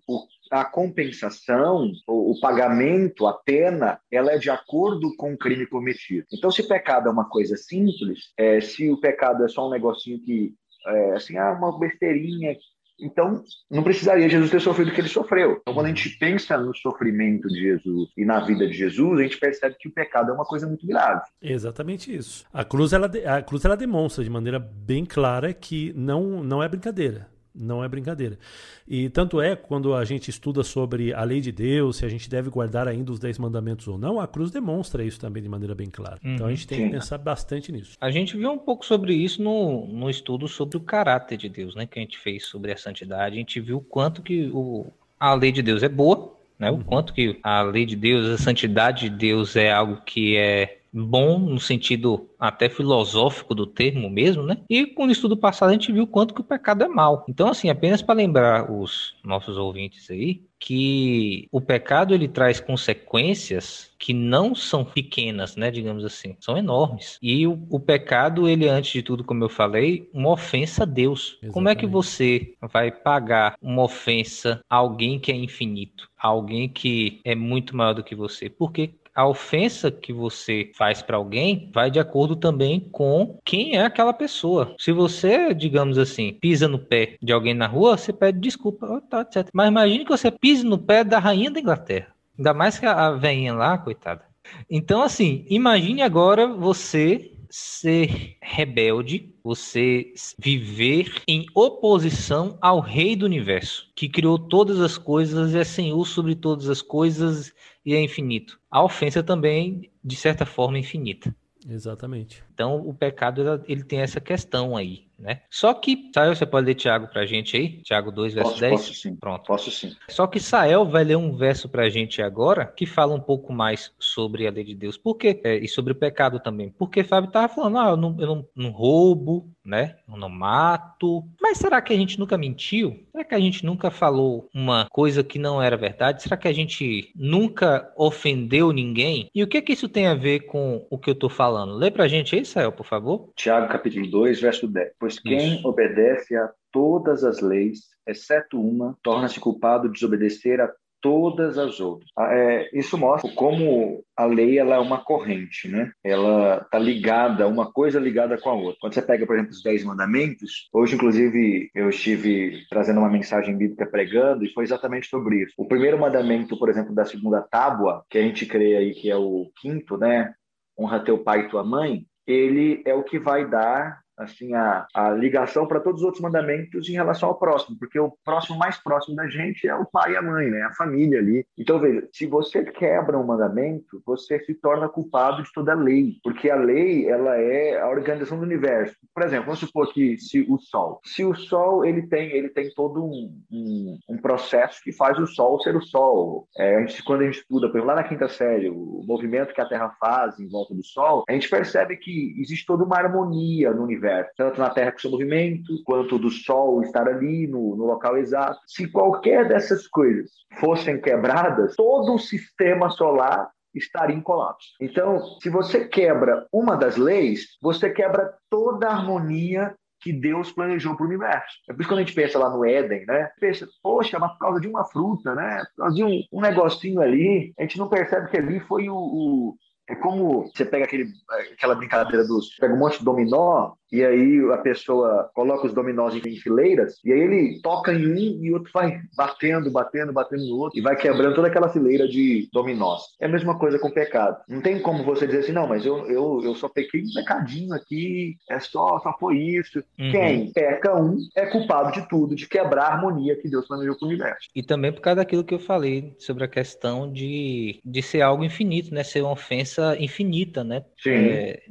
a 0.50 0.64
compensação, 0.64 1.90
o, 2.06 2.32
o, 2.32 2.40
pagamento, 2.40 3.26
a 3.26 3.34
pena, 3.34 4.00
ela 4.10 4.32
é 4.32 4.38
de 4.38 4.50
acordo 4.50 5.14
com 5.16 5.32
o 5.32 5.38
crime 5.38 5.66
cometido. 5.66 6.26
Então, 6.32 6.50
se 6.50 6.66
pecado 6.66 7.08
é 7.08 7.12
uma 7.12 7.28
coisa 7.28 7.56
simples, 7.56 8.32
é, 8.36 8.60
se 8.60 8.90
o 8.90 9.00
pecado 9.00 9.44
é 9.44 9.48
só 9.48 9.66
um 9.66 9.70
negocinho 9.70 10.20
que, 10.20 10.54
é, 10.86 11.12
assim, 11.12 11.36
ah, 11.36 11.52
uma 11.52 11.78
besteirinha 11.78 12.56
então, 13.00 13.42
não 13.70 13.82
precisaria 13.82 14.28
Jesus 14.28 14.50
ter 14.50 14.60
sofrido 14.60 14.90
o 14.90 14.94
que 14.94 15.00
ele 15.00 15.08
sofreu. 15.08 15.58
Então, 15.60 15.74
quando 15.74 15.86
a 15.86 15.88
gente 15.88 16.10
pensa 16.18 16.56
no 16.58 16.74
sofrimento 16.76 17.48
de 17.48 17.60
Jesus 17.60 18.10
e 18.16 18.24
na 18.24 18.40
vida 18.40 18.66
de 18.66 18.72
Jesus, 18.72 19.20
a 19.20 19.22
gente 19.22 19.38
percebe 19.38 19.76
que 19.78 19.88
o 19.88 19.92
pecado 19.92 20.30
é 20.30 20.34
uma 20.34 20.44
coisa 20.44 20.66
muito 20.66 20.86
grave. 20.86 21.22
Exatamente 21.40 22.14
isso. 22.14 22.44
A 22.52 22.64
cruz, 22.64 22.92
ela, 22.92 23.10
a 23.26 23.42
cruz, 23.42 23.64
ela 23.64 23.76
demonstra 23.76 24.24
de 24.24 24.30
maneira 24.30 24.58
bem 24.58 25.04
clara 25.04 25.52
que 25.52 25.92
não, 25.94 26.42
não 26.42 26.62
é 26.62 26.68
brincadeira. 26.68 27.28
Não 27.58 27.82
é 27.82 27.88
brincadeira. 27.88 28.38
E 28.86 29.08
tanto 29.08 29.40
é 29.40 29.56
quando 29.56 29.94
a 29.94 30.04
gente 30.04 30.28
estuda 30.28 30.62
sobre 30.62 31.12
a 31.12 31.24
lei 31.24 31.40
de 31.40 31.50
Deus, 31.50 31.96
se 31.96 32.06
a 32.06 32.08
gente 32.08 32.30
deve 32.30 32.48
guardar 32.48 32.86
ainda 32.86 33.10
os 33.10 33.18
dez 33.18 33.38
mandamentos 33.38 33.88
ou 33.88 33.98
não, 33.98 34.20
a 34.20 34.28
cruz 34.28 34.50
demonstra 34.50 35.04
isso 35.04 35.18
também 35.18 35.42
de 35.42 35.48
maneira 35.48 35.74
bem 35.74 35.90
clara. 35.90 36.20
Uhum, 36.24 36.34
então 36.34 36.46
a 36.46 36.50
gente 36.50 36.66
tem 36.66 36.78
sim. 36.78 36.84
que 36.86 36.90
pensar 36.92 37.18
bastante 37.18 37.72
nisso. 37.72 37.96
A 38.00 38.10
gente 38.10 38.36
viu 38.36 38.52
um 38.52 38.58
pouco 38.58 38.86
sobre 38.86 39.12
isso 39.12 39.42
no, 39.42 39.86
no 39.86 40.08
estudo 40.08 40.46
sobre 40.46 40.76
o 40.76 40.80
caráter 40.80 41.36
de 41.36 41.48
Deus, 41.48 41.74
né? 41.74 41.86
Que 41.86 41.98
a 41.98 42.02
gente 42.02 42.18
fez 42.18 42.46
sobre 42.46 42.72
a 42.72 42.76
santidade. 42.76 43.34
A 43.34 43.38
gente 43.38 43.60
viu 43.60 43.78
o 43.78 43.82
quanto 43.82 44.22
que 44.22 44.48
o, 44.52 44.86
a 45.18 45.34
lei 45.34 45.50
de 45.50 45.62
Deus 45.62 45.82
é 45.82 45.88
boa, 45.88 46.32
né? 46.58 46.70
O 46.70 46.74
uhum. 46.74 46.82
quanto 46.82 47.12
que 47.12 47.38
a 47.42 47.62
lei 47.62 47.84
de 47.84 47.96
Deus, 47.96 48.26
a 48.26 48.38
santidade 48.38 49.08
de 49.08 49.16
Deus 49.16 49.56
é 49.56 49.72
algo 49.72 50.00
que 50.04 50.36
é 50.36 50.77
bom 50.92 51.38
no 51.38 51.60
sentido 51.60 52.28
até 52.38 52.68
filosófico 52.68 53.54
do 53.54 53.66
termo 53.66 54.08
mesmo, 54.08 54.42
né? 54.42 54.58
E 54.68 54.86
com 54.86 55.06
o 55.06 55.10
estudo 55.10 55.36
passado 55.36 55.70
a 55.70 55.72
gente 55.72 55.92
viu 55.92 56.06
quanto 56.06 56.34
que 56.34 56.40
o 56.40 56.44
pecado 56.44 56.84
é 56.84 56.88
mal. 56.88 57.24
Então, 57.28 57.48
assim, 57.48 57.68
apenas 57.68 58.02
para 58.02 58.14
lembrar 58.14 58.70
os 58.70 59.16
nossos 59.24 59.56
ouvintes 59.56 60.10
aí 60.10 60.42
que 60.60 61.46
o 61.52 61.60
pecado 61.60 62.14
ele 62.14 62.26
traz 62.26 62.58
consequências 62.58 63.90
que 63.98 64.12
não 64.12 64.54
são 64.54 64.84
pequenas, 64.84 65.56
né, 65.56 65.70
digamos 65.70 66.04
assim, 66.04 66.36
são 66.40 66.56
enormes. 66.56 67.18
E 67.22 67.46
o, 67.46 67.66
o 67.70 67.80
pecado, 67.80 68.48
ele 68.48 68.68
antes 68.68 68.92
de 68.92 69.02
tudo, 69.02 69.24
como 69.24 69.44
eu 69.44 69.48
falei, 69.48 70.08
uma 70.12 70.30
ofensa 70.30 70.82
a 70.82 70.86
Deus. 70.86 71.30
Exatamente. 71.34 71.52
Como 71.52 71.68
é 71.68 71.74
que 71.74 71.86
você 71.86 72.54
vai 72.72 72.90
pagar 72.90 73.56
uma 73.60 73.84
ofensa 73.84 74.60
a 74.68 74.76
alguém 74.76 75.18
que 75.18 75.32
é 75.32 75.36
infinito? 75.36 76.08
A 76.18 76.28
alguém 76.28 76.68
que 76.68 77.20
é 77.24 77.34
muito 77.34 77.76
maior 77.76 77.92
do 77.92 78.04
que 78.04 78.14
você? 78.14 78.48
Porque 78.48 78.94
a 79.18 79.26
ofensa 79.26 79.90
que 79.90 80.12
você 80.12 80.70
faz 80.76 81.02
para 81.02 81.16
alguém 81.16 81.72
vai 81.74 81.90
de 81.90 81.98
acordo 81.98 82.36
também 82.36 82.78
com 82.78 83.36
quem 83.44 83.76
é 83.76 83.84
aquela 83.84 84.12
pessoa. 84.12 84.76
Se 84.78 84.92
você, 84.92 85.52
digamos 85.52 85.98
assim, 85.98 86.34
pisa 86.40 86.68
no 86.68 86.78
pé 86.78 87.16
de 87.20 87.32
alguém 87.32 87.52
na 87.52 87.66
rua, 87.66 87.98
você 87.98 88.12
pede 88.12 88.38
desculpa, 88.38 89.02
tá, 89.10 89.22
etc. 89.22 89.48
Mas 89.52 89.66
imagine 89.66 90.04
que 90.04 90.10
você 90.10 90.30
pise 90.30 90.64
no 90.64 90.78
pé 90.78 91.02
da 91.02 91.18
rainha 91.18 91.50
da 91.50 91.58
Inglaterra. 91.58 92.14
Ainda 92.38 92.54
mais 92.54 92.78
que 92.78 92.86
a 92.86 93.10
veinha 93.10 93.52
lá, 93.54 93.76
coitada. 93.76 94.22
Então, 94.70 95.02
assim, 95.02 95.44
imagine 95.50 96.00
agora 96.00 96.46
você 96.46 97.32
ser 97.50 98.36
rebelde, 98.42 99.34
você 99.42 100.12
viver 100.38 101.22
em 101.26 101.46
oposição 101.54 102.58
ao 102.60 102.80
Rei 102.80 103.16
do 103.16 103.26
Universo, 103.26 103.90
que 103.94 104.08
criou 104.08 104.38
todas 104.38 104.80
as 104.80 104.98
coisas 104.98 105.54
é 105.54 105.64
senhor 105.64 106.06
sobre 106.06 106.34
todas 106.34 106.68
as 106.68 106.82
coisas 106.82 107.52
e 107.84 107.94
é 107.94 108.02
infinito. 108.02 108.60
A 108.70 108.82
ofensa 108.82 109.22
também, 109.22 109.90
de 110.04 110.16
certa 110.16 110.44
forma, 110.44 110.76
é 110.76 110.80
infinita. 110.80 111.34
Exatamente. 111.68 112.47
Então, 112.58 112.76
o 112.84 112.92
pecado 112.92 113.62
ele 113.68 113.84
tem 113.84 114.00
essa 114.00 114.20
questão 114.20 114.76
aí, 114.76 115.04
né? 115.16 115.42
Só 115.48 115.72
que, 115.72 116.10
Sael, 116.12 116.34
você 116.34 116.44
pode 116.44 116.66
ler 116.66 116.74
Tiago 116.74 117.06
pra 117.06 117.24
gente 117.24 117.56
aí? 117.56 117.80
Tiago 117.84 118.10
2, 118.10 118.34
verso 118.34 118.50
posso, 118.50 118.60
10? 118.60 118.72
Posso 118.72 118.94
sim. 118.94 119.14
Pronto. 119.14 119.46
Posso 119.46 119.70
sim. 119.70 119.94
Só 120.08 120.26
que 120.26 120.40
Sael 120.40 120.84
vai 120.84 121.04
ler 121.04 121.16
um 121.16 121.36
verso 121.36 121.68
pra 121.68 121.88
gente 121.88 122.20
agora 122.20 122.66
que 122.66 122.84
fala 122.84 123.14
um 123.14 123.20
pouco 123.20 123.52
mais 123.52 123.92
sobre 123.96 124.44
a 124.44 124.50
lei 124.50 124.64
de 124.64 124.74
Deus. 124.74 124.98
Por 124.98 125.14
quê? 125.14 125.40
É, 125.44 125.56
e 125.56 125.68
sobre 125.68 125.92
o 125.92 125.96
pecado 125.96 126.40
também. 126.40 126.74
Porque 126.76 127.04
Fábio 127.04 127.30
tava 127.30 127.48
falando, 127.48 127.78
ah, 127.78 127.90
eu 127.90 127.96
não, 127.96 128.16
eu 128.18 128.26
não, 128.26 128.48
não 128.56 128.70
roubo, 128.70 129.48
né? 129.68 129.96
Eu 130.08 130.16
não 130.16 130.30
mato. 130.30 131.24
Mas 131.40 131.58
será 131.58 131.80
que 131.82 131.92
a 131.92 131.96
gente 131.96 132.18
nunca 132.18 132.38
mentiu? 132.38 133.06
Será 133.12 133.22
que 133.22 133.34
a 133.34 133.40
gente 133.40 133.64
nunca 133.66 133.90
falou 133.90 134.48
uma 134.52 134.88
coisa 134.90 135.22
que 135.22 135.38
não 135.38 135.62
era 135.62 135.76
verdade? 135.76 136.22
Será 136.22 136.36
que 136.36 136.48
a 136.48 136.52
gente 136.52 137.12
nunca 137.14 137.92
ofendeu 137.96 138.72
ninguém? 138.72 139.28
E 139.34 139.42
o 139.42 139.46
que 139.46 139.60
que 139.60 139.74
isso 139.74 139.88
tem 139.88 140.06
a 140.06 140.14
ver 140.14 140.40
com 140.40 140.86
o 140.88 140.98
que 140.98 141.10
eu 141.10 141.14
tô 141.14 141.28
falando? 141.28 141.74
Lê 141.74 141.90
pra 141.90 142.08
gente 142.08 142.34
aí, 142.34 142.44
Sael, 142.48 142.72
por 142.72 142.86
favor. 142.86 143.30
Tiago, 143.36 143.68
capítulo 143.68 144.10
2, 144.10 144.40
verso 144.40 144.66
10. 144.66 144.92
Pois 144.98 145.18
quem 145.18 145.56
Isso. 145.56 145.68
obedece 145.68 146.36
a 146.36 146.50
todas 146.72 147.24
as 147.24 147.40
leis, 147.40 147.80
exceto 148.06 148.60
uma, 148.60 148.96
torna-se 149.02 149.38
culpado 149.40 149.88
de 149.88 149.94
desobedecer 149.94 150.60
a 150.60 150.70
todas 151.00 151.58
as 151.58 151.80
outras. 151.80 152.10
Ah, 152.16 152.34
é, 152.34 152.68
isso 152.72 152.98
mostra 152.98 153.30
como 153.32 154.04
a 154.16 154.24
lei 154.24 154.58
ela 154.58 154.76
é 154.76 154.78
uma 154.78 155.02
corrente, 155.02 155.68
né? 155.68 155.92
Ela 156.02 156.62
está 156.62 156.78
ligada, 156.78 157.46
uma 157.46 157.70
coisa 157.70 157.98
ligada 157.98 158.36
com 158.38 158.50
a 158.50 158.54
outra. 158.54 158.78
Quando 158.80 158.94
você 158.94 159.02
pega, 159.02 159.26
por 159.26 159.36
exemplo, 159.36 159.52
os 159.52 159.62
Dez 159.62 159.84
Mandamentos, 159.84 160.68
hoje, 160.72 160.96
inclusive, 160.96 161.70
eu 161.74 161.88
estive 161.88 162.66
trazendo 162.68 163.00
uma 163.00 163.10
mensagem 163.10 163.56
bíblica 163.56 163.86
pregando 163.86 164.44
e 164.44 164.52
foi 164.52 164.64
exatamente 164.64 165.08
sobre 165.08 165.42
isso. 165.42 165.54
O 165.56 165.66
primeiro 165.66 165.98
mandamento, 165.98 166.58
por 166.58 166.68
exemplo, 166.68 166.94
da 166.94 167.04
segunda 167.04 167.40
tábua, 167.42 168.04
que 168.10 168.18
a 168.18 168.22
gente 168.22 168.46
crê 168.46 168.76
aí 168.76 168.94
que 168.94 169.10
é 169.10 169.16
o 169.16 169.50
quinto, 169.60 169.96
né? 169.96 170.34
Honra 170.78 171.00
teu 171.00 171.18
pai 171.18 171.40
e 171.40 171.48
tua 171.48 171.64
mãe, 171.64 172.04
ele 172.28 172.82
é 172.84 172.94
o 172.94 173.02
que 173.02 173.18
vai 173.18 173.46
dar 173.46 174.02
assim 174.18 174.52
a, 174.54 174.86
a 174.94 175.10
ligação 175.10 175.66
para 175.66 175.80
todos 175.80 176.00
os 176.00 176.04
outros 176.04 176.22
mandamentos 176.22 176.88
em 176.88 176.92
relação 176.92 177.28
ao 177.28 177.38
próximo, 177.38 177.78
porque 177.78 177.98
o 177.98 178.12
próximo 178.24 178.58
mais 178.58 178.76
próximo 178.76 179.16
da 179.16 179.28
gente 179.28 179.66
é 179.68 179.74
o 179.74 179.86
pai 179.86 180.12
e 180.12 180.16
a 180.16 180.22
mãe, 180.22 180.50
né? 180.50 180.62
A 180.62 180.72
família 180.72 181.20
ali. 181.20 181.46
Então 181.56 181.78
veja, 181.78 182.06
se 182.12 182.26
você 182.26 182.64
quebra 182.64 183.18
um 183.18 183.26
mandamento, 183.26 184.02
você 184.04 184.40
se 184.40 184.54
torna 184.54 184.88
culpado 184.88 185.42
de 185.42 185.52
toda 185.52 185.72
a 185.72 185.76
lei, 185.76 186.16
porque 186.22 186.50
a 186.50 186.56
lei 186.56 187.08
ela 187.08 187.36
é 187.36 187.80
a 187.80 187.88
organização 187.88 188.38
do 188.38 188.44
universo. 188.44 188.96
Por 189.14 189.22
exemplo, 189.22 189.46
vamos 189.46 189.60
supor 189.60 189.92
que 189.92 190.18
se 190.18 190.46
o 190.48 190.58
Sol, 190.58 191.00
se 191.04 191.24
o 191.24 191.34
Sol 191.34 191.84
ele 191.84 192.06
tem 192.06 192.32
ele 192.32 192.48
tem 192.48 192.70
todo 192.74 193.04
um, 193.04 193.32
um, 193.50 193.98
um 194.08 194.18
processo 194.18 194.82
que 194.82 194.92
faz 194.92 195.18
o 195.18 195.26
Sol 195.26 195.60
ser 195.60 195.76
o 195.76 195.82
Sol. 195.82 196.48
É, 196.56 196.76
a 196.76 196.80
gente, 196.80 197.02
quando 197.04 197.22
a 197.22 197.24
gente 197.24 197.38
estuda, 197.38 197.68
por 197.68 197.76
exemplo, 197.76 197.88
lá 197.88 197.96
na 197.96 198.08
quinta 198.08 198.28
série, 198.28 198.68
o 198.68 199.02
movimento 199.06 199.54
que 199.54 199.60
a 199.60 199.68
Terra 199.68 199.94
faz 200.00 200.38
em 200.38 200.48
volta 200.48 200.74
do 200.74 200.84
Sol, 200.84 201.24
a 201.28 201.32
gente 201.32 201.48
percebe 201.48 201.96
que 201.96 202.34
existe 202.40 202.66
toda 202.66 202.84
uma 202.84 202.96
harmonia 202.96 203.72
no 203.72 203.82
universo 203.82 204.07
universo, 204.08 204.30
tanto 204.36 204.60
na 204.60 204.70
Terra 204.70 204.92
com 204.92 204.98
seu 204.98 205.10
movimento, 205.10 205.82
quanto 205.84 206.18
do 206.18 206.30
Sol 206.30 206.82
estar 206.82 207.06
ali 207.06 207.46
no, 207.46 207.76
no 207.76 207.84
local 207.84 208.16
exato. 208.16 208.58
Se 208.66 208.90
qualquer 208.90 209.46
dessas 209.48 209.86
coisas 209.86 210.30
fossem 210.58 211.00
quebradas, 211.00 211.76
todo 211.76 212.14
o 212.14 212.18
sistema 212.18 212.90
solar 212.90 213.50
estaria 213.74 214.16
em 214.16 214.20
colapso. 214.20 214.70
Então, 214.80 215.20
se 215.40 215.50
você 215.50 215.86
quebra 215.86 216.46
uma 216.52 216.76
das 216.76 216.96
leis, 216.96 217.56
você 217.62 217.90
quebra 217.90 218.34
toda 218.50 218.88
a 218.88 218.92
harmonia 218.92 219.74
que 220.00 220.12
Deus 220.12 220.52
planejou 220.52 220.94
para 220.96 221.04
o 221.04 221.08
universo. 221.08 221.56
É 221.68 221.72
por 221.72 221.80
isso 221.80 221.88
que 221.88 221.94
quando 221.94 221.98
a 221.98 222.04
gente 222.04 222.14
pensa 222.14 222.38
lá 222.38 222.48
no 222.48 222.64
Éden, 222.64 223.04
né? 223.04 223.30
Pensa, 223.40 223.68
poxa, 223.82 224.18
mas 224.18 224.30
por 224.32 224.38
causa 224.38 224.60
de 224.60 224.68
uma 224.68 224.84
fruta, 224.84 225.34
né? 225.34 225.64
Por 225.74 225.82
causa 225.82 225.96
de 225.96 226.04
um, 226.04 226.22
um 226.32 226.40
negocinho 226.40 227.00
ali, 227.00 227.52
a 227.58 227.62
gente 227.62 227.78
não 227.78 227.88
percebe 227.88 228.30
que 228.30 228.36
ali 228.36 228.60
foi 228.60 228.88
o, 228.88 228.94
o 228.94 229.56
é 229.88 229.94
como 229.94 230.46
você 230.54 230.66
pega 230.66 230.84
aquele, 230.84 231.10
aquela 231.52 231.74
brincadeira 231.74 232.26
dos. 232.26 232.54
Pega 232.56 232.74
um 232.74 232.78
monte 232.78 232.98
de 232.98 233.04
dominó, 233.04 233.72
e 233.90 234.04
aí 234.04 234.40
a 234.52 234.58
pessoa 234.58 235.30
coloca 235.34 235.66
os 235.66 235.72
dominós 235.72 236.14
em 236.14 236.36
fileiras, 236.36 236.96
e 237.04 237.12
aí 237.12 237.20
ele 237.20 237.60
toca 237.62 237.92
em 237.92 238.06
um 238.06 238.44
e 238.44 238.50
o 238.50 238.54
outro 238.54 238.70
vai 238.72 239.00
batendo, 239.16 239.70
batendo, 239.70 240.12
batendo 240.12 240.46
no 240.46 240.56
outro, 240.56 240.78
e 240.78 240.82
vai 240.82 240.96
quebrando 240.96 241.34
toda 241.34 241.48
aquela 241.48 241.68
fileira 241.68 242.06
de 242.08 242.48
dominós. 242.52 243.02
É 243.20 243.26
a 243.26 243.28
mesma 243.28 243.58
coisa 243.58 243.78
com 243.78 243.88
o 243.88 243.94
pecado. 243.94 244.38
Não 244.48 244.60
tem 244.60 244.80
como 244.80 245.04
você 245.04 245.26
dizer 245.26 245.40
assim, 245.40 245.52
não, 245.52 245.66
mas 245.66 245.84
eu, 245.84 246.06
eu, 246.10 246.40
eu 246.42 246.54
só 246.54 246.68
pequei 246.68 247.02
um 247.02 247.14
pecadinho 247.14 247.74
aqui, 247.74 248.36
é 248.50 248.58
só, 248.60 248.98
só 249.00 249.16
foi 249.18 249.38
isso. 249.38 249.82
Uhum. 249.98 250.10
Quem 250.10 250.52
peca 250.52 250.94
um 250.94 251.18
é 251.36 251.46
culpado 251.46 251.92
de 251.92 252.08
tudo, 252.08 252.34
de 252.34 252.46
quebrar 252.46 252.84
a 252.84 252.94
harmonia 252.94 253.36
que 253.36 253.48
Deus 253.48 253.66
planejou 253.66 253.96
para 253.96 254.06
o 254.06 254.08
universo. 254.08 254.48
E 254.54 254.62
também 254.62 254.92
por 254.92 255.00
causa 255.00 255.16
daquilo 255.16 255.44
que 255.44 255.54
eu 255.54 255.58
falei 255.58 256.14
sobre 256.18 256.44
a 256.44 256.48
questão 256.48 257.10
de, 257.10 257.80
de 257.84 258.02
ser 258.02 258.22
algo 258.22 258.44
infinito, 258.44 258.92
né? 258.92 259.02
Ser 259.02 259.22
uma 259.22 259.32
ofensa 259.32 259.96
infinita, 259.98 260.62
né? 260.62 260.84
Sim. 261.02 261.10
É, 261.10 261.62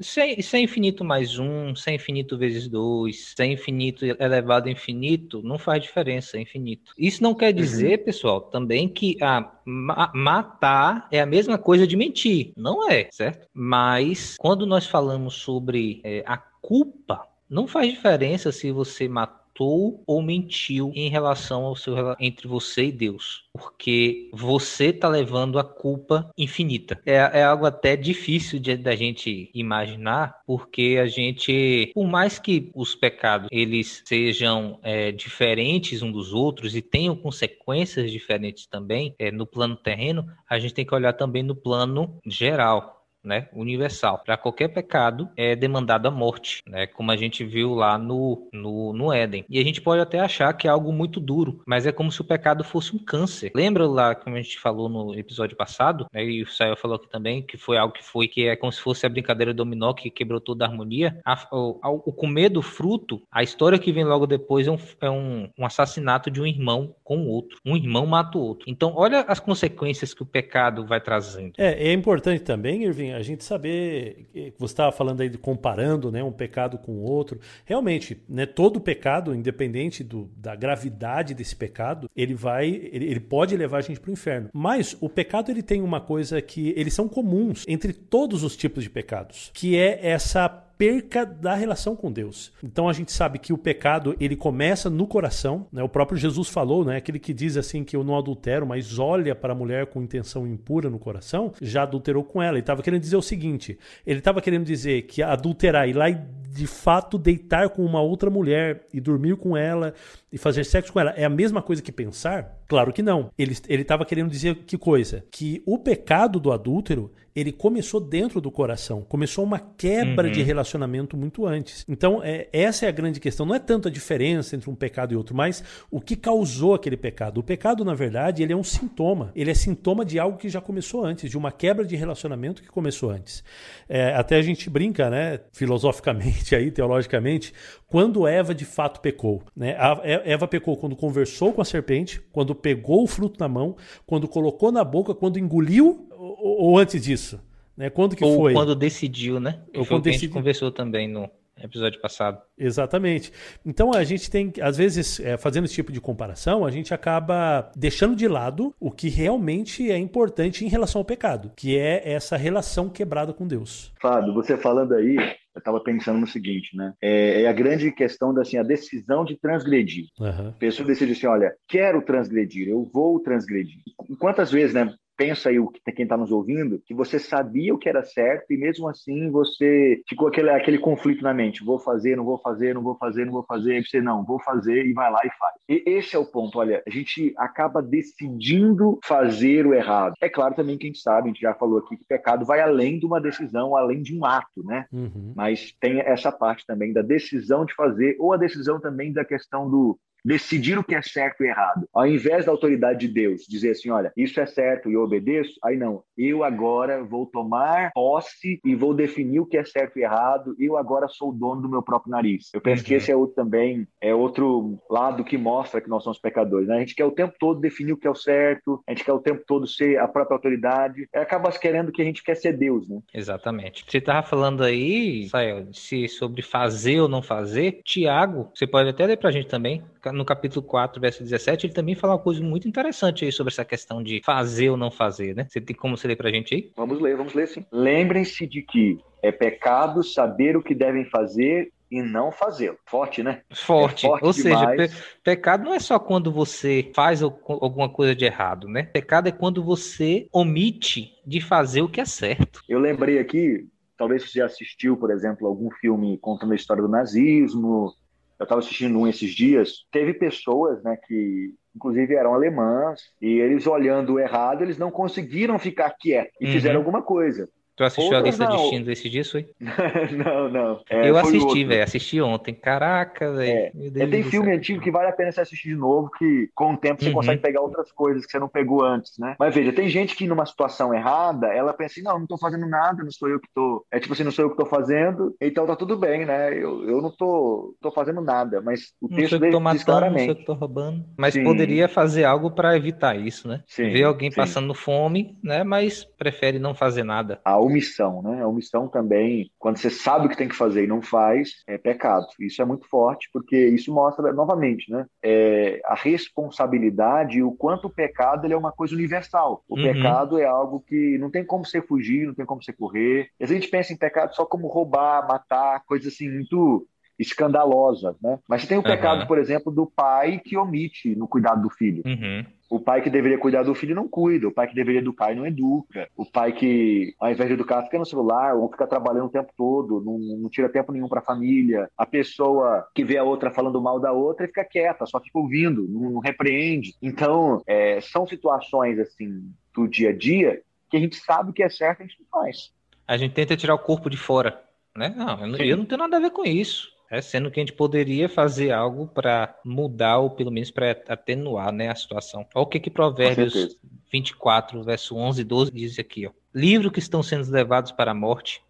sem, 0.00 0.40
sem 0.42 0.64
infinito 0.64 1.04
mais 1.04 1.38
um, 1.38 1.65
sem 1.74 1.96
infinito 1.96 2.36
vezes 2.36 2.68
dois, 2.68 3.32
sem 3.36 3.54
infinito 3.54 4.04
elevado 4.04 4.68
a 4.68 4.72
infinito, 4.72 5.42
não 5.42 5.58
faz 5.58 5.82
diferença, 5.82 6.36
é 6.36 6.40
infinito. 6.40 6.92
Isso 6.98 7.22
não 7.22 7.34
quer 7.34 7.52
dizer, 7.52 7.98
uhum. 7.98 8.04
pessoal, 8.04 8.40
também 8.40 8.88
que 8.88 9.16
a 9.22 9.52
ma 9.64 10.12
matar 10.14 11.08
é 11.10 11.20
a 11.20 11.26
mesma 11.26 11.58
coisa 11.58 11.86
de 11.86 11.96
mentir. 11.96 12.52
Não 12.56 12.88
é, 12.88 13.08
certo? 13.10 13.48
Mas 13.52 14.36
quando 14.38 14.66
nós 14.66 14.86
falamos 14.86 15.34
sobre 15.34 16.00
é, 16.04 16.22
a 16.26 16.36
culpa, 16.36 17.26
não 17.48 17.66
faz 17.66 17.90
diferença 17.90 18.52
se 18.52 18.70
você 18.70 19.08
matou 19.08 19.45
matou 19.56 20.02
ou 20.06 20.22
mentiu 20.22 20.92
em 20.94 21.08
relação 21.08 21.64
ao 21.64 21.74
seu 21.74 21.96
entre 22.20 22.46
você 22.46 22.86
e 22.86 22.92
Deus, 22.92 23.44
porque 23.52 24.28
você 24.32 24.92
tá 24.92 25.08
levando 25.08 25.58
a 25.58 25.64
culpa 25.64 26.30
infinita. 26.36 27.00
É, 27.06 27.14
é 27.14 27.42
algo 27.42 27.64
até 27.64 27.96
difícil 27.96 28.60
de, 28.60 28.76
da 28.76 28.94
gente 28.94 29.50
imaginar, 29.54 30.40
porque 30.46 30.98
a 31.00 31.06
gente, 31.06 31.90
por 31.94 32.06
mais 32.06 32.38
que 32.38 32.70
os 32.74 32.94
pecados 32.94 33.48
eles 33.50 34.02
sejam 34.04 34.78
é, 34.82 35.10
diferentes 35.10 36.02
um 36.02 36.12
dos 36.12 36.32
outros 36.32 36.76
e 36.76 36.82
tenham 36.82 37.16
consequências 37.16 38.10
diferentes 38.10 38.66
também 38.66 39.14
é, 39.18 39.30
no 39.30 39.46
plano 39.46 39.76
terreno, 39.76 40.26
a 40.48 40.58
gente 40.58 40.74
tem 40.74 40.84
que 40.84 40.94
olhar 40.94 41.14
também 41.14 41.42
no 41.42 41.54
plano 41.54 42.18
geral 42.26 42.95
né, 43.26 43.48
universal. 43.52 44.22
Para 44.24 44.38
qualquer 44.38 44.68
pecado 44.68 45.28
é 45.36 45.54
demandado 45.54 46.06
a 46.06 46.10
morte, 46.10 46.62
né, 46.66 46.86
como 46.86 47.10
a 47.10 47.16
gente 47.16 47.44
viu 47.44 47.74
lá 47.74 47.98
no, 47.98 48.48
no, 48.52 48.94
no 48.94 49.12
Éden. 49.12 49.44
E 49.48 49.58
a 49.58 49.62
gente 49.62 49.82
pode 49.82 50.00
até 50.00 50.20
achar 50.20 50.52
que 50.54 50.66
é 50.66 50.70
algo 50.70 50.92
muito 50.92 51.20
duro, 51.20 51.60
mas 51.66 51.86
é 51.86 51.92
como 51.92 52.10
se 52.10 52.20
o 52.22 52.24
pecado 52.24 52.64
fosse 52.64 52.96
um 52.96 52.98
câncer. 52.98 53.52
Lembra 53.54 53.86
lá, 53.86 54.14
como 54.14 54.36
a 54.36 54.40
gente 54.40 54.58
falou 54.58 54.88
no 54.88 55.14
episódio 55.14 55.56
passado, 55.56 56.06
né, 56.12 56.24
e 56.24 56.42
o 56.42 56.46
Sael 56.46 56.76
falou 56.76 56.96
aqui 56.96 57.10
também, 57.10 57.42
que 57.42 57.58
foi 57.58 57.76
algo 57.76 57.92
que 57.92 58.02
foi, 58.02 58.26
que 58.26 58.46
é 58.46 58.56
como 58.56 58.72
se 58.72 58.80
fosse 58.80 59.04
a 59.04 59.08
brincadeira 59.08 59.52
do 59.52 59.66
dominó 59.66 59.92
que 59.92 60.08
quebrou 60.08 60.40
toda 60.40 60.64
a 60.64 60.68
harmonia. 60.68 61.20
A, 61.24 61.48
o, 61.50 61.80
o, 62.06 62.12
comer 62.12 62.48
do 62.48 62.62
fruto, 62.62 63.20
a 63.30 63.42
história 63.42 63.78
que 63.78 63.90
vem 63.90 64.04
logo 64.04 64.26
depois 64.26 64.68
é, 64.68 64.70
um, 64.70 64.78
é 65.00 65.10
um, 65.10 65.50
um 65.58 65.66
assassinato 65.66 66.30
de 66.30 66.40
um 66.40 66.46
irmão 66.46 66.94
com 67.02 67.18
o 67.18 67.28
outro. 67.28 67.58
Um 67.66 67.76
irmão 67.76 68.06
mata 68.06 68.38
o 68.38 68.40
outro. 68.40 68.70
Então, 68.70 68.92
olha 68.94 69.20
as 69.22 69.40
consequências 69.40 70.14
que 70.14 70.22
o 70.22 70.26
pecado 70.26 70.86
vai 70.86 71.00
trazendo. 71.00 71.54
É, 71.58 71.88
é 71.88 71.92
importante 71.92 72.44
também, 72.44 72.84
Irving, 72.84 73.12
a 73.16 73.22
gente 73.22 73.44
saber, 73.44 74.26
você 74.58 74.72
estava 74.72 74.92
falando 74.92 75.22
aí 75.22 75.28
de 75.28 75.38
comparando 75.38 76.12
né, 76.12 76.22
um 76.22 76.32
pecado 76.32 76.76
com 76.76 76.92
o 76.92 77.02
outro. 77.02 77.40
Realmente, 77.64 78.20
né, 78.28 78.44
todo 78.44 78.80
pecado, 78.80 79.34
independente 79.34 80.04
do, 80.04 80.30
da 80.36 80.54
gravidade 80.54 81.34
desse 81.34 81.56
pecado, 81.56 82.10
ele 82.14 82.34
vai, 82.34 82.68
ele, 82.68 83.06
ele 83.06 83.20
pode 83.20 83.56
levar 83.56 83.78
a 83.78 83.80
gente 83.80 83.98
para 83.98 84.10
o 84.10 84.12
inferno. 84.12 84.50
Mas 84.52 84.96
o 85.00 85.08
pecado 85.08 85.50
ele 85.50 85.62
tem 85.62 85.80
uma 85.80 86.00
coisa 86.00 86.42
que 86.42 86.74
eles 86.76 86.92
são 86.92 87.08
comuns 87.08 87.64
entre 87.66 87.92
todos 87.92 88.42
os 88.42 88.56
tipos 88.56 88.84
de 88.84 88.90
pecados, 88.90 89.50
que 89.54 89.76
é 89.76 90.06
essa 90.06 90.65
perca 90.76 91.24
da 91.24 91.54
relação 91.54 91.96
com 91.96 92.12
Deus. 92.12 92.52
Então 92.62 92.88
a 92.88 92.92
gente 92.92 93.12
sabe 93.12 93.38
que 93.38 93.52
o 93.52 93.58
pecado 93.58 94.14
ele 94.20 94.36
começa 94.36 94.90
no 94.90 95.06
coração, 95.06 95.66
né? 95.72 95.82
O 95.82 95.88
próprio 95.88 96.18
Jesus 96.18 96.48
falou, 96.48 96.84
né? 96.84 96.96
Aquele 96.96 97.18
que 97.18 97.32
diz 97.32 97.56
assim 97.56 97.82
que 97.84 97.96
eu 97.96 98.04
não 98.04 98.16
adultero, 98.16 98.66
mas 98.66 98.98
olha 98.98 99.34
para 99.34 99.52
a 99.52 99.56
mulher 99.56 99.86
com 99.86 100.02
intenção 100.02 100.46
impura 100.46 100.90
no 100.90 100.98
coração, 100.98 101.52
já 101.60 101.82
adulterou 101.82 102.24
com 102.24 102.42
ela. 102.42 102.56
Ele 102.56 102.60
estava 102.60 102.82
querendo 102.82 103.00
dizer 103.00 103.16
o 103.16 103.22
seguinte: 103.22 103.78
ele 104.06 104.18
estava 104.18 104.40
querendo 104.40 104.64
dizer 104.64 105.02
que 105.02 105.22
adulterar 105.22 105.88
e 105.88 105.92
lá 105.92 106.06
de 106.10 106.66
fato 106.66 107.18
deitar 107.18 107.68
com 107.68 107.84
uma 107.84 108.00
outra 108.00 108.30
mulher 108.30 108.86
e 108.92 109.00
dormir 109.00 109.36
com 109.36 109.56
ela 109.56 109.92
e 110.32 110.38
fazer 110.38 110.64
sexo 110.64 110.92
com 110.92 110.98
ela 110.98 111.10
é 111.10 111.24
a 111.24 111.28
mesma 111.28 111.60
coisa 111.60 111.82
que 111.82 111.92
pensar? 111.92 112.56
Claro 112.66 112.92
que 112.92 113.02
não. 113.02 113.30
Ele 113.38 113.52
estava 113.52 114.06
querendo 114.06 114.30
dizer 114.30 114.54
que 114.66 114.78
coisa? 114.78 115.24
Que 115.30 115.62
o 115.66 115.78
pecado 115.78 116.40
do 116.40 116.50
adúltero 116.50 117.12
ele 117.36 117.52
começou 117.52 118.00
dentro 118.00 118.40
do 118.40 118.50
coração, 118.50 119.02
começou 119.02 119.44
uma 119.44 119.58
quebra 119.58 120.26
uhum. 120.26 120.32
de 120.32 120.42
relacionamento 120.42 121.18
muito 121.18 121.46
antes. 121.46 121.84
Então, 121.86 122.22
é, 122.24 122.48
essa 122.50 122.86
é 122.86 122.88
a 122.88 122.92
grande 122.92 123.20
questão. 123.20 123.44
Não 123.44 123.54
é 123.54 123.58
tanto 123.58 123.88
a 123.88 123.90
diferença 123.90 124.56
entre 124.56 124.70
um 124.70 124.74
pecado 124.74 125.12
e 125.12 125.16
outro, 125.16 125.36
mas 125.36 125.62
o 125.90 126.00
que 126.00 126.16
causou 126.16 126.72
aquele 126.72 126.96
pecado. 126.96 127.38
O 127.38 127.42
pecado, 127.42 127.84
na 127.84 127.92
verdade, 127.92 128.42
ele 128.42 128.54
é 128.54 128.56
um 128.56 128.64
sintoma. 128.64 129.32
Ele 129.36 129.50
é 129.50 129.54
sintoma 129.54 130.02
de 130.02 130.18
algo 130.18 130.38
que 130.38 130.48
já 130.48 130.62
começou 130.62 131.04
antes, 131.04 131.30
de 131.30 131.36
uma 131.36 131.52
quebra 131.52 131.84
de 131.84 131.94
relacionamento 131.94 132.62
que 132.62 132.68
começou 132.68 133.10
antes. 133.10 133.44
É, 133.86 134.14
até 134.14 134.36
a 134.36 134.42
gente 134.42 134.70
brinca, 134.70 135.10
né, 135.10 135.38
filosoficamente, 135.52 136.56
aí, 136.56 136.70
teologicamente, 136.70 137.52
quando 137.86 138.26
Eva 138.26 138.54
de 138.54 138.64
fato 138.64 139.00
pecou. 139.00 139.42
Né? 139.54 139.76
A 139.78 140.00
Eva 140.04 140.48
pecou 140.48 140.76
quando 140.78 140.96
conversou 140.96 141.52
com 141.52 141.60
a 141.60 141.64
serpente, 141.66 142.20
quando 142.32 142.54
pegou 142.54 143.04
o 143.04 143.06
fruto 143.06 143.38
na 143.38 143.48
mão, 143.48 143.76
quando 144.06 144.26
colocou 144.26 144.72
na 144.72 144.82
boca, 144.82 145.14
quando 145.14 145.38
engoliu 145.38 146.05
ou, 146.38 146.70
ou 146.70 146.78
antes 146.78 147.02
disso? 147.02 147.40
Né? 147.76 147.90
Quando 147.90 148.16
que 148.16 148.24
ou 148.24 148.36
foi? 148.36 148.52
quando 148.52 148.74
decidiu, 148.74 149.38
né? 149.38 149.60
Ou 149.68 149.84
Foi 149.84 149.96
quando 149.96 150.04
decidiu. 150.04 150.26
a 150.26 150.28
gente 150.28 150.32
conversou 150.32 150.70
também 150.70 151.08
no 151.08 151.30
episódio 151.62 152.00
passado. 152.00 152.40
Exatamente. 152.56 153.32
Então 153.64 153.92
a 153.92 154.04
gente 154.04 154.30
tem, 154.30 154.52
às 154.60 154.76
vezes, 154.76 155.20
é, 155.20 155.36
fazendo 155.36 155.64
esse 155.64 155.74
tipo 155.74 155.92
de 155.92 156.00
comparação, 156.00 156.64
a 156.64 156.70
gente 156.70 156.92
acaba 156.92 157.70
deixando 157.74 158.14
de 158.14 158.28
lado 158.28 158.74
o 158.78 158.90
que 158.90 159.08
realmente 159.08 159.90
é 159.90 159.98
importante 159.98 160.64
em 160.64 160.68
relação 160.68 161.00
ao 161.00 161.04
pecado, 161.04 161.52
que 161.56 161.76
é 161.76 162.12
essa 162.12 162.36
relação 162.36 162.88
quebrada 162.88 163.32
com 163.32 163.46
Deus. 163.46 163.92
Fábio, 164.00 164.34
você 164.34 164.56
falando 164.56 164.94
aí, 164.94 165.16
eu 165.16 165.58
estava 165.58 165.80
pensando 165.80 166.18
no 166.18 166.26
seguinte, 166.26 166.76
né? 166.76 166.92
É, 167.00 167.42
é, 167.42 167.48
a 167.48 167.52
grande 167.52 167.90
questão 167.90 168.34
da 168.34 168.42
assim, 168.42 168.58
a 168.58 168.62
decisão 168.62 169.24
de 169.24 169.36
transgredir. 169.36 170.06
Uhum. 170.20 170.48
A 170.48 170.52
pessoa 170.52 170.86
decide 170.86 171.12
assim, 171.12 171.26
olha, 171.26 171.54
quero 171.66 172.02
transgredir, 172.02 172.68
eu 172.68 172.84
vou 172.92 173.18
transgredir. 173.20 173.80
Quantas 174.18 174.50
vezes, 174.50 174.74
né? 174.74 174.94
Pensa 175.16 175.48
aí, 175.48 175.56
quem 175.94 176.02
está 176.02 176.16
nos 176.16 176.30
ouvindo, 176.30 176.80
que 176.84 176.94
você 176.94 177.18
sabia 177.18 177.74
o 177.74 177.78
que 177.78 177.88
era 177.88 178.04
certo 178.04 178.52
e 178.52 178.56
mesmo 178.56 178.88
assim 178.88 179.30
você 179.30 180.02
ficou 180.08 180.28
aquele, 180.28 180.50
aquele 180.50 180.78
conflito 180.78 181.22
na 181.22 181.32
mente: 181.32 181.64
vou 181.64 181.78
fazer, 181.78 182.16
não 182.16 182.24
vou 182.24 182.38
fazer, 182.38 182.74
não 182.74 182.82
vou 182.82 182.96
fazer, 182.96 183.24
não 183.24 183.32
vou 183.32 183.44
fazer. 183.44 183.76
Aí 183.76 183.84
você 183.84 184.00
não, 184.00 184.24
vou 184.24 184.40
fazer 184.40 184.86
e 184.86 184.92
vai 184.92 185.10
lá 185.10 185.20
e 185.24 185.30
faz. 185.38 185.54
E 185.68 185.82
esse 185.86 186.14
é 186.14 186.18
o 186.18 186.26
ponto. 186.26 186.58
Olha, 186.58 186.82
a 186.86 186.90
gente 186.90 187.34
acaba 187.36 187.82
decidindo 187.82 188.98
fazer 189.02 189.66
o 189.66 189.74
errado. 189.74 190.14
É 190.20 190.28
claro 190.28 190.54
também 190.54 190.76
que 190.76 190.86
a 190.86 190.88
gente 190.88 191.00
sabe, 191.00 191.28
a 191.28 191.32
gente 191.32 191.40
já 191.40 191.54
falou 191.54 191.78
aqui 191.78 191.96
que 191.96 192.04
pecado 192.04 192.44
vai 192.44 192.60
além 192.60 192.98
de 192.98 193.06
uma 193.06 193.20
decisão, 193.20 193.74
além 193.74 194.02
de 194.02 194.16
um 194.16 194.24
ato, 194.24 194.62
né? 194.64 194.86
Uhum. 194.92 195.32
Mas 195.34 195.74
tem 195.80 196.00
essa 196.00 196.30
parte 196.30 196.64
também 196.66 196.92
da 196.92 197.02
decisão 197.02 197.64
de 197.64 197.74
fazer 197.74 198.16
ou 198.18 198.32
a 198.32 198.36
decisão 198.36 198.80
também 198.80 199.12
da 199.12 199.24
questão 199.24 199.68
do 199.68 199.98
decidir 200.26 200.76
o 200.76 200.84
que 200.84 200.94
é 200.94 201.02
certo 201.02 201.44
e 201.44 201.46
errado. 201.46 201.88
Ao 201.94 202.06
invés 202.06 202.44
da 202.44 202.50
autoridade 202.52 203.06
de 203.06 203.08
Deus 203.08 203.42
dizer 203.48 203.70
assim, 203.70 203.90
olha, 203.90 204.12
isso 204.16 204.40
é 204.40 204.46
certo 204.46 204.90
e 204.90 204.94
eu 204.94 205.02
obedeço, 205.02 205.54
aí 205.62 205.76
não, 205.76 206.02
eu 206.18 206.42
agora 206.42 207.04
vou 207.04 207.26
tomar 207.26 207.92
posse 207.94 208.60
e 208.64 208.74
vou 208.74 208.92
definir 208.92 209.40
o 209.40 209.46
que 209.46 209.56
é 209.56 209.64
certo 209.64 209.98
e 209.98 210.02
errado, 210.02 210.56
eu 210.58 210.76
agora 210.76 211.06
sou 211.08 211.30
o 211.30 211.32
dono 211.32 211.62
do 211.62 211.68
meu 211.68 211.82
próprio 211.82 212.10
nariz. 212.10 212.50
Eu 212.52 212.60
penso 212.60 212.82
uhum. 212.82 212.88
que 212.88 212.94
esse 212.94 213.12
é 213.12 213.16
outro 213.16 213.36
também, 213.36 213.86
é 214.00 214.14
outro 214.14 214.78
lado 214.90 215.24
que 215.24 215.38
mostra 215.38 215.80
que 215.80 215.88
nós 215.88 216.02
somos 216.02 216.18
pecadores, 216.18 216.66
né? 216.66 216.76
A 216.76 216.80
gente 216.80 216.94
quer 216.94 217.04
o 217.04 217.12
tempo 217.12 217.34
todo 217.38 217.60
definir 217.60 217.92
o 217.92 217.96
que 217.96 218.08
é 218.08 218.10
o 218.10 218.14
certo, 218.14 218.82
a 218.86 218.90
gente 218.90 219.04
quer 219.04 219.12
o 219.12 219.20
tempo 219.20 219.44
todo 219.46 219.66
ser 219.66 219.98
a 219.98 220.08
própria 220.08 220.34
autoridade, 220.34 221.08
é, 221.12 221.20
acaba 221.20 221.50
querendo 221.52 221.92
que 221.92 222.02
a 222.02 222.04
gente 222.04 222.24
quer 222.24 222.34
ser 222.34 222.52
Deus, 222.52 222.88
né? 222.88 223.00
Exatamente. 223.14 223.84
Você 223.88 223.98
estava 223.98 224.26
falando 224.26 224.64
aí, 224.64 225.28
Sael, 225.28 225.72
se 225.72 226.08
sobre 226.08 226.42
fazer 226.42 227.00
ou 227.00 227.08
não 227.08 227.22
fazer, 227.22 227.80
Tiago, 227.84 228.50
você 228.54 228.66
pode 228.66 228.88
até 228.88 229.06
ler 229.06 229.16
pra 229.16 229.30
gente 229.30 229.46
também, 229.46 229.82
no 230.16 230.24
capítulo 230.24 230.64
4, 230.66 231.00
verso 231.00 231.22
17, 231.22 231.66
ele 231.66 231.74
também 231.74 231.94
fala 231.94 232.14
uma 232.14 232.22
coisa 232.22 232.42
muito 232.42 232.66
interessante 232.66 233.24
aí 233.24 233.32
sobre 233.32 233.52
essa 233.52 233.64
questão 233.64 234.02
de 234.02 234.20
fazer 234.24 234.70
ou 234.70 234.76
não 234.76 234.90
fazer, 234.90 235.34
né? 235.34 235.46
Você 235.48 235.60
tem 235.60 235.76
como 235.76 235.96
você 235.96 236.08
ler 236.08 236.16
pra 236.16 236.30
gente 236.30 236.54
aí? 236.54 236.72
Vamos 236.76 237.00
ler, 237.00 237.16
vamos 237.16 237.34
ler 237.34 237.46
sim. 237.48 237.64
Lembrem-se 237.70 238.46
de 238.46 238.62
que 238.62 238.98
é 239.22 239.30
pecado 239.30 240.02
saber 240.02 240.56
o 240.56 240.62
que 240.62 240.74
devem 240.74 241.04
fazer 241.04 241.70
e 241.90 242.02
não 242.02 242.32
fazê-lo. 242.32 242.76
Forte, 242.86 243.22
né? 243.22 243.42
Forte. 243.52 244.06
É 244.06 244.08
forte 244.08 244.24
Ou 244.24 244.32
seja, 244.32 244.66
pe 244.68 244.90
pecado 245.22 245.64
não 245.64 245.74
é 245.74 245.78
só 245.78 245.98
quando 245.98 246.32
você 246.32 246.90
faz 246.94 247.22
alguma 247.22 247.88
coisa 247.88 248.14
de 248.14 248.24
errado, 248.24 248.68
né? 248.68 248.84
Pecado 248.84 249.28
é 249.28 249.32
quando 249.32 249.62
você 249.62 250.28
omite 250.32 251.12
de 251.24 251.40
fazer 251.40 251.82
o 251.82 251.88
que 251.88 252.00
é 252.00 252.04
certo. 252.04 252.60
Eu 252.68 252.78
lembrei 252.78 253.18
aqui, 253.18 253.66
talvez 253.96 254.24
você 254.24 254.40
já 254.40 254.46
assistiu, 254.46 254.96
por 254.96 255.10
exemplo, 255.10 255.46
algum 255.46 255.70
filme 255.70 256.18
contando 256.18 256.52
a 256.52 256.56
história 256.56 256.82
do 256.82 256.88
nazismo, 256.88 257.94
eu 258.38 258.44
estava 258.44 258.60
assistindo 258.60 258.98
um 258.98 259.06
esses 259.06 259.30
dias, 259.34 259.86
teve 259.90 260.14
pessoas, 260.14 260.82
né, 260.82 260.96
que 261.06 261.54
inclusive 261.74 262.14
eram 262.14 262.34
alemãs, 262.34 263.00
e 263.20 263.38
eles 263.38 263.66
olhando 263.66 264.18
errado, 264.18 264.62
eles 264.62 264.78
não 264.78 264.90
conseguiram 264.90 265.58
ficar 265.58 265.90
quietos 265.90 266.34
e 266.40 266.46
uhum. 266.46 266.52
fizeram 266.52 266.78
alguma 266.78 267.02
coisa. 267.02 267.48
Tu 267.76 267.84
assistiu 267.84 268.16
Outras 268.16 268.22
a 268.22 268.26
lista 268.26 268.44
não. 268.44 268.56
de 268.56 268.70
Schindler 268.70 268.92
esse 268.94 269.10
dia, 269.10 269.22
foi? 269.22 269.50
não, 269.60 270.48
não. 270.48 270.80
É, 270.88 271.10
eu 271.10 271.18
assisti, 271.18 271.62
velho. 271.62 271.82
Assisti 271.82 272.20
ontem. 272.22 272.54
Caraca, 272.54 273.30
velho. 273.32 273.50
É. 273.50 273.72
é 274.02 274.06
tem 274.06 274.22
filme 274.22 274.50
antigo 274.50 274.80
que 274.80 274.90
vale 274.90 275.08
a 275.08 275.12
pena 275.12 275.30
você 275.30 275.42
assistir 275.42 275.68
de 275.68 275.76
novo, 275.76 276.10
que 276.10 276.48
com 276.54 276.72
o 276.72 276.76
tempo 276.78 277.02
você 277.02 277.10
uhum. 277.10 277.16
consegue 277.16 277.42
pegar 277.42 277.60
outras 277.60 277.92
coisas 277.92 278.24
que 278.24 278.32
você 278.32 278.38
não 278.38 278.48
pegou 278.48 278.82
antes, 278.82 279.18
né? 279.18 279.36
Mas 279.38 279.54
veja, 279.54 279.74
tem 279.74 279.90
gente 279.90 280.16
que 280.16 280.26
numa 280.26 280.46
situação 280.46 280.94
errada, 280.94 281.48
ela 281.48 281.74
pensa 281.74 281.92
assim, 281.92 282.02
não, 282.02 282.18
não 282.18 282.26
tô 282.26 282.38
fazendo 282.38 282.66
nada, 282.66 283.04
não 283.04 283.10
sou 283.10 283.28
eu 283.28 283.38
que 283.38 283.48
tô... 283.54 283.84
É 283.90 284.00
tipo 284.00 284.14
assim, 284.14 284.24
não 284.24 284.32
sou 284.32 284.46
eu 284.46 284.50
que 284.50 284.56
tô 284.56 284.64
fazendo, 284.64 285.36
então 285.38 285.66
tá 285.66 285.76
tudo 285.76 285.98
bem, 285.98 286.24
né? 286.24 286.54
Eu, 286.54 286.82
eu 286.88 287.02
não 287.02 287.10
tô, 287.10 287.74
tô 287.82 287.90
fazendo 287.90 288.22
nada, 288.22 288.62
mas 288.62 288.94
o 289.02 289.08
não 289.08 289.18
texto 289.18 289.38
dele 289.38 289.52
tô 289.52 289.60
matando, 289.60 289.84
claramente... 289.84 290.28
Não 290.28 290.34
sou 290.34 290.34
eu 290.34 290.38
que 290.40 290.46
tô 290.46 290.54
roubando. 290.54 291.04
Mas 291.14 291.34
sim. 291.34 291.44
poderia 291.44 291.88
fazer 291.88 292.24
algo 292.24 292.50
para 292.50 292.74
evitar 292.74 293.18
isso, 293.18 293.46
né? 293.46 293.62
Sim, 293.66 293.90
Ver 293.90 294.04
alguém 294.04 294.30
sim. 294.30 294.36
passando 294.36 294.72
fome, 294.72 295.36
né? 295.44 295.62
Mas 295.62 296.04
prefere 296.04 296.58
não 296.58 296.74
fazer 296.74 297.04
nada. 297.04 297.38
A 297.44 297.65
omissão, 297.66 298.22
né? 298.22 298.42
A 298.42 298.48
omissão 298.48 298.88
também, 298.88 299.50
quando 299.58 299.78
você 299.78 299.90
sabe 299.90 300.26
o 300.26 300.28
que 300.28 300.36
tem 300.36 300.48
que 300.48 300.56
fazer 300.56 300.84
e 300.84 300.86
não 300.86 301.02
faz, 301.02 301.62
é 301.66 301.76
pecado. 301.76 302.26
Isso 302.40 302.60
é 302.62 302.64
muito 302.64 302.88
forte, 302.88 303.28
porque 303.32 303.56
isso 303.56 303.92
mostra, 303.92 304.32
novamente, 304.32 304.90
né? 304.90 305.06
É, 305.22 305.80
a 305.84 305.94
responsabilidade 305.94 307.38
e 307.38 307.42
o 307.42 307.52
quanto 307.52 307.86
o 307.86 307.90
pecado 307.90 308.46
ele 308.46 308.54
é 308.54 308.56
uma 308.56 308.72
coisa 308.72 308.94
universal. 308.94 309.62
O 309.68 309.76
uhum. 309.76 309.82
pecado 309.82 310.38
é 310.38 310.44
algo 310.44 310.80
que 310.80 311.18
não 311.18 311.30
tem 311.30 311.44
como 311.44 311.64
você 311.64 311.82
fugir, 311.82 312.26
não 312.26 312.34
tem 312.34 312.46
como 312.46 312.62
você 312.62 312.72
correr. 312.72 313.28
E 313.38 313.44
a 313.44 313.46
gente 313.46 313.68
pensa 313.68 313.92
em 313.92 313.96
pecado 313.96 314.34
só 314.34 314.44
como 314.44 314.68
roubar, 314.68 315.26
matar, 315.26 315.82
coisas 315.86 316.12
assim 316.12 316.30
muito 316.30 316.86
escandalosas, 317.18 318.14
né? 318.22 318.38
Mas 318.48 318.62
você 318.62 318.68
tem 318.68 318.78
o 318.78 318.82
pecado, 318.82 319.22
uhum. 319.22 319.26
por 319.26 319.38
exemplo, 319.38 319.72
do 319.72 319.86
pai 319.86 320.40
que 320.44 320.56
omite 320.56 321.14
no 321.14 321.26
cuidado 321.26 321.62
do 321.62 321.70
filho. 321.70 322.02
Uhum. 322.04 322.44
O 322.68 322.80
pai 322.80 323.00
que 323.00 323.08
deveria 323.08 323.38
cuidar 323.38 323.62
do 323.62 323.74
filho 323.74 323.94
não 323.94 324.08
cuida, 324.08 324.48
o 324.48 324.52
pai 324.52 324.66
que 324.66 324.74
deveria 324.74 325.00
educar 325.00 325.34
não 325.34 325.46
educa, 325.46 326.08
o 326.16 326.26
pai 326.26 326.52
que, 326.52 327.14
ao 327.20 327.30
invés 327.30 327.48
de 327.48 327.54
educar, 327.54 327.84
fica 327.84 327.98
no 327.98 328.04
celular 328.04 328.56
ou 328.56 328.68
fica 328.68 328.86
trabalhando 328.88 329.26
o 329.26 329.30
tempo 329.30 329.52
todo, 329.56 330.02
não, 330.04 330.18
não 330.18 330.50
tira 330.50 330.68
tempo 330.68 330.90
nenhum 330.90 331.08
para 331.08 331.20
a 331.20 331.24
família. 331.24 331.88
A 331.96 332.04
pessoa 332.04 332.86
que 332.92 333.04
vê 333.04 333.18
a 333.18 333.22
outra 333.22 333.52
falando 333.52 333.80
mal 333.80 334.00
da 334.00 334.12
outra 334.12 334.44
e 334.44 334.48
fica 334.48 334.64
quieta, 334.64 335.06
só 335.06 335.20
fica 335.20 335.38
ouvindo, 335.38 335.86
não, 335.88 336.10
não 336.10 336.20
repreende. 336.20 336.94
Então, 337.00 337.62
é, 337.66 338.00
são 338.00 338.26
situações 338.26 338.98
assim 338.98 339.44
do 339.72 339.86
dia 339.86 340.10
a 340.10 340.16
dia 340.16 340.60
que 340.90 340.96
a 340.96 341.00
gente 341.00 341.16
sabe 341.16 341.52
que 341.52 341.62
é 341.62 341.68
certo 341.68 342.00
e 342.00 342.02
a 342.02 342.06
gente 342.06 342.18
não 342.20 342.42
faz. 342.42 342.72
A 343.06 343.16
gente 343.16 343.34
tenta 343.34 343.56
tirar 343.56 343.74
o 343.74 343.78
corpo 343.78 344.10
de 344.10 344.16
fora, 344.16 344.60
né? 344.96 345.14
Não, 345.16 345.40
eu 345.40 345.46
não, 345.46 345.58
eu 345.58 345.76
não 345.76 345.84
tenho 345.84 346.00
nada 346.00 346.16
a 346.16 346.20
ver 346.20 346.30
com 346.30 346.44
isso. 346.44 346.95
É, 347.10 347.20
sendo 347.20 347.50
que 347.50 347.60
a 347.60 347.62
gente 347.62 347.72
poderia 347.72 348.28
fazer 348.28 348.72
algo 348.72 349.06
para 349.06 349.56
mudar 349.64 350.18
ou 350.18 350.30
pelo 350.30 350.50
menos 350.50 350.70
para 350.70 350.90
atenuar 351.08 351.72
né, 351.72 351.88
a 351.88 351.94
situação. 351.94 352.46
Olha 352.54 352.62
o 352.62 352.66
que, 352.66 352.80
que 352.80 352.90
Provérbios 352.90 353.78
24, 354.12 354.82
verso 354.82 355.16
11 355.16 355.40
e 355.40 355.44
12 355.44 355.70
diz 355.70 355.98
aqui. 355.98 356.26
Ó. 356.26 356.30
Livro 356.54 356.90
que 356.90 356.98
estão 356.98 357.22
sendo 357.22 357.50
levados 357.50 357.92
para 357.92 358.10
a 358.10 358.14
morte 358.14 358.62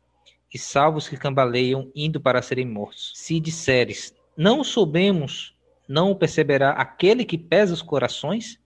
e 0.53 0.59
salvos 0.59 1.09
que 1.09 1.17
cambaleiam 1.17 1.91
indo 1.95 2.21
para 2.21 2.43
serem 2.43 2.67
mortos. 2.67 3.13
Se 3.15 3.41
disseres, 3.41 4.15
não 4.37 4.63
soubemos, 4.63 5.55
não 5.89 6.15
perceberá 6.15 6.71
aquele 6.71 7.25
que 7.25 7.39
pesa 7.39 7.73
os 7.73 7.83
corações? 7.83 8.59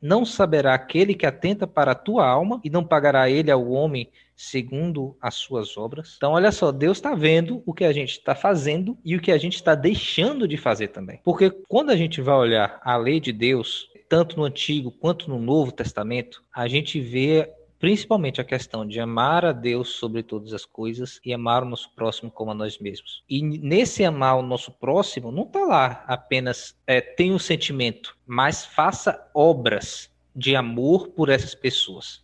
Não 0.00 0.24
saberá 0.24 0.74
aquele 0.74 1.14
que 1.14 1.26
atenta 1.26 1.66
para 1.66 1.92
a 1.92 1.94
tua 1.94 2.26
alma 2.26 2.60
e 2.64 2.70
não 2.70 2.84
pagará 2.84 3.28
ele 3.28 3.50
ao 3.50 3.70
homem 3.70 4.08
segundo 4.34 5.14
as 5.20 5.34
suas 5.34 5.76
obras. 5.76 6.14
Então, 6.16 6.32
olha 6.32 6.50
só, 6.50 6.72
Deus 6.72 6.96
está 6.96 7.14
vendo 7.14 7.62
o 7.66 7.74
que 7.74 7.84
a 7.84 7.92
gente 7.92 8.12
está 8.12 8.34
fazendo 8.34 8.96
e 9.04 9.14
o 9.14 9.20
que 9.20 9.30
a 9.30 9.36
gente 9.36 9.56
está 9.56 9.74
deixando 9.74 10.48
de 10.48 10.56
fazer 10.56 10.88
também. 10.88 11.20
Porque 11.22 11.50
quando 11.68 11.90
a 11.90 11.96
gente 11.96 12.22
vai 12.22 12.34
olhar 12.34 12.80
a 12.82 12.96
lei 12.96 13.20
de 13.20 13.32
Deus, 13.32 13.90
tanto 14.08 14.38
no 14.38 14.44
Antigo 14.44 14.90
quanto 14.90 15.28
no 15.28 15.38
Novo 15.38 15.70
Testamento, 15.70 16.42
a 16.54 16.66
gente 16.66 16.98
vê 16.98 17.52
principalmente 17.80 18.40
a 18.40 18.44
questão 18.44 18.86
de 18.86 19.00
amar 19.00 19.44
a 19.44 19.52
Deus 19.52 19.88
sobre 19.96 20.22
todas 20.22 20.52
as 20.52 20.66
coisas 20.66 21.18
e 21.24 21.32
amar 21.32 21.64
o 21.64 21.68
nosso 21.68 21.90
próximo 21.96 22.30
como 22.30 22.52
a 22.52 22.54
nós 22.54 22.78
mesmos. 22.78 23.24
E 23.28 23.42
nesse 23.42 24.04
amar 24.04 24.38
o 24.38 24.42
nosso 24.42 24.70
próximo, 24.70 25.32
não 25.32 25.44
está 25.44 25.64
lá 25.64 26.04
apenas 26.06 26.76
é, 26.86 27.00
tem 27.00 27.32
um 27.32 27.38
sentimento, 27.38 28.16
mas 28.26 28.66
faça 28.66 29.28
obras 29.34 30.10
de 30.36 30.54
amor 30.54 31.08
por 31.08 31.30
essas 31.30 31.54
pessoas 31.54 32.22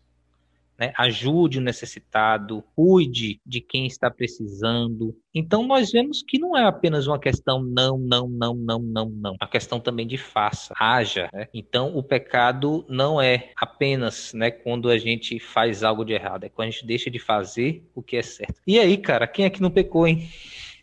né? 0.79 0.93
ajude 0.97 1.59
o 1.59 1.63
necessitado, 1.63 2.63
cuide 2.75 3.41
de 3.45 3.61
quem 3.61 3.87
está 3.87 4.11
precisando. 4.11 5.17
Então 5.35 5.67
nós 5.67 5.91
vemos 5.91 6.23
que 6.23 6.39
não 6.39 6.57
é 6.57 6.65
apenas 6.65 7.07
uma 7.07 7.19
questão 7.19 7.63
não, 7.63 7.99
não, 7.99 8.29
não, 8.29 8.55
não, 8.55 8.79
não, 8.79 9.09
não. 9.11 9.37
A 9.41 9.47
questão 9.47 9.79
também 9.79 10.07
de 10.07 10.19
faça, 10.19 10.75
haja. 10.79 11.29
Né? 11.33 11.49
Então 11.53 11.97
o 11.97 12.03
pecado 12.03 12.85
não 12.89 13.21
é 13.21 13.51
apenas 13.57 14.33
né, 14.33 14.51
quando 14.51 14.89
a 14.89 14.99
gente 14.99 15.39
faz 15.39 15.83
algo 15.83 16.05
de 16.05 16.13
errado, 16.13 16.45
é 16.45 16.49
quando 16.49 16.69
a 16.69 16.71
gente 16.71 16.87
deixa 16.87 17.11
de 17.11 17.19
fazer 17.19 17.83
o 17.95 18.03
que 18.03 18.17
é 18.17 18.23
certo. 18.23 18.61
E 18.67 18.79
aí, 18.79 18.97
cara, 18.97 19.27
quem 19.27 19.45
é 19.45 19.51
que 19.51 19.63
não 19.63 19.71
pecou, 19.71 20.07
hein? 20.07 20.29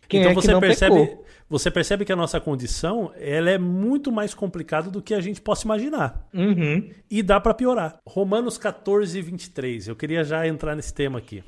Quem 0.08 0.20
então 0.20 0.32
é 0.32 0.34
você 0.34 0.60
percebe, 0.60 0.94
pecou? 0.94 1.23
Você 1.54 1.70
percebe 1.70 2.04
que 2.04 2.12
a 2.12 2.16
nossa 2.16 2.40
condição 2.40 3.12
ela 3.14 3.48
é 3.48 3.56
muito 3.58 4.10
mais 4.10 4.34
complicada 4.34 4.90
do 4.90 5.00
que 5.00 5.14
a 5.14 5.20
gente 5.20 5.40
possa 5.40 5.64
imaginar. 5.64 6.28
Uhum. 6.34 6.90
E 7.08 7.22
dá 7.22 7.38
para 7.38 7.54
piorar. 7.54 8.00
Romanos 8.04 8.58
14, 8.58 9.22
23. 9.22 9.86
Eu 9.86 9.94
queria 9.94 10.24
já 10.24 10.44
entrar 10.48 10.74
nesse 10.74 10.92
tema 10.92 11.16
aqui. 11.16 11.44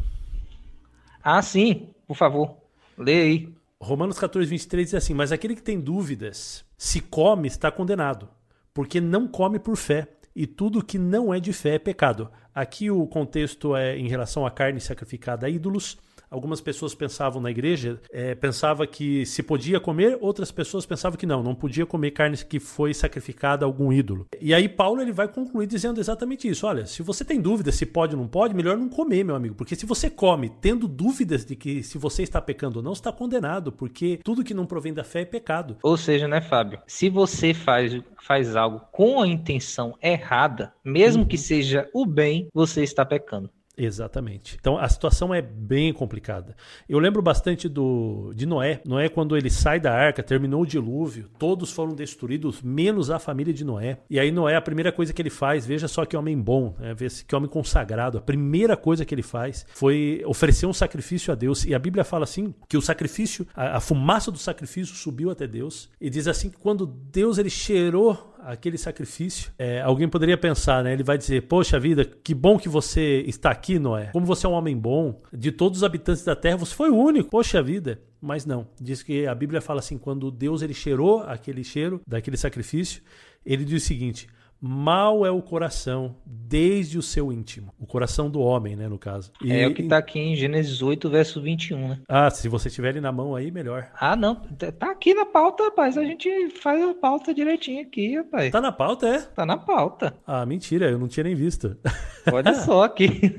Ah, 1.21 1.43
sim. 1.43 1.89
Por 2.07 2.17
favor. 2.17 2.57
Lê 2.97 3.21
aí. 3.21 3.55
Romanos 3.81 4.17
14, 4.17 4.49
23 4.49 4.87
diz 4.87 4.95
assim: 4.95 5.13
Mas 5.13 5.33
aquele 5.33 5.57
que 5.57 5.63
tem 5.63 5.81
dúvidas, 5.81 6.65
se 6.79 7.01
come, 7.01 7.49
está 7.49 7.69
condenado, 7.73 8.29
porque 8.73 9.01
não 9.01 9.27
come 9.27 9.59
por 9.59 9.77
fé, 9.77 10.07
e 10.37 10.47
tudo 10.47 10.85
que 10.85 11.01
não 11.01 11.35
é 11.35 11.41
de 11.41 11.53
fé 11.53 11.75
é 11.75 11.79
pecado. 11.81 12.31
Aqui 12.55 12.93
o 12.93 13.05
contexto 13.09 13.75
é 13.75 13.99
em 13.99 14.07
relação 14.07 14.47
à 14.47 14.53
carne 14.53 14.81
sacrificada 14.81 15.49
a 15.49 15.51
ídolos, 15.51 15.99
Algumas 16.31 16.61
pessoas 16.61 16.95
pensavam 16.95 17.41
na 17.41 17.51
igreja, 17.51 18.01
é, 18.11 18.35
pensava 18.35 18.87
que 18.87 19.25
se 19.27 19.43
podia 19.43 19.79
comer, 19.79 20.19
outras 20.21 20.51
pessoas 20.51 20.85
pensavam 20.85 21.19
que 21.19 21.27
não, 21.27 21.43
não 21.43 21.55
podia 21.55 21.87
comer 21.87 22.11
carne 22.11 22.37
que 22.37 22.59
foi 22.59 22.93
sacrificada 22.93 23.65
a 23.65 23.69
algum 23.69 23.93
ídolo. 23.93 24.27
E 24.41 24.53
aí 24.53 24.69
Paulo 24.69 25.01
ele 25.01 25.13
vai 25.13 25.29
concluir 25.29 25.67
dizendo 25.67 26.01
exatamente 26.01 26.49
isso. 26.49 26.67
Olha, 26.67 26.87
se 26.87 27.03
você 27.03 27.25
tem 27.25 27.41
dúvida 27.41 27.71
se 27.71 27.87
pode 27.87 28.15
ou 28.15 28.21
não 28.21 28.29
pode, 28.29 28.55
melhor 28.55 28.77
não 28.77 28.89
comer, 28.89 29.25
meu 29.25 29.37
amigo, 29.37 29.55
porque 29.55 29.77
se 29.77 29.87
você 29.87 30.11
come 30.11 30.51
tendo 30.61 30.89
dúvidas 30.89 31.45
de 31.45 31.55
que 31.55 31.83
se 31.83 31.99
você 31.99 32.23
está 32.23 32.41
pecando 32.41 32.79
ou 32.79 32.83
não, 32.83 32.93
está 32.93 33.13
condenado, 33.13 33.71
porque 33.71 34.19
tudo 34.25 34.45
que 34.45 34.55
não 34.55 34.67
provém 34.67 34.93
da 34.93 35.05
fé 35.05 35.21
é 35.21 35.25
pecado. 35.25 35.77
Ou 35.83 35.97
seja, 35.97 36.27
né, 36.27 36.41
Fábio? 36.41 36.81
Se 36.87 37.09
você 37.09 37.55
faz 37.55 37.97
faz 38.27 38.57
algo 38.57 38.81
com 38.91 39.23
a 39.23 39.27
intenção 39.29 39.97
errada, 40.03 40.73
mesmo 40.85 41.23
uhum. 41.23 41.29
que 41.29 41.39
seja 41.39 41.89
o 41.95 42.05
bem, 42.05 42.49
você 42.53 42.83
está 42.83 43.05
pecando. 43.05 43.49
Exatamente. 43.77 44.57
Então 44.59 44.79
a 44.79 44.89
situação 44.89 45.35
é 45.35 45.43
bem 45.43 45.93
complicada. 45.93 46.57
Eu 46.89 46.99
lembro 46.99 47.21
bastante 47.21 47.69
do 47.69 48.33
de 48.35 48.47
Noé. 48.47 48.81
Noé, 48.87 49.09
quando 49.09 49.37
ele 49.37 49.51
sai 49.51 49.79
da 49.79 49.93
arca, 49.93 50.23
terminou 50.23 50.63
o 50.63 50.67
dilúvio, 50.67 51.29
todos 51.39 51.71
foram 51.71 51.95
destruídos, 51.95 52.63
menos 52.63 53.11
a 53.11 53.19
família 53.19 53.53
de 53.53 53.65
Noé. 53.65 53.99
E 54.09 54.19
aí 54.19 54.31
Noé, 54.31 54.57
a 54.57 54.63
primeira 54.63 54.91
coisa 54.91 55.13
que 55.13 55.21
ele 55.21 55.31
faz, 55.31 55.67
veja 55.67 55.89
só 55.89 56.07
que 56.07 56.17
homem 56.17 56.41
bom, 56.41 56.75
né? 56.79 56.95
que 57.27 57.37
homem 57.37 57.51
consagrado. 57.51 58.17
A 58.17 58.23
primeira 58.23 58.77
coisa 58.77 59.05
que 59.05 59.15
ele 59.15 59.23
faz 59.23 59.67
foi 59.75 60.23
oferecer 60.25 60.67
um 60.67 60.73
sacrifício 60.73 61.31
a 61.33 61.37
Deus. 61.37 61.67
E 61.67 61.75
a 61.75 61.79
Bíblia 61.79 62.05
fala 62.05 62.25
assim 62.25 62.55
que 62.69 62.79
o 62.79 62.83
sacrifício, 62.83 63.47
a, 63.55 63.77
a 63.77 63.81
fumaça 63.81 64.31
do 64.31 64.39
sacrifício 64.39 64.95
subiu 64.95 65.31
até 65.31 65.47
Deus. 65.47 65.91
E 66.01 66.09
diz 66.09 66.27
assim 66.27 66.49
que 66.49 66.57
quando 66.57 66.87
Deus 66.87 67.37
ele 67.37 67.51
cheirou 67.51 68.35
aquele 68.47 68.79
sacrifício, 68.79 69.51
é, 69.59 69.81
alguém 69.81 70.09
poderia 70.09 70.39
pensar, 70.39 70.85
né? 70.85 70.93
Ele 70.93 71.03
vai 71.03 71.19
dizer: 71.19 71.43
Poxa 71.43 71.79
vida, 71.81 72.05
que 72.05 72.33
bom 72.33 72.57
que 72.59 72.69
você 72.69 73.25
está 73.27 73.51
aqui, 73.51 73.79
Noé. 73.79 74.11
Como 74.13 74.25
você 74.25 74.47
é 74.47 74.49
um 74.49 74.53
homem 74.53 74.77
bom, 74.77 75.21
de 75.33 75.51
todos 75.51 75.79
os 75.79 75.85
habitantes 75.85 76.25
da 76.25 76.37
terra, 76.37 76.57
você 76.57 76.75
foi 76.75 76.91
o 76.91 76.97
único. 76.97 77.29
Poxa 77.29 77.63
vida. 77.63 78.01
Mas 78.21 78.47
não, 78.47 78.67
diz 78.81 79.03
que 79.03 79.27
a 79.27 79.35
Bíblia 79.35 79.61
fala 79.61 79.81
assim: 79.81 79.99
quando 79.99 80.31
Deus 80.31 80.63
ele 80.63 80.75
cheirou 80.75 81.23
aquele 81.23 81.65
cheiro 81.65 82.01
daquele 82.07 82.37
sacrifício, 82.37 83.03
ele 83.45 83.65
diz 83.65 83.83
o 83.83 83.87
seguinte: 83.87 84.29
Mal 84.67 85.25
é 85.25 85.31
o 85.31 85.41
coração 85.41 86.17
desde 86.27 86.99
o 86.99 87.03
seu 87.03 87.33
íntimo. 87.33 87.73
O 87.79 87.87
coração 87.87 88.29
do 88.29 88.41
homem, 88.41 88.75
né, 88.75 88.89
no 88.89 88.99
caso. 88.99 89.33
E, 89.43 89.53
é 89.53 89.67
o 89.67 89.75
que 89.75 89.83
está 89.83 89.99
aqui 89.99 90.19
em 90.19 90.35
Gênesis 90.35 90.83
8, 90.83 91.09
verso 91.09 91.41
21, 91.41 91.89
né? 91.89 91.99
Ah, 92.09 92.31
se 92.31 92.49
você 92.49 92.69
tiver 92.69 92.91
ele 92.91 93.01
na 93.01 93.13
mão 93.13 93.35
aí, 93.35 93.51
melhor. 93.51 93.89
Ah, 93.99 94.17
não. 94.17 94.35
Tá 94.35 94.91
aqui 94.91 95.15
na 95.15 95.25
pauta, 95.25 95.65
rapaz. 95.65 95.97
A 95.97 96.05
gente 96.05 96.51
faz 96.61 96.83
a 96.83 96.95
pauta 96.95 97.33
direitinho 97.33 97.83
aqui, 97.83 98.17
rapaz. 98.17 98.51
Tá 98.51 98.61
na 98.61 98.73
pauta, 98.73 99.07
é? 99.07 99.21
Tá 99.21 99.47
na 99.47 99.57
pauta. 99.57 100.17
Ah, 100.27 100.45
mentira. 100.45 100.91
Eu 100.91 100.99
não 100.99 101.09
tinha 101.09 101.25
nem 101.25 101.35
visto. 101.35 101.77
Olha 102.33 102.55
só 102.55 102.85
aqui. 102.85 103.35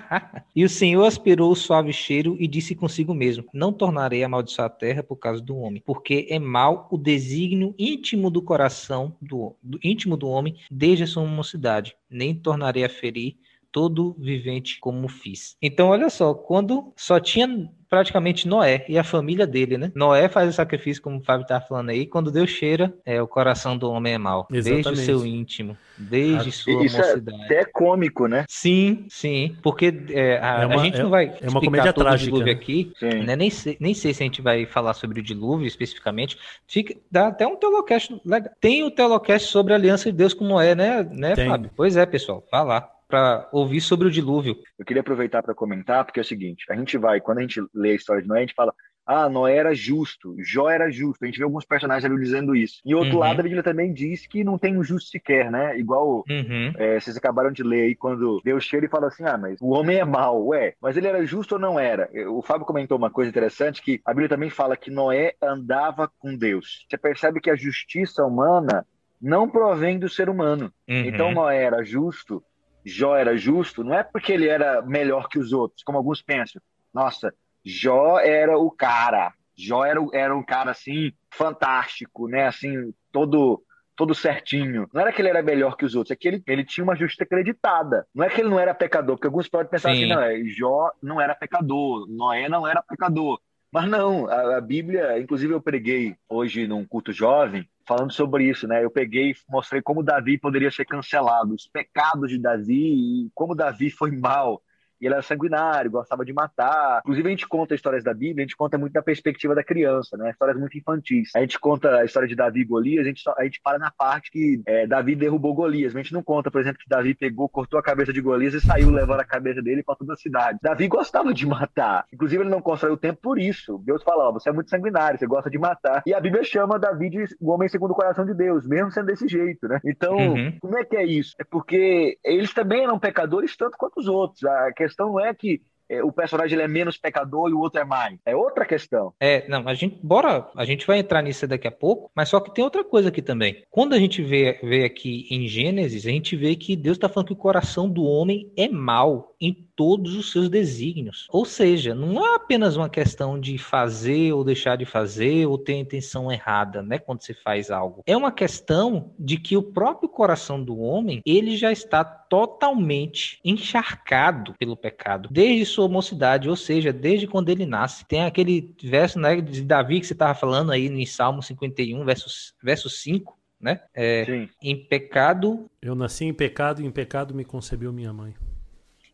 e 0.56 0.64
o 0.64 0.68
Senhor 0.68 1.04
aspirou 1.04 1.50
o 1.50 1.56
suave 1.56 1.92
cheiro 1.92 2.36
e 2.38 2.48
disse 2.48 2.74
consigo 2.74 3.14
mesmo: 3.14 3.44
Não 3.52 3.72
tornarei 3.72 4.22
a 4.22 4.26
amaldiçoar 4.26 4.66
a 4.66 4.70
terra 4.70 5.02
por 5.02 5.16
causa 5.16 5.42
do 5.42 5.56
homem, 5.56 5.82
porque 5.84 6.26
é 6.30 6.38
mal 6.38 6.88
o 6.90 6.96
desígnio 6.96 7.74
íntimo 7.78 8.30
do 8.30 8.40
coração, 8.40 9.14
do, 9.20 9.54
do 9.62 9.78
íntimo 9.82 10.16
do 10.16 10.28
homem, 10.28 10.56
desde 10.70 11.04
a 11.04 11.06
sua 11.06 11.24
mocidade, 11.26 11.96
nem 12.08 12.34
tornarei 12.34 12.84
a 12.84 12.88
ferir 12.88 13.36
todo 13.72 14.14
vivente 14.18 14.78
como 14.80 15.08
fiz. 15.08 15.56
Então, 15.60 15.88
olha 15.88 16.10
só, 16.10 16.34
quando 16.34 16.92
só 16.96 17.20
tinha 17.20 17.70
praticamente 17.90 18.46
Noé 18.46 18.84
e 18.88 18.96
a 18.96 19.02
família 19.02 19.44
dele, 19.44 19.76
né? 19.76 19.90
Noé 19.96 20.28
faz 20.28 20.48
o 20.48 20.52
sacrifício, 20.52 21.02
como 21.02 21.18
o 21.18 21.22
Fábio 21.24 21.44
tá 21.44 21.60
falando 21.60 21.90
aí, 21.90 22.06
quando 22.06 22.30
Deus 22.30 22.48
cheira, 22.48 22.94
é, 23.04 23.20
o 23.20 23.26
coração 23.26 23.76
do 23.76 23.90
homem 23.90 24.14
é 24.14 24.18
mau. 24.18 24.46
Exatamente. 24.48 24.84
Desde 24.84 25.02
o 25.02 25.04
seu 25.04 25.26
íntimo, 25.26 25.76
desde 25.98 26.48
ah, 26.48 26.52
sua 26.52 26.84
Isso 26.84 26.96
é 26.96 27.00
mocidade. 27.00 27.42
É 27.42 27.44
até 27.44 27.64
cômico, 27.64 28.28
né? 28.28 28.44
Sim, 28.48 29.06
sim. 29.08 29.56
Porque 29.60 29.92
é, 30.10 30.38
a, 30.38 30.62
é 30.62 30.66
uma, 30.66 30.76
a, 30.76 30.84
gente 30.84 31.02
não 31.02 31.10
vai 31.10 31.34
é 31.40 31.48
uma 31.48 31.60
comédia 31.60 31.92
todo 31.92 32.04
trágica. 32.04 32.30
o 32.30 32.32
dilúvio 32.32 32.52
aqui. 32.52 32.92
Né? 33.02 33.34
Nem, 33.34 33.50
sei, 33.50 33.76
nem 33.80 33.92
sei 33.92 34.14
se 34.14 34.22
a 34.22 34.26
gente 34.26 34.40
vai 34.40 34.64
falar 34.66 34.94
sobre 34.94 35.18
o 35.18 35.22
dilúvio 35.22 35.66
especificamente. 35.66 36.38
Fica, 36.68 36.94
dá 37.10 37.26
até 37.26 37.44
um 37.44 37.56
teolocast 37.56 38.20
legal. 38.24 38.52
Tem 38.60 38.84
o 38.84 38.90
teolocast 38.90 39.48
sobre 39.48 39.72
a 39.72 39.76
aliança 39.76 40.12
de 40.12 40.16
Deus 40.16 40.32
com 40.32 40.46
Noé, 40.46 40.76
né, 40.76 41.02
né 41.10 41.34
Fábio? 41.34 41.70
Pois 41.74 41.96
é, 41.96 42.06
pessoal. 42.06 42.46
Vá 42.52 42.62
lá 42.62 42.99
para 43.10 43.48
ouvir 43.52 43.80
sobre 43.80 44.06
o 44.06 44.10
dilúvio. 44.10 44.56
Eu 44.78 44.84
queria 44.84 45.00
aproveitar 45.00 45.42
para 45.42 45.54
comentar, 45.54 46.04
porque 46.04 46.20
é 46.20 46.22
o 46.22 46.26
seguinte: 46.26 46.64
a 46.70 46.76
gente 46.76 46.96
vai, 46.96 47.20
quando 47.20 47.38
a 47.38 47.42
gente 47.42 47.60
lê 47.74 47.90
a 47.90 47.94
história 47.96 48.22
de 48.22 48.28
Noé, 48.28 48.38
a 48.38 48.42
gente 48.42 48.54
fala, 48.54 48.72
ah, 49.06 49.28
Noé 49.28 49.56
era 49.56 49.74
justo, 49.74 50.36
Jó 50.38 50.70
era 50.70 50.88
justo. 50.88 51.24
A 51.24 51.26
gente 51.26 51.38
vê 51.38 51.44
alguns 51.44 51.64
personagens 51.64 52.04
ali 52.04 52.22
dizendo 52.22 52.54
isso. 52.54 52.80
E 52.84 52.94
outro 52.94 53.14
uhum. 53.14 53.18
lado, 53.18 53.40
a 53.40 53.42
Bíblia 53.42 53.62
também 53.62 53.92
diz 53.92 54.24
que 54.24 54.44
não 54.44 54.56
tem 54.56 54.78
um 54.78 54.84
justo 54.84 55.10
sequer, 55.10 55.50
né? 55.50 55.76
Igual 55.76 56.24
uhum. 56.28 56.72
é, 56.76 57.00
vocês 57.00 57.16
acabaram 57.16 57.50
de 57.50 57.64
ler 57.64 57.82
aí 57.82 57.96
quando 57.96 58.40
Deus 58.44 58.62
chega 58.64 58.86
e 58.86 58.90
fala 58.90 59.08
assim: 59.08 59.24
ah, 59.24 59.36
mas 59.36 59.60
o 59.60 59.70
homem 59.70 59.98
é 59.98 60.04
mau, 60.04 60.46
ué, 60.46 60.74
mas 60.80 60.96
ele 60.96 61.08
era 61.08 61.26
justo 61.26 61.56
ou 61.56 61.60
não 61.60 61.78
era? 61.78 62.08
O 62.28 62.40
Fábio 62.40 62.64
comentou 62.64 62.96
uma 62.96 63.10
coisa 63.10 63.28
interessante 63.28 63.82
que 63.82 64.00
a 64.04 64.10
Bíblia 64.10 64.28
também 64.28 64.48
fala 64.48 64.76
que 64.76 64.92
Noé 64.92 65.34
andava 65.42 66.08
com 66.18 66.36
Deus. 66.36 66.86
Você 66.88 66.96
percebe 66.96 67.40
que 67.40 67.50
a 67.50 67.56
justiça 67.56 68.24
humana 68.24 68.86
não 69.20 69.48
provém 69.48 69.98
do 69.98 70.08
ser 70.08 70.28
humano. 70.28 70.72
Uhum. 70.88 71.04
Então 71.06 71.32
Noé 71.32 71.64
era 71.64 71.82
justo 71.82 72.42
Jó 72.84 73.16
era 73.16 73.36
justo, 73.36 73.84
não 73.84 73.94
é 73.94 74.02
porque 74.02 74.32
ele 74.32 74.48
era 74.48 74.82
melhor 74.82 75.28
que 75.28 75.38
os 75.38 75.52
outros, 75.52 75.82
como 75.82 75.98
alguns 75.98 76.22
pensam. 76.22 76.60
Nossa, 76.92 77.32
Jó 77.64 78.18
era 78.18 78.58
o 78.58 78.70
cara. 78.70 79.32
Jó 79.56 79.84
era, 79.84 80.00
era 80.12 80.36
um 80.36 80.42
cara 80.42 80.70
assim 80.70 81.12
fantástico, 81.30 82.26
né? 82.28 82.46
Assim, 82.46 82.92
todo 83.12 83.62
todo 84.00 84.14
certinho. 84.14 84.88
Não 84.94 85.02
era 85.02 85.12
que 85.12 85.20
ele 85.20 85.28
era 85.28 85.42
melhor 85.42 85.76
que 85.76 85.84
os 85.84 85.94
outros, 85.94 86.10
é 86.10 86.16
que 86.16 86.26
ele, 86.26 86.42
ele 86.46 86.64
tinha 86.64 86.82
uma 86.82 86.96
justiça 86.96 87.24
acreditada. 87.24 88.06
Não 88.14 88.24
é 88.24 88.30
que 88.30 88.40
ele 88.40 88.48
não 88.48 88.58
era 88.58 88.72
pecador, 88.72 89.16
porque 89.16 89.26
alguns 89.26 89.46
podem 89.46 89.70
pensar 89.70 89.90
assim, 89.90 90.06
Sim. 90.06 90.12
assim, 90.12 90.14
não, 90.14 90.22
é, 90.22 90.42
Jó 90.46 90.90
não 91.02 91.20
era 91.20 91.34
pecador, 91.34 92.06
Noé 92.08 92.48
não 92.48 92.66
era 92.66 92.82
pecador. 92.82 93.38
Mas 93.72 93.88
não, 93.88 94.26
a, 94.28 94.56
a, 94.56 94.60
Bíblia, 94.60 95.20
inclusive 95.20 95.54
eu 95.54 95.60
preguei 95.60 96.16
hoje 96.28 96.66
num 96.66 96.84
culto 96.84 97.12
jovem, 97.12 97.68
falando 97.86 98.12
sobre 98.12 98.48
isso, 98.48 98.66
né? 98.66 98.84
Eu 98.84 98.90
peguei 98.90 99.30
e 99.30 99.36
mostrei 99.48 99.80
como 99.80 100.02
Davi 100.02 100.38
poderia 100.38 100.70
ser 100.70 100.84
cancelado, 100.84 101.54
os 101.54 101.68
pecados 101.68 102.30
de 102.30 102.38
Davi 102.38 103.26
e 103.26 103.30
como 103.32 103.54
Davi 103.54 103.90
foi 103.90 104.10
mal 104.10 104.60
e 105.00 105.06
ele 105.06 105.14
era 105.14 105.22
sanguinário, 105.22 105.90
gostava 105.90 106.24
de 106.24 106.32
matar. 106.32 107.00
Inclusive, 107.00 107.28
a 107.28 107.30
gente 107.30 107.48
conta 107.48 107.74
histórias 107.74 108.04
da 108.04 108.12
Bíblia, 108.12 108.44
a 108.44 108.46
gente 108.46 108.56
conta 108.56 108.78
muito 108.78 108.92
da 108.92 109.02
perspectiva 109.02 109.54
da 109.54 109.64
criança, 109.64 110.16
né? 110.16 110.30
Histórias 110.30 110.58
muito 110.58 110.76
infantis. 110.76 111.30
A 111.34 111.40
gente 111.40 111.58
conta 111.58 111.96
a 111.96 112.04
história 112.04 112.28
de 112.28 112.34
Davi 112.34 112.60
e 112.60 112.64
Golias, 112.64 113.04
a 113.04 113.08
gente, 113.08 113.22
só, 113.22 113.34
a 113.36 113.44
gente 113.44 113.60
para 113.62 113.78
na 113.78 113.90
parte 113.90 114.30
que 114.30 114.62
é, 114.66 114.86
Davi 114.86 115.14
derrubou 115.14 115.54
Golias. 115.54 115.94
A 115.94 115.98
gente 115.98 116.12
não 116.12 116.22
conta, 116.22 116.50
por 116.50 116.60
exemplo, 116.60 116.78
que 116.78 116.88
Davi 116.88 117.14
pegou, 117.14 117.48
cortou 117.48 117.78
a 117.78 117.82
cabeça 117.82 118.12
de 118.12 118.20
Golias 118.20 118.54
e 118.54 118.60
saiu 118.60 118.90
levando 118.90 119.20
a 119.20 119.24
cabeça 119.24 119.62
dele 119.62 119.82
para 119.82 119.96
toda 119.96 120.12
a 120.12 120.16
cidade. 120.16 120.58
Davi 120.62 120.88
gostava 120.88 121.32
de 121.32 121.46
matar. 121.46 122.04
Inclusive, 122.12 122.42
ele 122.42 122.50
não 122.50 122.60
constrói 122.60 122.92
o 122.92 122.96
templo 122.96 123.20
por 123.22 123.38
isso. 123.38 123.78
Deus 123.84 124.02
fala, 124.02 124.28
ó, 124.28 124.32
você 124.32 124.50
é 124.50 124.52
muito 124.52 124.70
sanguinário, 124.70 125.18
você 125.18 125.26
gosta 125.26 125.50
de 125.50 125.58
matar. 125.58 126.02
E 126.06 126.14
a 126.14 126.20
Bíblia 126.20 126.44
chama 126.44 126.78
Davi 126.78 127.10
de 127.10 127.24
o 127.40 127.50
homem 127.50 127.68
segundo 127.68 127.92
o 127.92 127.94
coração 127.94 128.24
de 128.24 128.34
Deus, 128.34 128.66
mesmo 128.66 128.90
sendo 128.90 129.06
desse 129.06 129.28
jeito, 129.28 129.68
né? 129.68 129.80
Então, 129.84 130.16
uhum. 130.16 130.56
como 130.60 130.78
é 130.78 130.84
que 130.84 130.96
é 130.96 131.04
isso? 131.04 131.34
É 131.38 131.44
porque 131.44 132.18
eles 132.24 132.52
também 132.52 132.84
eram 132.84 132.98
pecadores 132.98 133.56
tanto 133.56 133.76
quanto 133.78 134.00
os 134.00 134.08
outros. 134.08 134.44
A 134.44 134.72
questão 134.72 134.89
não 134.98 135.18
é 135.18 135.34
que 135.34 135.60
é, 135.90 136.04
o 136.04 136.12
personagem 136.12 136.54
ele 136.54 136.62
é 136.62 136.68
menos 136.68 136.96
pecador 136.96 137.50
e 137.50 137.52
o 137.52 137.58
outro 137.58 137.80
é 137.80 137.84
mais. 137.84 138.16
É 138.24 138.36
outra 138.36 138.64
questão. 138.64 139.12
É, 139.18 139.46
não, 139.48 139.66
a 139.66 139.74
gente, 139.74 139.98
bora, 140.00 140.48
a 140.54 140.64
gente 140.64 140.86
vai 140.86 141.00
entrar 141.00 141.20
nisso 141.20 141.48
daqui 141.48 141.66
a 141.66 141.72
pouco, 141.72 142.10
mas 142.14 142.28
só 142.28 142.38
que 142.38 142.54
tem 142.54 142.62
outra 142.62 142.84
coisa 142.84 143.08
aqui 143.08 143.20
também. 143.20 143.64
Quando 143.68 143.94
a 143.94 143.98
gente 143.98 144.22
vê, 144.22 144.58
vê 144.62 144.84
aqui 144.84 145.26
em 145.30 145.48
Gênesis, 145.48 146.06
a 146.06 146.10
gente 146.10 146.36
vê 146.36 146.54
que 146.54 146.76
Deus 146.76 146.96
está 146.96 147.08
falando 147.08 147.26
que 147.26 147.32
o 147.32 147.36
coração 147.36 147.90
do 147.90 148.04
homem 148.04 148.52
é 148.56 148.68
mau 148.68 149.34
em 149.40 149.68
todos 149.80 150.14
os 150.14 150.30
seus 150.30 150.50
desígnios. 150.50 151.26
Ou 151.30 151.46
seja, 151.46 151.94
não 151.94 152.22
é 152.22 152.34
apenas 152.34 152.76
uma 152.76 152.90
questão 152.90 153.40
de 153.40 153.56
fazer 153.56 154.30
ou 154.30 154.44
deixar 154.44 154.76
de 154.76 154.84
fazer 154.84 155.46
ou 155.46 155.56
ter 155.56 155.72
a 155.72 155.78
intenção 155.78 156.30
errada, 156.30 156.82
né, 156.82 156.98
quando 156.98 157.22
você 157.22 157.32
faz 157.32 157.70
algo. 157.70 158.02
É 158.06 158.14
uma 158.14 158.30
questão 158.30 159.14
de 159.18 159.38
que 159.38 159.56
o 159.56 159.62
próprio 159.62 160.06
coração 160.06 160.62
do 160.62 160.78
homem, 160.78 161.22
ele 161.24 161.56
já 161.56 161.72
está 161.72 162.04
totalmente 162.04 163.40
encharcado 163.42 164.54
pelo 164.58 164.76
pecado, 164.76 165.30
desde 165.32 165.64
sua 165.64 165.88
mocidade, 165.88 166.50
ou 166.50 166.56
seja, 166.56 166.92
desde 166.92 167.26
quando 167.26 167.48
ele 167.48 167.64
nasce. 167.64 168.04
Tem 168.04 168.26
aquele 168.26 168.74
verso 168.82 169.18
né, 169.18 169.40
de 169.40 169.62
Davi 169.62 169.98
que 169.98 170.06
você 170.06 170.12
estava 170.12 170.34
falando 170.34 170.72
aí 170.72 170.88
em 170.88 171.06
Salmo 171.06 171.42
51, 171.42 172.04
verso, 172.04 172.28
verso 172.62 172.90
5, 172.90 173.34
né? 173.58 173.80
É, 173.94 174.26
Sim. 174.26 174.48
Em 174.62 174.76
pecado. 174.76 175.70
Eu 175.80 175.94
nasci 175.94 176.26
em 176.26 176.34
pecado 176.34 176.82
e 176.82 176.86
em 176.86 176.90
pecado 176.90 177.34
me 177.34 177.46
concebeu 177.46 177.90
minha 177.94 178.12
mãe. 178.12 178.34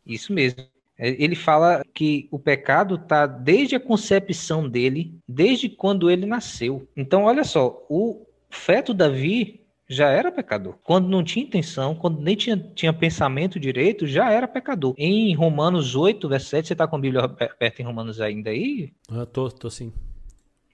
Isso 0.07 0.32
mesmo. 0.32 0.64
É, 0.98 1.11
ele 1.22 1.34
fala 1.34 1.84
que 1.92 2.26
o 2.30 2.38
pecado 2.38 2.94
está 2.94 3.26
desde 3.26 3.76
a 3.76 3.80
concepção 3.80 4.68
dele, 4.68 5.14
desde 5.28 5.68
quando 5.68 6.11
ele 6.11 6.24
nasceu. 6.24 6.88
Então, 6.96 7.24
olha 7.24 7.44
só, 7.44 7.84
o 7.88 8.26
feto 8.48 8.94
Davi 8.94 9.61
já 9.88 10.09
era 10.09 10.32
pecador. 10.32 10.74
Quando 10.82 11.09
não 11.09 11.22
tinha 11.22 11.44
intenção, 11.44 11.94
quando 11.94 12.20
nem 12.20 12.34
tinha, 12.34 12.57
tinha 12.74 12.92
pensamento 12.92 13.61
direito, 13.61 14.07
já 14.07 14.30
era 14.30 14.48
pecador. 14.48 14.94
Em 14.96 15.34
Romanos 15.34 15.94
8, 15.94 16.28
verso 16.28 16.48
7, 16.48 16.68
você 16.68 16.72
está 16.74 16.86
com 16.86 16.96
a 16.96 16.98
Bíblia 16.98 17.28
perto 17.28 17.80
em 17.80 17.84
Romanos 17.84 18.20
ainda 18.20 18.50
aí? 18.50 18.92
Eu 19.11 19.26
tô, 19.26 19.50
tô 19.50 19.70
sim. 19.70 19.92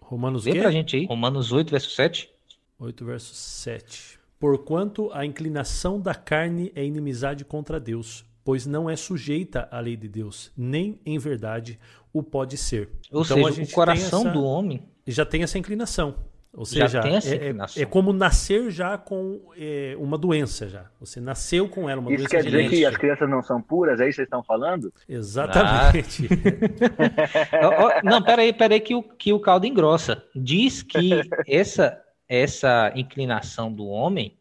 Romanos 0.01 0.45
Lê 0.45 0.53
quê? 0.53 0.61
pra 0.61 0.71
gente 0.71 0.97
aí. 0.97 1.07
Romanos 1.07 1.53
8, 1.53 1.71
verso 1.71 1.91
7. 1.91 2.31
8, 2.79 3.05
verso 3.05 3.35
7. 3.35 4.19
Porquanto 4.39 5.11
a 5.13 5.25
inclinação 5.25 6.01
da 6.01 6.15
carne 6.15 6.73
é 6.75 6.85
inimizade 6.85 7.45
contra 7.45 7.79
Deus, 7.79 8.25
pois 8.45 8.67
não 8.67 8.89
é 8.89 8.97
sujeita 8.97 9.69
à 9.71 9.81
lei 9.81 9.97
de 9.97 10.09
Deus, 10.09 10.53
nem 10.57 11.01
em 11.05 11.19
verdade 11.19 11.79
o 12.13 12.23
pode 12.23 12.57
ser. 12.57 12.91
Ou 13.11 13.23
então, 13.23 13.45
seja, 13.45 13.63
o 13.63 13.71
coração 13.73 14.23
essa, 14.23 14.31
do 14.31 14.45
homem 14.45 14.83
já 15.07 15.25
tem 15.25 15.43
essa 15.43 15.59
inclinação. 15.59 16.15
Ou 16.55 16.67
seja, 16.67 17.01
é, 17.01 17.49
é, 17.49 17.83
é, 17.83 17.87
como 17.87 18.13
nascer 18.13 18.71
já 18.71 18.99
com 18.99 19.41
é, 19.57 19.97
uma 19.99 20.19
doença 20.19 20.69
já. 20.69 20.85
Você 21.01 21.19
nasceu 21.19 21.67
com 21.67 21.89
ela, 21.89 21.99
uma 21.99 22.11
isso 22.11 22.19
doença 22.19 22.37
quer 22.37 22.45
dizer 22.45 22.69
que 22.69 22.85
as 22.85 22.95
crianças 22.95 23.31
não 23.31 23.43
são 23.43 23.63
puras, 23.63 24.01
é 24.01 24.05
isso 24.05 24.11
que 24.11 24.17
vocês 24.17 24.27
estão 24.27 24.43
falando? 24.43 24.93
Exatamente. 25.09 26.29
Ah. 27.51 28.03
não, 28.05 28.23
peraí, 28.23 28.53
peraí 28.53 28.81
que 28.81 28.95
o, 28.95 29.03
que 29.03 29.33
o 29.33 29.41
caldo 29.41 29.67
engrossa. 29.67 30.23
Diz 30.37 30.83
que 30.83 31.23
essa, 31.49 31.99
essa 32.29 32.93
inclinação 32.95 33.73
do 33.73 33.87
homem 33.87 34.37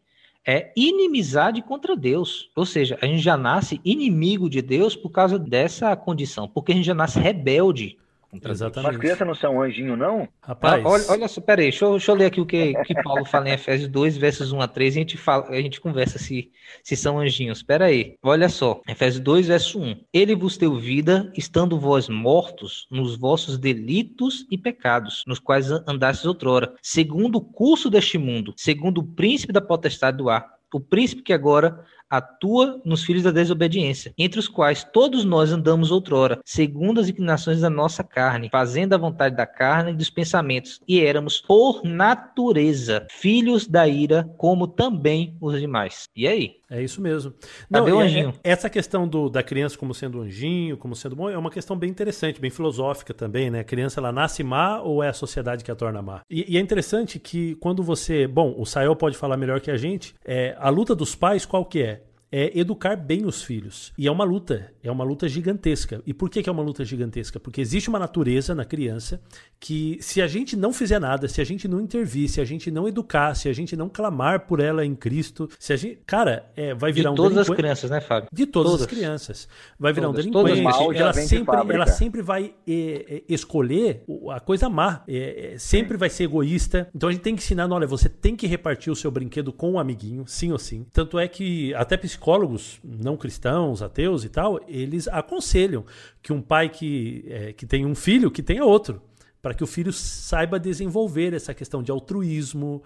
é 0.46 0.72
inimizade 0.76 1.62
contra 1.62 1.96
Deus. 1.96 2.50
Ou 2.56 2.66
seja, 2.66 2.98
a 3.02 3.06
gente 3.06 3.22
já 3.22 3.38
nasce 3.38 3.80
inimigo 3.86 4.50
de 4.50 4.62
Deus 4.62 4.96
por 4.96 5.10
causa 5.10 5.38
dessa 5.38 5.96
condição, 5.96 6.48
porque 6.48 6.72
a 6.72 6.76
gente 6.76 6.86
já 6.86 6.94
nasce 6.96 7.20
rebelde 7.20 7.98
Exatamente. 8.34 8.94
Mas 8.94 8.98
crianças 8.98 9.28
não 9.28 9.36
são 9.36 9.62
anjinho, 9.62 9.98
não? 9.98 10.28
Rapaz. 10.42 10.86
Ah, 10.86 10.90
olha, 10.90 11.04
olha 11.10 11.28
só, 11.28 11.42
peraí, 11.42 11.66
deixa 11.66 11.86
eu, 11.86 11.92
deixa 11.92 12.12
eu 12.12 12.16
ler 12.16 12.26
aqui 12.26 12.40
o 12.40 12.46
que, 12.46 12.74
que 12.84 13.04
Paulo 13.04 13.26
fala 13.26 13.50
em 13.50 13.54
Efésios 13.54 13.90
2, 13.90 14.18
versos 14.18 14.52
1 14.52 14.62
a 14.62 14.68
3, 14.68 14.96
e 14.96 14.98
a 14.98 15.02
gente, 15.02 15.18
fala, 15.18 15.50
a 15.50 15.62
gente 15.62 15.82
conversa 15.82 16.18
se, 16.18 16.52
se 16.84 16.96
são 16.96 17.20
anjinhos. 17.20 17.62
Peraí, 17.62 18.16
olha 18.24 18.48
só. 18.48 18.82
Efésios 18.88 19.24
2, 19.24 19.48
verso 19.48 19.80
1. 19.80 20.06
Ele 20.14 20.36
vos 20.36 20.58
deu 20.58 20.76
vida, 20.76 21.32
estando 21.36 21.80
vós 21.80 22.08
mortos 22.08 22.88
nos 22.90 23.18
vossos 23.18 23.58
delitos 23.58 24.46
e 24.50 24.58
pecados, 24.58 25.24
nos 25.28 25.40
quais 25.40 25.70
andastes 25.88 26.26
outrora, 26.26 26.74
segundo 26.82 27.38
o 27.38 27.42
curso 27.42 27.90
deste 27.90 28.18
mundo, 28.18 28.54
segundo 28.56 29.00
o 29.00 29.08
príncipe 29.08 29.52
da 29.52 29.62
potestade 29.62 30.18
do 30.18 30.30
ar, 30.30 30.48
o 30.74 30.80
príncipe 30.80 31.22
que 31.22 31.34
agora 31.34 31.84
atua 32.12 32.82
nos 32.84 33.06
filhos 33.06 33.24
da 33.24 33.32
desobediência, 33.32 34.14
entre 34.18 34.40
os 34.40 34.50
quais 34.50 34.84
todos 34.84 35.24
nós 35.24 35.52
andamos 35.52 35.92
outrora, 35.92 36.42
segundo 36.44 37.00
as 37.00 37.08
inclinações 37.08 37.62
da 37.62 37.70
nossa 37.70 38.04
carne, 38.04 38.50
fazendo 38.52 38.94
a 38.94 38.98
vontade 38.98 39.36
da 39.36 39.46
carne 39.46 39.92
e 39.92 39.96
dos 39.96 40.10
pensamentos, 40.10 40.82
e 40.86 41.00
éramos, 41.00 41.40
por 41.40 41.82
natureza, 41.86 43.08
filhos 43.10 43.66
da 43.66 43.88
ira, 43.88 44.30
como 44.38 44.68
também 44.68 45.38
os 45.40 45.58
demais. 45.60 46.10
E 46.16 46.28
aí? 46.28 46.62
É 46.70 46.82
isso 46.82 47.02
mesmo. 47.02 47.34
Não, 47.70 47.82
Cadê 47.82 47.92
o 47.92 48.00
anjinho? 48.00 48.34
É, 48.42 48.52
essa 48.52 48.70
questão 48.70 49.06
do, 49.06 49.30
da 49.30 49.44
criança 49.44 49.78
como 49.78 49.94
sendo 49.94 50.22
anjinho, 50.22 50.78
como 50.78 50.96
sendo 50.96 51.18
bom, 51.18 51.30
é 51.30 51.38
uma 51.38 51.52
questão 51.52 51.76
bem 51.78 51.90
interessante, 51.90 52.40
bem 52.40 52.50
filosófica 52.50 53.14
também, 53.14 53.52
né? 53.52 53.60
A 53.60 53.64
criança, 53.64 54.00
ela 54.00 54.10
nasce 54.10 54.42
má 54.42 54.82
ou 54.82 55.04
é 55.04 55.10
a 55.10 55.14
sociedade 55.14 55.66
que 55.66 55.72
a 55.72 55.76
torna 55.76 56.02
má? 56.02 56.22
E, 56.30 56.54
e 56.54 56.58
é 56.58 56.62
interessante 56.62 57.20
que 57.20 57.56
quando 57.56 57.84
você... 57.84 58.26
Bom, 58.26 58.56
o 58.58 58.66
Sael 58.66 58.96
pode 58.96 59.18
falar 59.18 59.36
melhor 59.36 59.60
que 59.60 59.70
a 59.70 59.76
gente. 59.76 60.16
É, 60.24 60.56
a 60.58 60.70
luta 60.70 60.96
dos 60.96 61.14
pais, 61.14 61.46
qual 61.46 61.66
que 61.66 61.82
é? 61.82 62.01
É 62.32 62.58
educar 62.58 62.96
bem 62.96 63.26
os 63.26 63.44
filhos. 63.44 63.92
E 63.98 64.08
é 64.08 64.12
uma 64.12 64.24
luta, 64.24 64.72
é 64.82 64.90
uma 64.90 65.04
luta 65.04 65.28
gigantesca. 65.28 66.02
E 66.06 66.14
por 66.14 66.30
que, 66.30 66.42
que 66.42 66.50
é 66.50 66.52
uma 66.52 66.64
luta 66.64 66.86
gigantesca? 66.86 67.40
Porque 67.40 67.60
existe 67.60 67.90
uma 67.90 68.00
natureza 68.00 68.56
na 68.56 68.64
criança 68.64 69.22
que, 69.60 69.98
se 70.02 70.22
a 70.22 70.28
gente 70.28 70.56
não 70.56 70.72
fizer 70.72 71.00
nada, 71.00 71.28
se 71.28 71.42
a 71.42 71.44
gente 71.44 71.68
não 71.68 71.82
intervir, 71.82 72.30
se 72.30 72.40
a 72.40 72.46
gente 72.46 72.72
não 72.72 72.88
educar, 72.88 73.36
se 73.36 73.50
a 73.50 73.54
gente 73.54 73.76
não 73.76 73.90
clamar 73.90 74.48
por 74.48 74.60
ela 74.60 74.86
em 74.86 74.96
Cristo, 74.96 75.50
se 75.60 75.74
a 75.74 75.76
gente. 75.76 76.00
Cara, 76.06 76.50
é, 76.56 76.74
vai 76.74 76.92
virar 76.92 77.10
de 77.10 77.14
um 77.14 77.16
todas 77.16 77.38
as 77.38 77.50
crianças, 77.50 77.92
né, 77.92 78.00
Fábio? 78.00 78.30
De 78.32 78.46
todas, 78.46 78.72
todas. 78.72 78.88
as 78.88 78.88
crianças. 78.88 79.48
Vai 79.78 79.92
virar 79.92 80.08
todas, 80.08 80.26
um 80.26 80.32
delinquente. 80.32 80.98
Ela 80.98 81.14
sempre, 81.14 81.76
ela 81.76 81.88
sempre 81.88 82.22
vai 82.22 82.54
é, 82.68 82.74
é, 82.74 83.24
escolher 83.28 84.04
a 84.30 84.40
coisa 84.40 84.70
má. 84.70 85.04
É, 85.08 85.54
é, 85.54 85.58
sempre 85.58 85.98
vai 85.98 86.10
ser 86.10 86.24
egoísta. 86.24 86.90
Então 86.96 87.10
a 87.10 87.12
gente 87.12 87.22
tem 87.22 87.36
que 87.36 87.42
ensinar, 87.42 87.70
olha, 87.72 87.86
você 87.86 88.08
tem 88.08 88.36
que 88.36 88.48
repartir 88.48 88.92
o 88.92 88.96
seu 88.96 89.12
brinquedo 89.12 89.52
com 89.52 89.72
o 89.72 89.74
um 89.74 89.80
amiguinho, 89.80 90.24
sim 90.26 90.52
ou 90.52 90.60
sim. 90.60 90.86
Tanto 90.94 91.20
é 91.20 91.28
que 91.28 91.74
até 91.76 91.98
psicólogos 92.22 92.80
não 92.84 93.18
cristãos, 93.18 93.82
ateus 93.82 94.24
e 94.24 94.30
tal, 94.30 94.64
eles 94.68 95.08
aconselham 95.08 95.84
que 96.22 96.32
um 96.32 96.42
pai 96.42 96.70
que, 96.70 97.26
é, 97.28 97.52
que 97.52 97.66
tem 97.66 97.84
um 97.84 97.96
filho 97.96 98.30
que 98.30 98.44
tenha 98.44 98.64
outro. 98.64 99.02
Para 99.42 99.56
que 99.56 99.64
o 99.64 99.68
filho 99.68 99.92
saiba 99.92 100.60
desenvolver 100.60 101.34
essa 101.34 101.52
questão 101.52 101.82
de 101.82 101.90
altruísmo, 101.90 102.84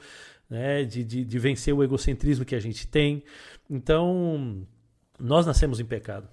né, 0.49 0.85
de, 0.85 1.03
de, 1.03 1.25
de 1.25 1.39
vencer 1.39 1.73
o 1.73 1.83
egocentrismo 1.83 2.45
que 2.45 2.55
a 2.55 2.61
gente 2.61 2.87
tem. 2.87 3.23
Então, 3.69 4.65
nós 5.19 5.45
nascemos 5.45 5.81
em 5.81 5.85
pecado. 5.85 6.29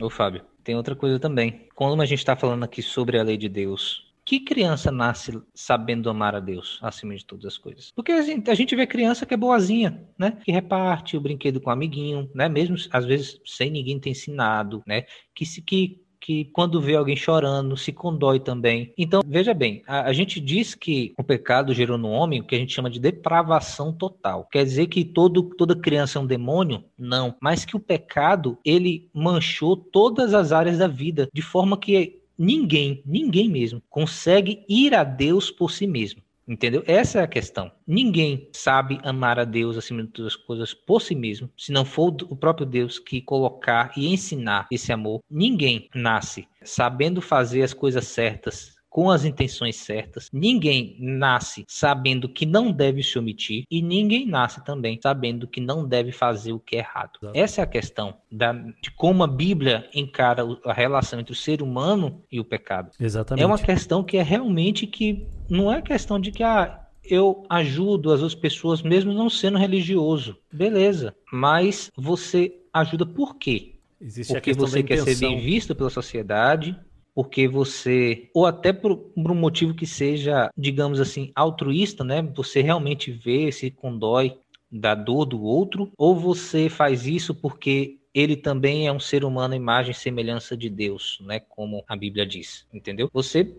Ô 0.00 0.08
Fábio, 0.08 0.42
tem 0.62 0.76
outra 0.76 0.94
coisa 0.94 1.18
também. 1.18 1.66
Quando 1.74 2.00
a 2.00 2.06
gente 2.06 2.20
está 2.20 2.36
falando 2.36 2.62
aqui 2.62 2.82
sobre 2.82 3.18
a 3.18 3.22
lei 3.24 3.36
de 3.36 3.48
Deus, 3.48 4.11
que 4.24 4.40
criança 4.40 4.90
nasce 4.90 5.40
sabendo 5.54 6.08
amar 6.08 6.34
a 6.34 6.40
Deus 6.40 6.78
acima 6.82 7.14
de 7.14 7.24
todas 7.24 7.46
as 7.46 7.58
coisas? 7.58 7.92
Porque 7.94 8.12
a 8.12 8.54
gente, 8.54 8.76
vê 8.76 8.86
criança 8.86 9.26
que 9.26 9.34
é 9.34 9.36
boazinha, 9.36 10.06
né? 10.18 10.38
Que 10.44 10.52
reparte 10.52 11.16
o 11.16 11.20
brinquedo 11.20 11.60
com 11.60 11.70
o 11.70 11.72
amiguinho, 11.72 12.30
né? 12.34 12.48
Mesmo 12.48 12.76
às 12.90 13.04
vezes 13.04 13.40
sem 13.44 13.70
ninguém 13.70 13.98
ter 13.98 14.10
ensinado, 14.10 14.82
né? 14.86 15.04
Que 15.34 15.44
se 15.44 15.60
que 15.60 16.02
que 16.22 16.44
quando 16.52 16.80
vê 16.80 16.94
alguém 16.94 17.16
chorando, 17.16 17.76
se 17.76 17.92
condói 17.92 18.38
também. 18.38 18.94
Então, 18.96 19.22
veja 19.26 19.52
bem, 19.52 19.82
a, 19.86 20.02
a, 20.02 20.12
gente 20.12 20.40
diz 20.40 20.74
que 20.74 21.12
o 21.18 21.24
pecado 21.24 21.74
gerou 21.74 21.98
no 21.98 22.08
homem 22.08 22.40
o 22.40 22.44
que 22.44 22.54
a 22.54 22.58
gente 22.58 22.72
chama 22.72 22.88
de 22.88 23.00
depravação 23.00 23.92
total. 23.92 24.48
Quer 24.50 24.64
dizer 24.64 24.86
que 24.86 25.04
todo, 25.04 25.42
toda 25.56 25.74
criança 25.74 26.18
é 26.18 26.22
um 26.22 26.26
demônio? 26.26 26.84
Não. 26.96 27.34
Mas 27.40 27.64
que 27.64 27.76
o 27.76 27.80
pecado, 27.80 28.56
ele 28.64 29.10
manchou 29.12 29.76
todas 29.76 30.32
as 30.32 30.52
áreas 30.52 30.78
da 30.78 30.86
vida, 30.86 31.28
de 31.34 31.42
forma 31.42 31.76
que 31.76 32.21
ninguém, 32.42 33.02
ninguém 33.06 33.48
mesmo, 33.48 33.80
consegue 33.88 34.64
ir 34.68 34.94
a 34.94 35.04
Deus 35.04 35.50
por 35.50 35.70
si 35.70 35.86
mesmo. 35.86 36.20
Entendeu? 36.46 36.82
Essa 36.86 37.20
é 37.20 37.22
a 37.22 37.28
questão. 37.28 37.70
Ninguém 37.86 38.48
sabe 38.52 38.98
amar 39.04 39.38
a 39.38 39.44
Deus 39.44 39.78
acima 39.78 40.02
de 40.02 40.08
todas 40.08 40.34
as 40.34 40.36
coisas 40.36 40.74
por 40.74 41.00
si 41.00 41.14
mesmo, 41.14 41.48
se 41.56 41.70
não 41.70 41.84
for 41.84 42.16
o 42.28 42.36
próprio 42.36 42.66
Deus 42.66 42.98
que 42.98 43.20
colocar 43.20 43.92
e 43.96 44.12
ensinar 44.12 44.66
esse 44.70 44.92
amor. 44.92 45.20
Ninguém 45.30 45.88
nasce 45.94 46.48
sabendo 46.64 47.20
fazer 47.20 47.62
as 47.62 47.72
coisas 47.72 48.06
certas, 48.08 48.74
com 48.92 49.10
as 49.10 49.24
intenções 49.24 49.76
certas. 49.76 50.28
Ninguém 50.30 50.98
nasce 51.00 51.64
sabendo 51.66 52.28
que 52.28 52.44
não 52.44 52.70
deve 52.70 53.02
se 53.02 53.18
omitir 53.18 53.64
e 53.70 53.80
ninguém 53.80 54.26
nasce 54.26 54.62
também 54.62 55.00
sabendo 55.02 55.48
que 55.48 55.62
não 55.62 55.88
deve 55.88 56.12
fazer 56.12 56.52
o 56.52 56.60
que 56.60 56.76
é 56.76 56.80
errado. 56.80 57.18
Essa 57.32 57.62
é 57.62 57.64
a 57.64 57.66
questão 57.66 58.14
da, 58.30 58.52
de 58.52 58.90
como 58.94 59.24
a 59.24 59.26
Bíblia 59.26 59.88
encara 59.94 60.42
a 60.66 60.74
relação 60.74 61.18
entre 61.18 61.32
o 61.32 61.36
ser 61.36 61.62
humano 61.62 62.22
e 62.30 62.38
o 62.38 62.44
pecado. 62.44 62.90
Exatamente. 63.00 63.42
É 63.42 63.46
uma 63.46 63.58
questão 63.58 64.04
que 64.04 64.18
é 64.18 64.22
realmente 64.22 64.86
que 64.86 65.26
não 65.48 65.72
é 65.72 65.80
questão 65.80 66.20
de 66.20 66.30
que 66.30 66.42
ah, 66.42 66.86
eu 67.02 67.46
ajudo 67.48 68.12
as 68.12 68.20
outras 68.20 68.38
pessoas 68.38 68.82
mesmo 68.82 69.14
não 69.14 69.30
sendo 69.30 69.56
religioso. 69.56 70.36
Beleza. 70.52 71.16
Mas 71.32 71.90
você 71.96 72.54
ajuda 72.70 73.06
por 73.06 73.36
quê? 73.36 73.72
Existe 73.98 74.34
Porque 74.34 74.52
você 74.52 74.82
quer 74.82 74.98
ser 74.98 75.16
bem 75.16 75.40
visto 75.40 75.74
pela 75.74 75.88
sociedade, 75.88 76.76
porque 77.14 77.46
você, 77.46 78.30
ou 78.34 78.46
até 78.46 78.72
por, 78.72 78.96
por, 78.96 79.30
um 79.30 79.34
motivo 79.34 79.74
que 79.74 79.86
seja, 79.86 80.50
digamos 80.56 81.00
assim, 81.00 81.30
altruísta, 81.34 82.02
né? 82.02 82.22
Você 82.34 82.62
realmente 82.62 83.10
vê, 83.10 83.50
se 83.52 83.70
condói 83.70 84.38
da 84.70 84.94
dor 84.94 85.26
do 85.26 85.42
outro, 85.42 85.92
ou 85.98 86.16
você 86.16 86.68
faz 86.68 87.06
isso 87.06 87.34
porque 87.34 87.98
ele 88.14 88.36
também 88.36 88.86
é 88.86 88.92
um 88.92 89.00
ser 89.00 89.24
humano, 89.24 89.54
imagem 89.54 89.92
e 89.92 89.94
semelhança 89.94 90.56
de 90.56 90.68
Deus, 90.68 91.18
né? 91.22 91.40
Como 91.40 91.84
a 91.86 91.96
Bíblia 91.96 92.26
diz, 92.26 92.66
entendeu? 92.72 93.10
Você 93.12 93.54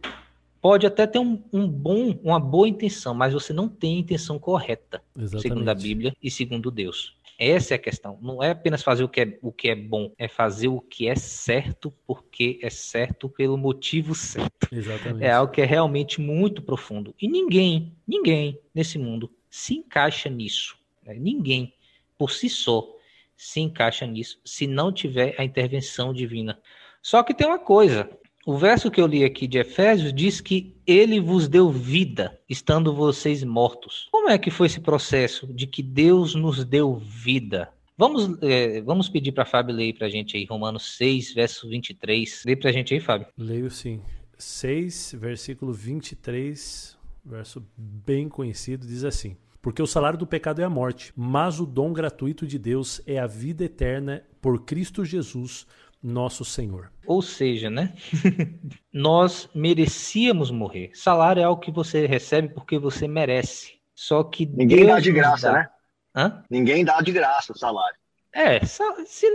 pode 0.62 0.88
até 0.88 1.06
ter 1.06 1.20
um, 1.20 1.44
um 1.52 1.68
bom, 1.68 2.18
uma 2.24 2.40
boa 2.40 2.68
intenção, 2.68 3.14
mas 3.14 3.34
você 3.34 3.52
não 3.52 3.68
tem 3.68 3.98
a 3.98 4.00
intenção 4.00 4.40
correta, 4.40 5.02
Exatamente. 5.16 5.42
segundo 5.42 5.70
a 5.70 5.76
Bíblia 5.76 6.16
e 6.22 6.32
segundo 6.32 6.72
Deus. 6.72 7.16
Essa 7.38 7.74
é 7.74 7.76
a 7.76 7.80
questão. 7.80 8.18
Não 8.22 8.44
é 8.44 8.52
apenas 8.52 8.84
fazer 8.84 9.04
o 9.04 9.10
que 9.10 9.22
é, 9.22 9.40
o 9.42 9.52
que 9.52 9.70
é 9.70 9.76
bom, 9.76 10.12
é 10.18 10.28
fazer 10.28 10.68
o 10.68 10.80
que 10.80 11.08
é 11.08 11.16
certo 11.16 11.92
porque 12.06 12.60
é 12.62 12.70
certo 12.70 13.28
pelo 13.28 13.58
motivo 13.58 14.14
certo. 14.16 14.68
Exatamente. 14.72 15.26
É 15.26 15.32
algo 15.32 15.52
que 15.52 15.62
é 15.62 15.66
realmente 15.66 16.22
muito 16.22 16.62
profundo. 16.62 17.14
E 17.20 17.28
ninguém, 17.28 17.96
ninguém 18.08 18.60
nesse 18.74 18.98
mundo 18.98 19.32
se 19.50 19.76
encaixa 19.76 20.30
nisso. 20.30 20.78
Né? 21.04 21.16
Ninguém, 21.16 21.74
por 22.18 22.32
si 22.32 22.50
só, 22.50 22.88
se 23.36 23.60
encaixa 23.60 24.06
nisso 24.06 24.40
se 24.46 24.68
não 24.68 24.92
tiver 24.92 25.36
a 25.38 25.44
intervenção 25.44 26.14
divina. 26.14 26.60
Só 27.02 27.22
que 27.24 27.34
tem 27.34 27.48
uma 27.48 27.60
coisa: 27.60 28.10
o 28.46 28.58
verso 28.58 28.92
que 28.92 29.00
eu 29.00 29.08
li 29.08 29.24
aqui 29.24 29.48
de 29.48 29.58
Efésios 29.58 30.14
diz 30.14 30.42
que 30.42 30.76
ele 30.86 31.20
vos 31.20 31.48
deu 31.48 31.70
vida, 31.70 32.38
estando 32.50 32.94
vocês 32.94 33.44
mortos. 33.44 34.10
Como 34.12 34.30
é 34.30 34.38
que 34.38 34.52
foi 34.52 34.68
esse 34.68 34.82
processo 34.82 35.48
de 35.48 35.66
que 35.66 35.82
Deus 35.82 36.36
nos 36.36 36.66
deu 36.66 36.96
vida? 36.96 37.70
Vamos, 37.98 38.38
é, 38.42 38.82
vamos 38.82 39.08
pedir 39.08 39.32
para 39.32 39.46
Fábio 39.46 39.74
ler 39.74 39.94
para 39.94 40.08
a 40.08 40.10
gente 40.10 40.36
aí, 40.36 40.46
Romanos 40.46 40.98
6, 40.98 41.34
verso 41.34 41.70
23. 41.70 42.44
Lê 42.46 42.56
para 42.56 42.70
a 42.70 42.74
gente 42.74 42.94
aí, 42.94 43.00
Fábio. 43.00 43.28
Leio 43.38 43.70
sim. 43.70 44.02
6, 44.38 45.16
versículo 45.18 45.72
23, 45.72 46.98
verso 47.24 47.64
bem 47.78 48.28
conhecido, 48.28 48.86
diz 48.86 49.06
assim: 49.06 49.38
Porque 49.62 49.82
o 49.82 49.88
salário 49.88 50.20
do 50.20 50.28
pecado 50.28 50.62
é 50.62 50.66
a 50.66 50.70
morte, 50.70 51.14
mas 51.16 51.62
o 51.62 51.66
dom 51.66 51.94
gratuito 51.94 52.46
de 52.46 52.60
Deus 52.60 53.02
é 53.06 53.20
a 53.20 53.28
vida 53.28 53.64
eterna 53.64 54.24
por 54.42 54.66
Cristo 54.66 55.06
Jesus 55.06 55.66
nosso 56.04 56.44
Senhor. 56.44 56.92
Ou 57.08 57.22
seja, 57.22 57.70
né? 57.70 57.94
Nós 58.92 59.50
merecíamos 59.56 60.52
morrer. 60.52 60.92
Salário 60.94 61.42
é 61.42 61.44
algo 61.46 61.62
que 61.62 61.72
você 61.72 62.06
recebe 62.06 62.50
porque 62.50 62.78
você 62.78 63.08
merece. 63.08 63.80
Só 63.96 64.24
que 64.24 64.46
ninguém 64.46 64.80
Deus 64.80 64.90
dá 64.90 65.00
de 65.00 65.12
graça, 65.12 65.52
dá. 65.52 65.58
né? 65.58 65.70
Hã? 66.16 66.44
Ninguém 66.50 66.84
dá 66.84 67.00
de 67.00 67.12
graça 67.12 67.54
o 67.54 67.58
salário. 67.58 67.96
É, 68.34 68.66
se, 68.66 68.84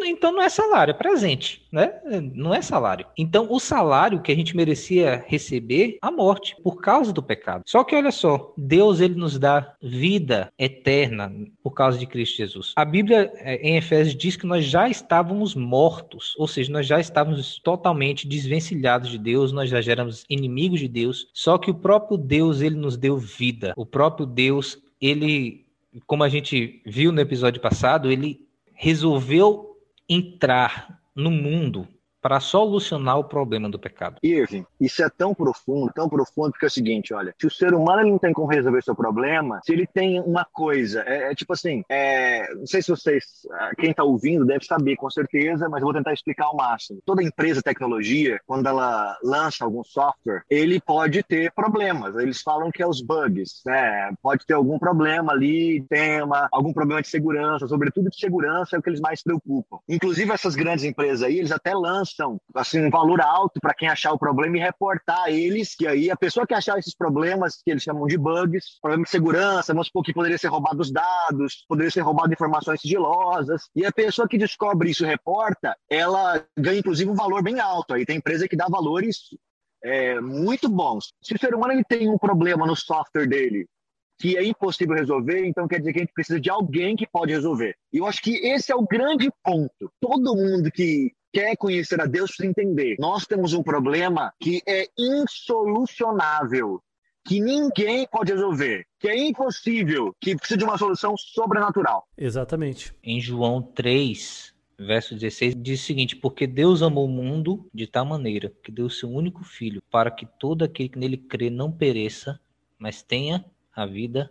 então 0.07 0.33
não 0.33 0.43
é 0.43 0.49
salário, 0.49 0.91
é 0.91 0.95
presente, 0.95 1.63
né? 1.71 2.01
Não 2.35 2.53
é 2.53 2.61
salário. 2.61 3.07
Então, 3.17 3.47
o 3.49 3.61
salário 3.61 4.21
que 4.21 4.33
a 4.33 4.35
gente 4.35 4.57
merecia 4.57 5.25
receber, 5.27 5.99
a 6.03 6.11
morte, 6.11 6.57
por 6.63 6.81
causa 6.81 7.13
do 7.13 7.23
pecado. 7.23 7.63
Só 7.65 7.85
que 7.85 7.95
olha 7.95 8.11
só, 8.11 8.53
Deus 8.57 9.01
ele 9.01 9.15
nos 9.15 9.39
dá 9.39 9.75
vida 9.81 10.53
eterna 10.59 11.33
por 11.63 11.71
causa 11.71 11.97
de 11.97 12.07
Cristo 12.07 12.39
Jesus. 12.39 12.73
A 12.75 12.85
Bíblia 12.85 13.31
é, 13.37 13.57
em 13.57 13.77
Efésios 13.77 14.17
diz 14.17 14.37
que 14.37 14.47
nós 14.47 14.65
já 14.65 14.89
estávamos 14.89 15.55
mortos, 15.55 16.35
ou 16.37 16.49
seja, 16.49 16.73
nós 16.73 16.87
já 16.87 16.99
estávamos 16.99 17.61
totalmente 17.61 18.27
desvencilhados 18.27 19.11
de 19.11 19.19
Deus, 19.19 19.53
nós 19.53 19.71
já 19.71 19.79
éramos 19.79 20.25
inimigos 20.29 20.81
de 20.81 20.89
Deus. 20.89 21.29
Só 21.33 21.57
que 21.57 21.71
o 21.71 21.75
próprio 21.75 22.19
Deus 22.19 22.61
ele 22.61 22.77
nos 22.77 22.97
deu 22.97 23.17
vida. 23.17 23.73
O 23.77 23.87
próprio 23.87 24.27
Deus 24.27 24.77
ele 25.01 25.69
como 26.07 26.23
a 26.23 26.29
gente 26.29 26.83
viu 26.85 27.11
no 27.11 27.21
episódio 27.21 27.61
passado, 27.61 28.11
ele 28.11 28.48
resolveu 28.79 29.77
entrar 30.09 31.01
no 31.15 31.33
mundo 31.33 31.87
para 32.21 32.41
solucionar 32.41 33.19
o 33.19 33.25
problema 33.25 33.69
do 33.69 33.79
pecado. 33.79 34.17
Irving, 34.23 34.65
isso 34.81 35.03
é 35.03 35.09
tão 35.09 35.35
profundo, 35.35 35.93
tão 35.95 36.09
profundo, 36.09 36.51
porque 36.51 36.67
é 36.67 36.69
o 36.69 36.71
seguinte, 36.71 37.15
olha, 37.15 37.35
se 37.39 37.47
o 37.47 37.51
ser 37.51 37.75
humano 37.75 38.03
ele 38.03 38.11
não 38.11 38.19
tem 38.19 38.33
como 38.33 38.49
resolver 38.49 38.83
seu 38.83 38.95
problema, 38.95 39.61
se 39.65 39.73
ele 39.73 39.87
tem 39.87 40.21
uma 40.21 40.45
coisa, 40.45 41.03
é, 41.07 41.33
é 41.33 41.35
tipo 41.35 41.53
assim, 41.53 41.83
é, 41.89 42.53
não 42.55 42.67
sei 42.67 42.83
se 42.83 42.91
vocês, 42.91 43.25
ah, 43.53 43.71
quem 43.79 43.91
está 43.91 44.03
ouvindo 44.03 44.45
deve 44.45 44.65
saber 44.65 44.97
com 44.97 45.11
certeza, 45.11 45.69
mas 45.69 45.83
vou 45.83 45.93
tentar 45.93 46.13
explicar 46.13 46.47
ao 46.47 46.57
máximo. 46.57 47.01
Toda 47.05 47.23
empresa 47.23 47.63
tecnologia, 47.63 48.41
quando 48.47 48.67
ela 48.67 49.17
lança 49.23 49.65
algum 49.65 49.85
software, 49.85 50.43
ele 50.51 50.81
pode 50.81 51.23
ter 51.23 51.53
problemas. 51.53 52.17
Eles 52.17 52.43
falam 52.43 52.71
que 52.71 52.83
é 52.83 52.87
os 52.87 53.01
bugs, 53.01 53.63
né? 53.65 54.13
Pode 54.23 54.45
ter 54.47 54.55
algum 54.55 54.79
problema 54.79 55.33
ali, 55.33 55.85
tema, 55.89 56.49
algum 56.53 56.73
problema 56.73 57.03
de 57.03 57.09
segurança, 57.09 57.67
sobretudo 57.67 58.11
de 58.11 58.19
segurança 58.19 58.77
é 58.77 58.79
o 58.79 58.83
que 58.83 58.91
eles 58.91 59.01
mais 59.01 59.23
preocupam. 59.23 59.79
Inclusive 59.89 60.33
essas 60.33 60.55
grandes 60.55 60.85
empresas 60.85 61.23
aí, 61.23 61.39
eles 61.39 61.53
até 61.53 61.75
lançam 61.75 62.08
assim, 62.55 62.85
um 62.85 62.91
valor 62.91 63.21
alto 63.21 63.61
para 63.61 63.75
quem 63.75 63.89
achar 63.89 64.13
o 64.13 64.19
problema 64.19 64.57
e 64.57 64.61
reportar 64.61 65.29
eles, 65.29 65.75
que 65.75 65.87
aí 65.87 66.11
a 66.11 66.17
pessoa 66.17 66.47
que 66.47 66.55
achar 66.55 66.79
esses 66.79 66.95
problemas, 66.95 67.61
que 67.63 67.71
eles 67.71 67.83
chamam 67.83 68.07
de 68.07 68.17
bugs, 68.17 68.79
problema 68.81 69.05
de 69.05 69.11
segurança, 69.11 69.73
vamos 69.73 69.89
supor 69.89 70.03
que 70.03 70.13
poderia 70.13 70.39
ser 70.39 70.49
roubado 70.49 70.81
os 70.81 70.91
dados, 70.91 71.65
poderia 71.69 71.91
ser 71.91 72.01
roubado 72.01 72.33
informações 72.33 72.81
sigilosas, 72.81 73.69
e 73.75 73.85
a 73.85 73.93
pessoa 73.93 74.29
que 74.29 74.39
descobre 74.39 74.91
isso 74.91 75.05
reporta, 75.05 75.77
ela 75.91 76.45
ganha 76.57 76.79
inclusive 76.79 77.11
um 77.11 77.15
valor 77.15 77.43
bem 77.43 77.61
alto. 77.61 77.95
Aí 77.95 78.05
tem 78.05 78.17
empresa 78.17 78.49
que 78.49 78.57
dá 78.57 78.67
valores 78.69 79.19
é, 79.83 80.21
muito 80.21 80.69
bons. 80.69 81.13
Se 81.23 81.35
o 81.35 81.39
ser 81.39 81.55
humano 81.55 81.73
ele 81.73 81.85
tem 81.85 82.09
um 82.09 82.19
problema 82.19 82.67
no 82.67 82.77
software 82.77 83.27
dele, 83.27 83.67
que 84.21 84.37
é 84.37 84.45
impossível 84.45 84.97
resolver, 84.97 85.47
então 85.47 85.69
quer 85.69 85.79
dizer 85.79 85.93
que 85.93 85.99
a 86.01 86.03
gente 86.03 86.13
precisa 86.13 86.41
de 86.41 86.51
alguém 86.51 86.97
que 86.97 87.07
pode 87.07 87.33
resolver. 87.33 87.77
E 87.93 87.99
eu 87.99 88.07
acho 88.07 88.21
que 88.21 88.35
esse 88.47 88.73
é 88.73 88.75
o 88.75 88.87
grande 88.87 89.31
ponto. 89.45 89.91
Todo 90.01 90.35
mundo 90.35 90.71
que 90.73 91.13
quer 91.33 91.57
conhecer 91.57 92.01
a 92.01 92.07
Deus 92.07 92.31
precisa 92.31 92.49
entender. 92.49 92.97
Nós 92.99 93.27
temos 93.27 93.53
um 93.53 93.63
problema 93.63 94.33
que 94.41 94.63
é 94.67 94.87
insolucionável, 94.99 96.83
que 97.25 97.41
ninguém 97.41 98.07
pode 98.09 98.33
resolver, 98.33 98.87
que 98.99 99.09
é 99.09 99.17
impossível, 99.17 100.15
que 100.21 100.37
precisa 100.37 100.59
de 100.59 100.65
uma 100.65 100.79
solução 100.79 101.15
sobrenatural. 101.17 102.07
Exatamente. 102.17 102.95
Em 103.03 103.21
João 103.21 103.61
3, 103.61 104.55
verso 104.79 105.15
16, 105.15 105.55
diz 105.57 105.83
o 105.83 105.85
seguinte: 105.85 106.17
Porque 106.17 106.47
Deus 106.47 106.83
amou 106.83 107.05
o 107.05 107.09
mundo 107.09 107.69
de 107.73 107.87
tal 107.87 108.07
maneira 108.07 108.53
que 108.63 108.73
deu 108.73 108.87
o 108.87 108.91
seu 108.91 109.11
único 109.11 109.45
filho, 109.45 109.83
para 109.91 110.11
que 110.11 110.27
todo 110.39 110.65
aquele 110.65 110.89
que 110.89 110.99
nele 110.99 111.17
crê 111.17 111.51
não 111.51 111.71
pereça, 111.71 112.41
mas 112.79 113.03
tenha 113.03 113.45
a 113.75 113.85
vida 113.85 114.31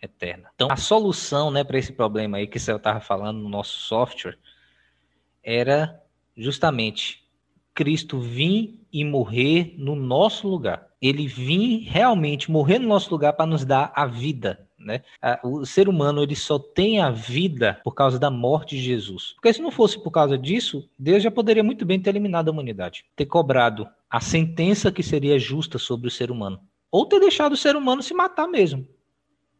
eterna. 0.00 0.50
Então, 0.54 0.68
a 0.70 0.76
solução 0.76 1.50
né, 1.50 1.64
para 1.64 1.78
esse 1.78 1.92
problema 1.92 2.36
aí 2.36 2.46
que 2.46 2.58
você 2.58 2.72
estava 2.72 3.00
falando 3.00 3.40
no 3.40 3.48
nosso 3.48 3.78
software 3.80 4.38
era 5.42 6.00
justamente 6.36 7.24
Cristo 7.74 8.18
vir 8.18 8.80
e 8.92 9.04
morrer 9.04 9.74
no 9.76 9.94
nosso 9.94 10.48
lugar. 10.48 10.88
Ele 11.00 11.26
vir 11.26 11.84
realmente 11.88 12.50
morrer 12.50 12.78
no 12.78 12.88
nosso 12.88 13.10
lugar 13.10 13.34
para 13.34 13.46
nos 13.46 13.64
dar 13.64 13.92
a 13.94 14.06
vida. 14.06 14.66
Né? 14.78 15.02
O 15.42 15.66
ser 15.66 15.88
humano 15.88 16.22
ele 16.22 16.36
só 16.36 16.58
tem 16.58 17.00
a 17.00 17.10
vida 17.10 17.80
por 17.82 17.92
causa 17.92 18.18
da 18.18 18.30
morte 18.30 18.76
de 18.76 18.82
Jesus. 18.82 19.32
Porque 19.34 19.52
se 19.52 19.60
não 19.60 19.70
fosse 19.70 20.02
por 20.02 20.10
causa 20.10 20.38
disso, 20.38 20.88
Deus 20.98 21.22
já 21.22 21.30
poderia 21.30 21.62
muito 21.62 21.84
bem 21.84 22.00
ter 22.00 22.10
eliminado 22.10 22.48
a 22.48 22.52
humanidade, 22.52 23.04
ter 23.16 23.26
cobrado 23.26 23.88
a 24.08 24.20
sentença 24.20 24.92
que 24.92 25.02
seria 25.02 25.38
justa 25.38 25.78
sobre 25.78 26.08
o 26.08 26.10
ser 26.10 26.30
humano, 26.30 26.60
ou 26.90 27.04
ter 27.04 27.18
deixado 27.18 27.52
o 27.52 27.56
ser 27.56 27.74
humano 27.74 28.02
se 28.02 28.14
matar 28.14 28.46
mesmo. 28.46 28.86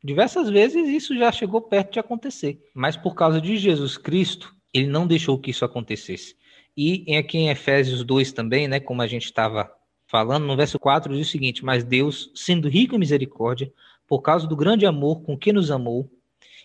Diversas 0.03 0.49
vezes 0.49 0.89
isso 0.89 1.17
já 1.19 1.33
chegou 1.33 1.61
perto 1.61 1.95
de 1.95 1.99
acontecer, 1.99 2.63
mas 2.73 2.97
por 2.97 3.15
causa 3.15 3.41
de 3.41 3.57
Jesus 3.57 3.99
Cristo, 3.99 4.55
ele 4.73 4.87
não 4.87 5.07
deixou 5.07 5.39
que 5.39 5.51
isso 5.51 5.65
acontecesse. 5.65 6.37
E 6.77 7.17
aqui 7.17 7.39
em 7.39 7.49
Efésios 7.49 8.05
2 8.05 8.33
também, 8.33 8.69
né, 8.69 8.79
como 8.79 9.01
a 9.01 9.07
gente 9.07 9.25
estava 9.25 9.73
falando, 10.07 10.45
no 10.45 10.55
verso 10.55 10.79
4 10.79 11.17
diz 11.17 11.27
o 11.27 11.31
seguinte: 11.31 11.65
Mas 11.65 11.83
Deus, 11.83 12.31
sendo 12.35 12.69
rico 12.69 12.95
em 12.95 12.99
misericórdia, 12.99 13.73
por 14.07 14.21
causa 14.21 14.47
do 14.47 14.55
grande 14.55 14.85
amor 14.85 15.23
com 15.23 15.39
que 15.39 15.55
nos 15.55 15.71
amou, 15.71 16.11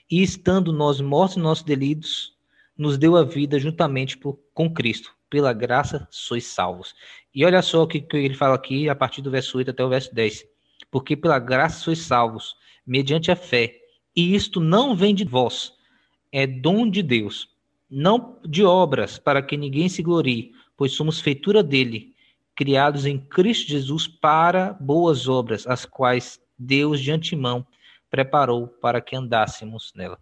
e 0.09 0.21
estando 0.21 0.73
nós 0.73 0.99
mortos 0.99 1.37
em 1.37 1.41
nossos 1.41 1.63
delitos, 1.63 2.35
nos 2.77 2.97
deu 2.97 3.15
a 3.15 3.23
vida 3.23 3.57
juntamente 3.57 4.17
por, 4.17 4.37
com 4.53 4.69
Cristo. 4.69 5.15
Pela 5.29 5.53
graça 5.53 6.05
sois 6.11 6.45
salvos. 6.45 6.93
E 7.33 7.45
olha 7.45 7.61
só 7.61 7.83
o 7.83 7.87
que, 7.87 8.01
que 8.01 8.17
ele 8.17 8.35
fala 8.35 8.55
aqui, 8.55 8.89
a 8.89 8.95
partir 8.95 9.21
do 9.21 9.31
verso 9.31 9.57
8 9.57 9.71
até 9.71 9.81
o 9.81 9.87
verso 9.87 10.13
10. 10.13 10.45
Porque 10.91 11.15
pela 11.15 11.39
graça 11.39 11.79
sois 11.79 11.99
salvos, 11.99 12.57
mediante 12.85 13.31
a 13.31 13.35
fé. 13.37 13.79
E 14.13 14.35
isto 14.35 14.59
não 14.59 14.93
vem 14.93 15.15
de 15.15 15.23
vós, 15.23 15.71
é 16.33 16.45
dom 16.45 16.89
de 16.89 17.01
Deus 17.01 17.50
não 17.91 18.37
de 18.47 18.63
obras, 18.63 19.19
para 19.19 19.41
que 19.41 19.57
ninguém 19.57 19.89
se 19.89 20.01
glorie, 20.01 20.53
pois 20.77 20.93
somos 20.93 21.19
feitura 21.19 21.61
dele, 21.61 22.15
criados 22.55 23.05
em 23.05 23.19
Cristo 23.19 23.69
Jesus 23.69 24.07
para 24.07 24.73
boas 24.79 25.27
obras, 25.27 25.67
as 25.67 25.85
quais 25.85 26.39
Deus 26.57 27.01
de 27.01 27.11
antemão 27.11 27.65
preparou 28.09 28.67
para 28.67 29.01
que 29.01 29.15
andássemos 29.15 29.91
nela. 29.93 30.17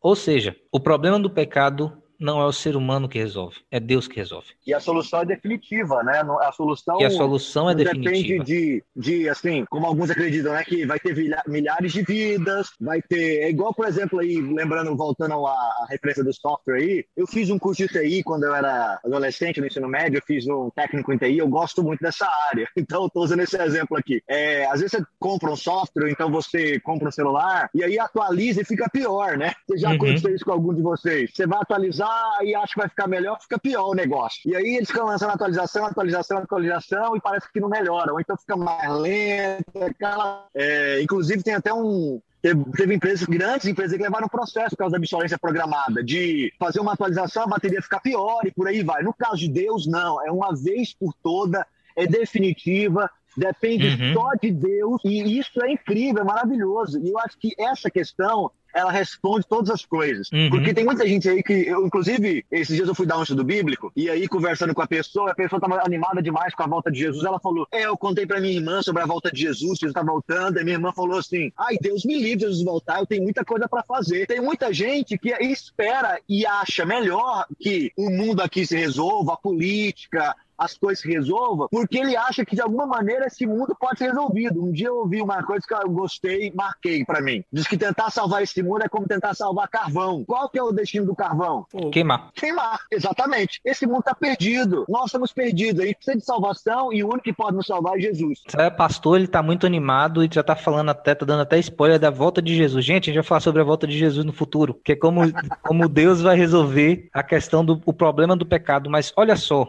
Ou 0.00 0.16
seja, 0.16 0.56
o 0.72 0.80
problema 0.80 1.18
do 1.18 1.30
pecado 1.30 2.02
não 2.18 2.40
é 2.40 2.44
o 2.44 2.52
ser 2.52 2.76
humano 2.76 3.08
que 3.08 3.18
resolve, 3.18 3.56
é 3.70 3.78
Deus 3.78 4.08
que 4.08 4.16
resolve. 4.16 4.48
E 4.66 4.74
a 4.74 4.80
solução 4.80 5.20
é 5.20 5.24
definitiva, 5.24 6.02
né? 6.02 6.20
A 6.40 6.52
solução 6.52 7.00
e 7.00 7.04
a 7.04 7.10
solução 7.10 7.70
é 7.70 7.74
definitiva. 7.74 8.10
Depende 8.10 8.44
de, 8.44 8.84
de, 8.96 9.28
assim, 9.28 9.64
como 9.66 9.86
alguns 9.86 10.10
acreditam, 10.10 10.52
né? 10.52 10.64
Que 10.64 10.84
vai 10.84 10.98
ter 10.98 11.14
milhares 11.46 11.92
de 11.92 12.02
vidas, 12.02 12.68
vai 12.80 13.00
ter. 13.00 13.42
É 13.42 13.50
igual, 13.50 13.72
por 13.72 13.86
exemplo, 13.86 14.18
aí, 14.18 14.40
lembrando, 14.40 14.96
voltando 14.96 15.46
à, 15.46 15.52
à 15.52 15.86
referência 15.88 16.24
do 16.24 16.32
software 16.34 16.76
aí, 16.76 17.04
eu 17.16 17.26
fiz 17.26 17.50
um 17.50 17.58
curso 17.58 17.86
de 17.86 17.88
TI 17.88 18.22
quando 18.22 18.44
eu 18.44 18.54
era 18.54 18.98
adolescente, 19.04 19.60
no 19.60 19.66
ensino 19.66 19.88
médio, 19.88 20.18
eu 20.18 20.22
fiz 20.26 20.46
um 20.48 20.70
técnico 20.70 21.12
em 21.12 21.18
TI, 21.18 21.38
eu 21.38 21.48
gosto 21.48 21.82
muito 21.82 22.00
dessa 22.00 22.26
área. 22.50 22.68
Então, 22.88 23.02
eu 23.02 23.10
tô 23.10 23.20
usando 23.20 23.40
esse 23.40 23.60
exemplo 23.60 23.98
aqui. 23.98 24.22
É, 24.26 24.64
às 24.66 24.80
vezes 24.80 24.92
você 24.92 25.04
compra 25.18 25.50
um 25.50 25.56
software, 25.56 26.10
então 26.10 26.30
você 26.30 26.80
compra 26.80 27.08
um 27.08 27.12
celular, 27.12 27.68
e 27.74 27.82
aí 27.82 27.98
atualiza 27.98 28.62
e 28.62 28.64
fica 28.64 28.88
pior, 28.88 29.36
né? 29.36 29.52
Você 29.66 29.78
já 29.78 29.88
uhum. 29.88 29.96
aconteceu 29.96 30.34
isso 30.34 30.44
com 30.44 30.52
algum 30.52 30.72
de 30.72 30.80
vocês? 30.80 31.30
Você 31.34 31.46
vai 31.46 31.58
atualizar 31.60 32.07
e 32.42 32.54
acha 32.54 32.72
que 32.72 32.80
vai 32.80 32.88
ficar 32.88 33.06
melhor, 33.06 33.38
fica 33.40 33.58
pior 33.58 33.88
o 33.88 33.94
negócio. 33.94 34.40
E 34.44 34.56
aí 34.56 34.76
eles 34.76 34.88
ficam 34.88 35.06
lançando 35.06 35.30
atualização, 35.30 35.86
atualização, 35.86 36.38
atualização 36.38 37.16
e 37.16 37.20
parece 37.20 37.50
que 37.52 37.60
não 37.60 37.68
melhora, 37.68 38.12
ou 38.12 38.20
então 38.20 38.36
fica 38.36 38.56
mais 38.56 38.90
lento. 38.90 39.82
Aquela... 39.82 40.46
É, 40.54 41.00
inclusive 41.02 41.42
tem 41.42 41.54
até 41.54 41.72
um, 41.72 42.20
Teve, 42.40 42.64
teve, 42.76 42.94
empresas, 42.94 43.26
grandes 43.26 43.66
empresas 43.66 43.96
que 43.96 44.02
levaram 44.02 44.28
processo 44.28 44.70
por 44.70 44.78
causa 44.78 44.92
da 44.92 44.98
obsolescência 44.98 45.38
programada, 45.38 46.04
de 46.04 46.52
fazer 46.56 46.78
uma 46.78 46.92
atualização, 46.92 47.42
a 47.42 47.48
bateria 47.48 47.82
ficar 47.82 48.00
pior 48.00 48.46
e 48.46 48.52
por 48.52 48.68
aí 48.68 48.82
vai. 48.82 49.02
No 49.02 49.12
caso 49.12 49.38
de 49.38 49.48
Deus, 49.48 49.86
não. 49.88 50.24
É 50.24 50.30
uma 50.30 50.54
vez 50.54 50.94
por 50.94 51.12
toda, 51.20 51.66
é 51.96 52.06
definitiva, 52.06 53.10
depende 53.36 53.88
uhum. 53.88 54.14
só 54.14 54.34
de 54.40 54.52
Deus, 54.52 55.02
e 55.04 55.38
isso 55.38 55.60
é 55.62 55.72
incrível, 55.72 56.22
é 56.22 56.24
maravilhoso. 56.24 57.00
E 57.00 57.10
eu 57.10 57.18
acho 57.18 57.36
que 57.38 57.54
essa 57.58 57.90
questão 57.90 58.52
ela 58.74 58.90
responde 58.90 59.46
todas 59.48 59.70
as 59.70 59.84
coisas. 59.84 60.28
Uhum. 60.32 60.50
Porque 60.50 60.74
tem 60.74 60.84
muita 60.84 61.06
gente 61.06 61.28
aí 61.28 61.42
que, 61.42 61.52
eu, 61.52 61.86
inclusive, 61.86 62.44
esses 62.50 62.74
dias 62.74 62.88
eu 62.88 62.94
fui 62.94 63.06
dar 63.06 63.18
um 63.18 63.22
estudo 63.22 63.44
bíblico, 63.44 63.92
e 63.96 64.08
aí 64.10 64.28
conversando 64.28 64.74
com 64.74 64.82
a 64.82 64.86
pessoa, 64.86 65.30
a 65.30 65.34
pessoa 65.34 65.58
estava 65.58 65.82
animada 65.84 66.22
demais 66.22 66.54
com 66.54 66.62
a 66.62 66.66
volta 66.66 66.90
de 66.90 66.98
Jesus. 66.98 67.24
Ela 67.24 67.40
falou: 67.40 67.66
É, 67.72 67.86
eu 67.86 67.96
contei 67.96 68.26
para 68.26 68.40
minha 68.40 68.54
irmã 68.54 68.82
sobre 68.82 69.02
a 69.02 69.06
volta 69.06 69.30
de 69.30 69.40
Jesus, 69.40 69.78
Jesus 69.78 69.90
está 69.90 70.02
voltando. 70.02 70.58
E 70.58 70.64
minha 70.64 70.76
irmã 70.76 70.92
falou 70.92 71.18
assim: 71.18 71.52
Ai, 71.56 71.76
Deus 71.80 72.04
me 72.04 72.14
livre 72.14 72.36
de 72.36 72.42
Jesus 72.42 72.64
voltar, 72.64 73.00
eu 73.00 73.06
tenho 73.06 73.22
muita 73.22 73.44
coisa 73.44 73.68
para 73.68 73.82
fazer. 73.82 74.26
Tem 74.26 74.40
muita 74.40 74.72
gente 74.72 75.18
que 75.18 75.30
espera 75.40 76.20
e 76.28 76.46
acha 76.46 76.84
melhor 76.84 77.46
que 77.58 77.92
o 77.96 78.10
mundo 78.10 78.40
aqui 78.42 78.66
se 78.66 78.76
resolva, 78.76 79.34
a 79.34 79.36
política, 79.36 80.34
as 80.58 80.76
coisas 80.76 81.00
se 81.00 81.08
resolvam, 81.08 81.68
porque 81.70 81.98
ele 81.98 82.16
acha 82.16 82.44
que 82.44 82.56
de 82.56 82.62
alguma 82.62 82.86
maneira 82.86 83.26
esse 83.26 83.46
mundo 83.46 83.76
pode 83.78 83.98
ser 83.98 84.08
resolvido. 84.08 84.64
Um 84.64 84.72
dia 84.72 84.88
eu 84.88 84.96
ouvi 84.96 85.22
uma 85.22 85.42
coisa 85.42 85.64
que 85.66 85.74
eu 85.74 85.90
gostei, 85.90 86.52
marquei 86.54 87.04
para 87.04 87.20
mim. 87.20 87.44
Diz 87.52 87.66
que 87.66 87.76
tentar 87.76 88.10
salvar 88.10 88.42
esse 88.42 88.62
mundo 88.62 88.82
é 88.82 88.88
como 88.88 89.06
tentar 89.06 89.34
salvar 89.34 89.68
carvão. 89.68 90.24
Qual 90.24 90.48
que 90.48 90.58
é 90.58 90.62
o 90.62 90.72
destino 90.72 91.06
do 91.06 91.14
carvão? 91.14 91.66
Queimar. 91.92 92.30
Queimar, 92.34 92.80
exatamente. 92.90 93.60
Esse 93.64 93.86
mundo 93.86 94.00
está 94.00 94.14
perdido. 94.14 94.84
Nós 94.88 95.06
estamos 95.06 95.32
perdidos. 95.32 95.80
A 95.80 95.86
gente 95.86 95.96
precisa 95.96 96.18
de 96.18 96.24
salvação 96.24 96.92
e 96.92 97.04
o 97.04 97.06
único 97.06 97.24
que 97.24 97.32
pode 97.32 97.56
nos 97.56 97.66
salvar 97.66 97.96
é 97.96 98.00
Jesus. 98.00 98.40
É, 98.56 98.68
pastor, 98.70 99.18
ele 99.18 99.28
tá 99.28 99.42
muito 99.42 99.66
animado 99.66 100.24
e 100.24 100.28
já 100.32 100.42
tá 100.42 100.56
falando 100.56 100.90
até, 100.90 101.14
tá 101.14 101.24
dando 101.24 101.42
até 101.42 101.58
spoiler 101.58 101.98
da 101.98 102.10
volta 102.10 102.42
de 102.42 102.54
Jesus. 102.54 102.84
Gente, 102.84 103.04
a 103.04 103.12
gente 103.12 103.22
vai 103.22 103.28
falar 103.28 103.40
sobre 103.40 103.60
a 103.60 103.64
volta 103.64 103.86
de 103.86 103.96
Jesus 103.96 104.24
no 104.24 104.32
futuro, 104.32 104.78
que 104.84 104.92
é 104.92 104.96
como, 104.96 105.20
como 105.62 105.88
Deus 105.88 106.20
vai 106.20 106.36
resolver 106.36 107.08
a 107.12 107.22
questão 107.22 107.64
do 107.64 107.80
o 107.84 107.92
problema 107.92 108.36
do 108.36 108.46
pecado. 108.46 108.90
Mas 108.90 109.12
olha 109.16 109.36
só, 109.36 109.68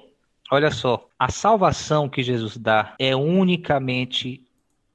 Olha 0.52 0.72
só, 0.72 1.08
a 1.18 1.30
salvação 1.30 2.10
que 2.10 2.24
Jesus 2.24 2.58
dá 2.58 2.96
é 3.00 3.16
unicamente 3.16 4.44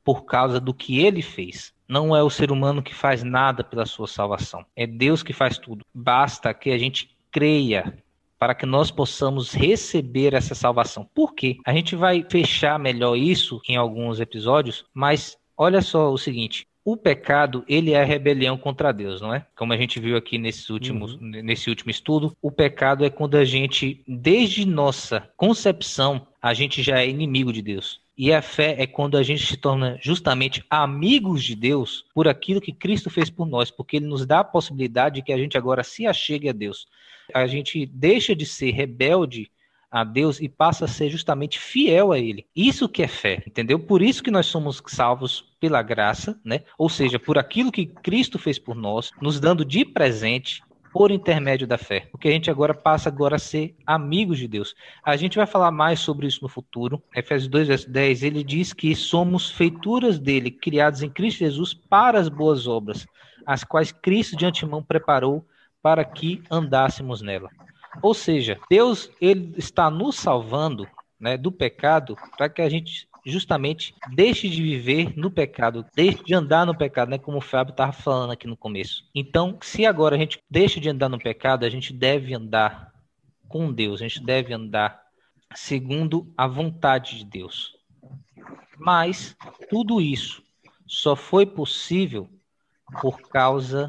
por 0.02 0.24
causa 0.24 0.60
do 0.60 0.74
que 0.74 1.00
ele 1.00 1.22
fez. 1.22 1.72
Não 1.88 2.14
é 2.14 2.22
o 2.22 2.30
ser 2.30 2.50
humano 2.50 2.82
que 2.82 2.94
faz 2.94 3.22
nada 3.22 3.62
pela 3.62 3.86
sua 3.86 4.06
salvação. 4.06 4.64
É 4.74 4.86
Deus 4.86 5.22
que 5.22 5.32
faz 5.32 5.58
tudo. 5.58 5.84
Basta 5.94 6.52
que 6.52 6.70
a 6.70 6.78
gente 6.78 7.16
creia 7.30 8.02
para 8.38 8.54
que 8.54 8.66
nós 8.66 8.90
possamos 8.90 9.52
receber 9.52 10.34
essa 10.34 10.54
salvação. 10.54 11.08
Por 11.14 11.34
quê? 11.34 11.58
A 11.64 11.72
gente 11.72 11.94
vai 11.94 12.26
fechar 12.28 12.78
melhor 12.78 13.16
isso 13.16 13.60
em 13.68 13.76
alguns 13.76 14.20
episódios, 14.20 14.84
mas 14.92 15.36
olha 15.56 15.80
só 15.80 16.12
o 16.12 16.18
seguinte: 16.18 16.66
o 16.84 16.96
pecado, 16.96 17.64
ele 17.66 17.92
é 17.92 18.02
a 18.02 18.04
rebelião 18.04 18.58
contra 18.58 18.92
Deus, 18.92 19.20
não 19.20 19.32
é? 19.32 19.46
Como 19.56 19.72
a 19.72 19.76
gente 19.76 19.98
viu 19.98 20.16
aqui 20.16 20.36
nesses 20.36 20.68
últimos, 20.68 21.14
uhum. 21.14 21.30
nesse 21.42 21.70
último 21.70 21.90
estudo, 21.90 22.36
o 22.42 22.50
pecado 22.50 23.04
é 23.04 23.10
quando 23.10 23.36
a 23.36 23.44
gente, 23.44 24.02
desde 24.06 24.66
nossa 24.66 25.28
concepção, 25.36 26.26
a 26.42 26.52
gente 26.52 26.82
já 26.82 27.00
é 27.00 27.08
inimigo 27.08 27.52
de 27.52 27.62
Deus. 27.62 28.02
E 28.16 28.32
a 28.32 28.42
fé 28.42 28.76
é 28.78 28.86
quando 28.86 29.16
a 29.16 29.22
gente 29.22 29.44
se 29.44 29.56
torna 29.56 29.98
justamente 30.00 30.62
amigos 30.68 31.42
de 31.42 31.56
Deus 31.56 32.04
por 32.14 32.28
aquilo 32.28 32.60
que 32.60 32.72
Cristo 32.72 33.10
fez 33.10 33.30
por 33.30 33.46
nós, 33.46 33.70
porque 33.70 33.96
ele 33.96 34.06
nos 34.06 34.24
dá 34.24 34.40
a 34.40 34.44
possibilidade 34.44 35.16
de 35.16 35.22
que 35.22 35.32
a 35.32 35.38
gente 35.38 35.58
agora 35.58 35.82
se 35.82 36.06
achegue 36.06 36.48
a 36.48 36.52
Deus. 36.52 36.86
A 37.32 37.46
gente 37.46 37.86
deixa 37.86 38.36
de 38.36 38.44
ser 38.44 38.70
rebelde 38.70 39.50
a 39.94 40.02
Deus 40.02 40.40
e 40.40 40.48
passa 40.48 40.86
a 40.86 40.88
ser 40.88 41.08
justamente 41.08 41.56
fiel 41.56 42.10
a 42.10 42.18
Ele. 42.18 42.44
Isso 42.54 42.88
que 42.88 43.00
é 43.00 43.06
fé, 43.06 43.44
entendeu? 43.46 43.78
Por 43.78 44.02
isso 44.02 44.24
que 44.24 44.30
nós 44.30 44.46
somos 44.46 44.82
salvos 44.88 45.54
pela 45.60 45.80
graça, 45.82 46.36
né? 46.44 46.62
Ou 46.76 46.88
seja, 46.88 47.16
por 47.16 47.38
aquilo 47.38 47.70
que 47.70 47.86
Cristo 47.86 48.36
fez 48.36 48.58
por 48.58 48.74
nós, 48.74 49.12
nos 49.22 49.38
dando 49.38 49.64
de 49.64 49.84
presente 49.84 50.64
por 50.92 51.12
intermédio 51.12 51.64
da 51.64 51.78
fé. 51.78 52.08
Porque 52.10 52.26
a 52.26 52.32
gente 52.32 52.50
agora 52.50 52.74
passa 52.74 53.08
agora 53.08 53.36
a 53.36 53.38
ser 53.38 53.76
amigos 53.86 54.38
de 54.38 54.48
Deus. 54.48 54.74
A 55.04 55.16
gente 55.16 55.36
vai 55.36 55.46
falar 55.46 55.70
mais 55.70 56.00
sobre 56.00 56.26
isso 56.26 56.42
no 56.42 56.48
futuro. 56.48 57.00
Efésios 57.14 57.48
2, 57.48 57.68
verso 57.68 57.88
10, 57.88 58.24
ele 58.24 58.42
diz 58.42 58.72
que 58.72 58.96
somos 58.96 59.48
feituras 59.48 60.18
dele, 60.18 60.50
criados 60.50 61.04
em 61.04 61.10
Cristo 61.10 61.38
Jesus 61.38 61.72
para 61.72 62.18
as 62.18 62.28
boas 62.28 62.66
obras, 62.66 63.06
as 63.46 63.62
quais 63.62 63.92
Cristo 63.92 64.36
de 64.36 64.44
antemão 64.44 64.82
preparou 64.82 65.46
para 65.80 66.04
que 66.04 66.42
andássemos 66.50 67.22
nela. 67.22 67.48
Ou 68.02 68.14
seja, 68.14 68.58
Deus 68.68 69.10
ele 69.20 69.54
está 69.56 69.90
nos 69.90 70.16
salvando 70.16 70.86
né, 71.18 71.36
do 71.36 71.50
pecado 71.50 72.16
para 72.36 72.48
que 72.48 72.60
a 72.60 72.68
gente 72.68 73.08
justamente 73.24 73.94
deixe 74.12 74.48
de 74.48 74.62
viver 74.62 75.16
no 75.16 75.30
pecado, 75.30 75.86
deixe 75.94 76.22
de 76.22 76.34
andar 76.34 76.66
no 76.66 76.76
pecado, 76.76 77.08
né? 77.08 77.18
Como 77.18 77.38
o 77.38 77.40
Fábio 77.40 77.70
estava 77.70 77.92
falando 77.92 78.32
aqui 78.32 78.46
no 78.46 78.56
começo. 78.56 79.08
Então, 79.14 79.58
se 79.62 79.86
agora 79.86 80.16
a 80.16 80.18
gente 80.18 80.38
deixa 80.50 80.78
de 80.78 80.90
andar 80.90 81.08
no 81.08 81.18
pecado, 81.18 81.64
a 81.64 81.70
gente 81.70 81.92
deve 81.92 82.34
andar 82.34 82.92
com 83.48 83.72
Deus, 83.72 84.00
a 84.00 84.08
gente 84.08 84.22
deve 84.22 84.52
andar 84.52 85.00
segundo 85.54 86.32
a 86.36 86.46
vontade 86.46 87.18
de 87.18 87.24
Deus. 87.24 87.72
Mas 88.76 89.36
tudo 89.70 90.00
isso 90.00 90.42
só 90.86 91.16
foi 91.16 91.46
possível 91.46 92.28
por 93.00 93.20
causa 93.28 93.88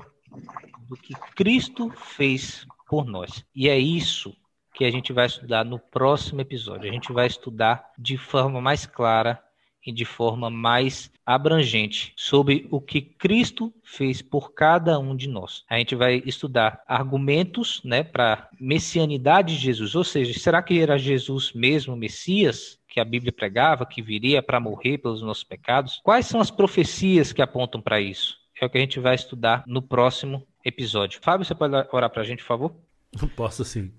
do 0.87 0.95
que 0.95 1.13
Cristo 1.35 1.89
fez 1.89 2.65
por 2.87 3.05
nós. 3.05 3.45
E 3.55 3.69
é 3.69 3.77
isso 3.77 4.35
que 4.73 4.85
a 4.85 4.91
gente 4.91 5.13
vai 5.13 5.25
estudar 5.25 5.63
no 5.63 5.79
próximo 5.79 6.41
episódio. 6.41 6.89
A 6.89 6.93
gente 6.93 7.11
vai 7.11 7.27
estudar 7.27 7.91
de 7.97 8.17
forma 8.17 8.59
mais 8.59 8.85
clara 8.85 9.41
e 9.85 9.91
de 9.91 10.03
forma 10.03 10.49
mais 10.49 11.11
abrangente 11.25 12.11
sobre 12.15 12.67
o 12.71 12.81
que 12.81 13.01
Cristo 13.01 13.73
fez 13.83 14.21
por 14.21 14.53
cada 14.53 14.99
um 14.99 15.15
de 15.15 15.29
nós. 15.29 15.63
A 15.69 15.77
gente 15.77 15.95
vai 15.95 16.23
estudar 16.25 16.81
argumentos, 16.87 17.81
né, 17.83 18.03
para 18.03 18.49
messianidade 18.59 19.55
de 19.55 19.61
Jesus, 19.61 19.95
ou 19.95 20.03
seja, 20.03 20.37
será 20.37 20.61
que 20.61 20.79
era 20.79 20.97
Jesus 20.97 21.53
mesmo 21.53 21.95
Messias? 21.95 22.79
que 22.95 23.01
a 23.01 23.03
Bíblia 23.03 23.33
pregava, 23.33 23.85
que 23.85 24.01
viria 24.01 24.41
para 24.41 24.57
morrer 24.57 24.99
pelos 24.99 25.21
nossos 25.21 25.43
pecados. 25.43 25.99
Quais 26.01 26.27
são 26.27 26.39
as 26.39 26.49
profecias 26.49 27.33
que 27.33 27.41
apontam 27.41 27.81
para 27.81 27.99
isso? 27.99 28.37
É 28.61 28.65
o 28.65 28.69
que 28.69 28.77
a 28.77 28.81
gente 28.81 29.01
vai 29.01 29.15
estudar 29.15 29.65
no 29.67 29.81
próximo 29.81 30.47
episódio. 30.65 31.19
Fábio, 31.21 31.45
você 31.45 31.53
pode 31.53 31.73
orar 31.91 32.09
para 32.09 32.23
a 32.23 32.25
gente, 32.25 32.39
por 32.39 32.47
favor? 32.47 32.75
Posso 33.37 33.63
sim. 33.63 33.91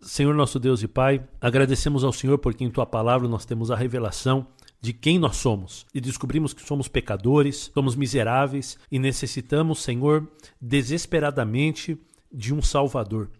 Senhor 0.00 0.34
nosso 0.34 0.58
Deus 0.58 0.82
e 0.82 0.88
Pai, 0.88 1.22
agradecemos 1.40 2.02
ao 2.02 2.12
Senhor 2.12 2.38
porque 2.38 2.64
em 2.64 2.70
Tua 2.70 2.84
palavra 2.84 3.28
nós 3.28 3.44
temos 3.44 3.70
a 3.70 3.76
revelação 3.76 4.46
de 4.80 4.92
quem 4.92 5.18
nós 5.18 5.36
somos 5.36 5.86
e 5.94 6.00
descobrimos 6.00 6.52
que 6.52 6.66
somos 6.66 6.88
pecadores, 6.88 7.70
somos 7.72 7.96
miseráveis 7.96 8.78
e 8.90 8.98
necessitamos, 8.98 9.82
Senhor, 9.82 10.28
desesperadamente 10.60 11.98
de 12.30 12.52
um 12.52 12.60
Salvador. 12.60 13.30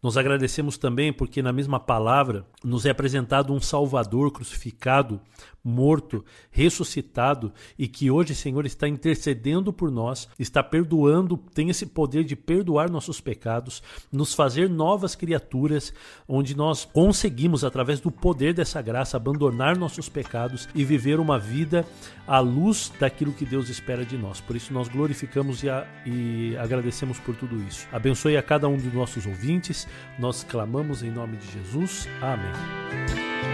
Nós 0.00 0.16
agradecemos 0.16 0.76
também 0.76 1.12
porque 1.12 1.42
na 1.42 1.52
mesma 1.52 1.80
palavra 1.80 2.46
nos 2.62 2.84
é 2.84 2.90
apresentado 2.90 3.52
um 3.52 3.60
Salvador 3.60 4.30
crucificado 4.30 5.20
morto, 5.64 6.22
ressuscitado 6.50 7.52
e 7.78 7.88
que 7.88 8.10
hoje, 8.10 8.34
Senhor, 8.34 8.66
está 8.66 8.86
intercedendo 8.86 9.72
por 9.72 9.90
nós, 9.90 10.28
está 10.38 10.62
perdoando, 10.62 11.38
tem 11.54 11.70
esse 11.70 11.86
poder 11.86 12.24
de 12.24 12.36
perdoar 12.36 12.90
nossos 12.90 13.20
pecados, 13.20 13.82
nos 14.12 14.34
fazer 14.34 14.68
novas 14.68 15.14
criaturas, 15.14 15.94
onde 16.28 16.54
nós 16.54 16.84
conseguimos, 16.84 17.64
através 17.64 18.00
do 18.00 18.10
poder 18.10 18.52
dessa 18.52 18.82
graça, 18.82 19.16
abandonar 19.16 19.78
nossos 19.78 20.08
pecados 20.08 20.68
e 20.74 20.84
viver 20.84 21.18
uma 21.18 21.38
vida 21.38 21.86
à 22.26 22.40
luz 22.40 22.92
daquilo 23.00 23.32
que 23.32 23.46
Deus 23.46 23.70
espera 23.70 24.04
de 24.04 24.18
nós. 24.18 24.40
Por 24.40 24.56
isso, 24.56 24.72
nós 24.72 24.88
glorificamos 24.88 25.62
e, 25.62 25.70
a, 25.70 25.86
e 26.04 26.56
agradecemos 26.58 27.18
por 27.18 27.34
tudo 27.34 27.56
isso. 27.62 27.86
Abençoe 27.90 28.36
a 28.36 28.42
cada 28.42 28.68
um 28.68 28.76
dos 28.76 28.92
nossos 28.92 29.24
ouvintes, 29.26 29.88
nós 30.18 30.44
clamamos 30.44 31.02
em 31.02 31.10
nome 31.10 31.38
de 31.38 31.50
Jesus. 31.52 32.06
Amém. 32.20 32.52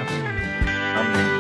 Amém. 0.01 0.41
Amém. 0.97 1.40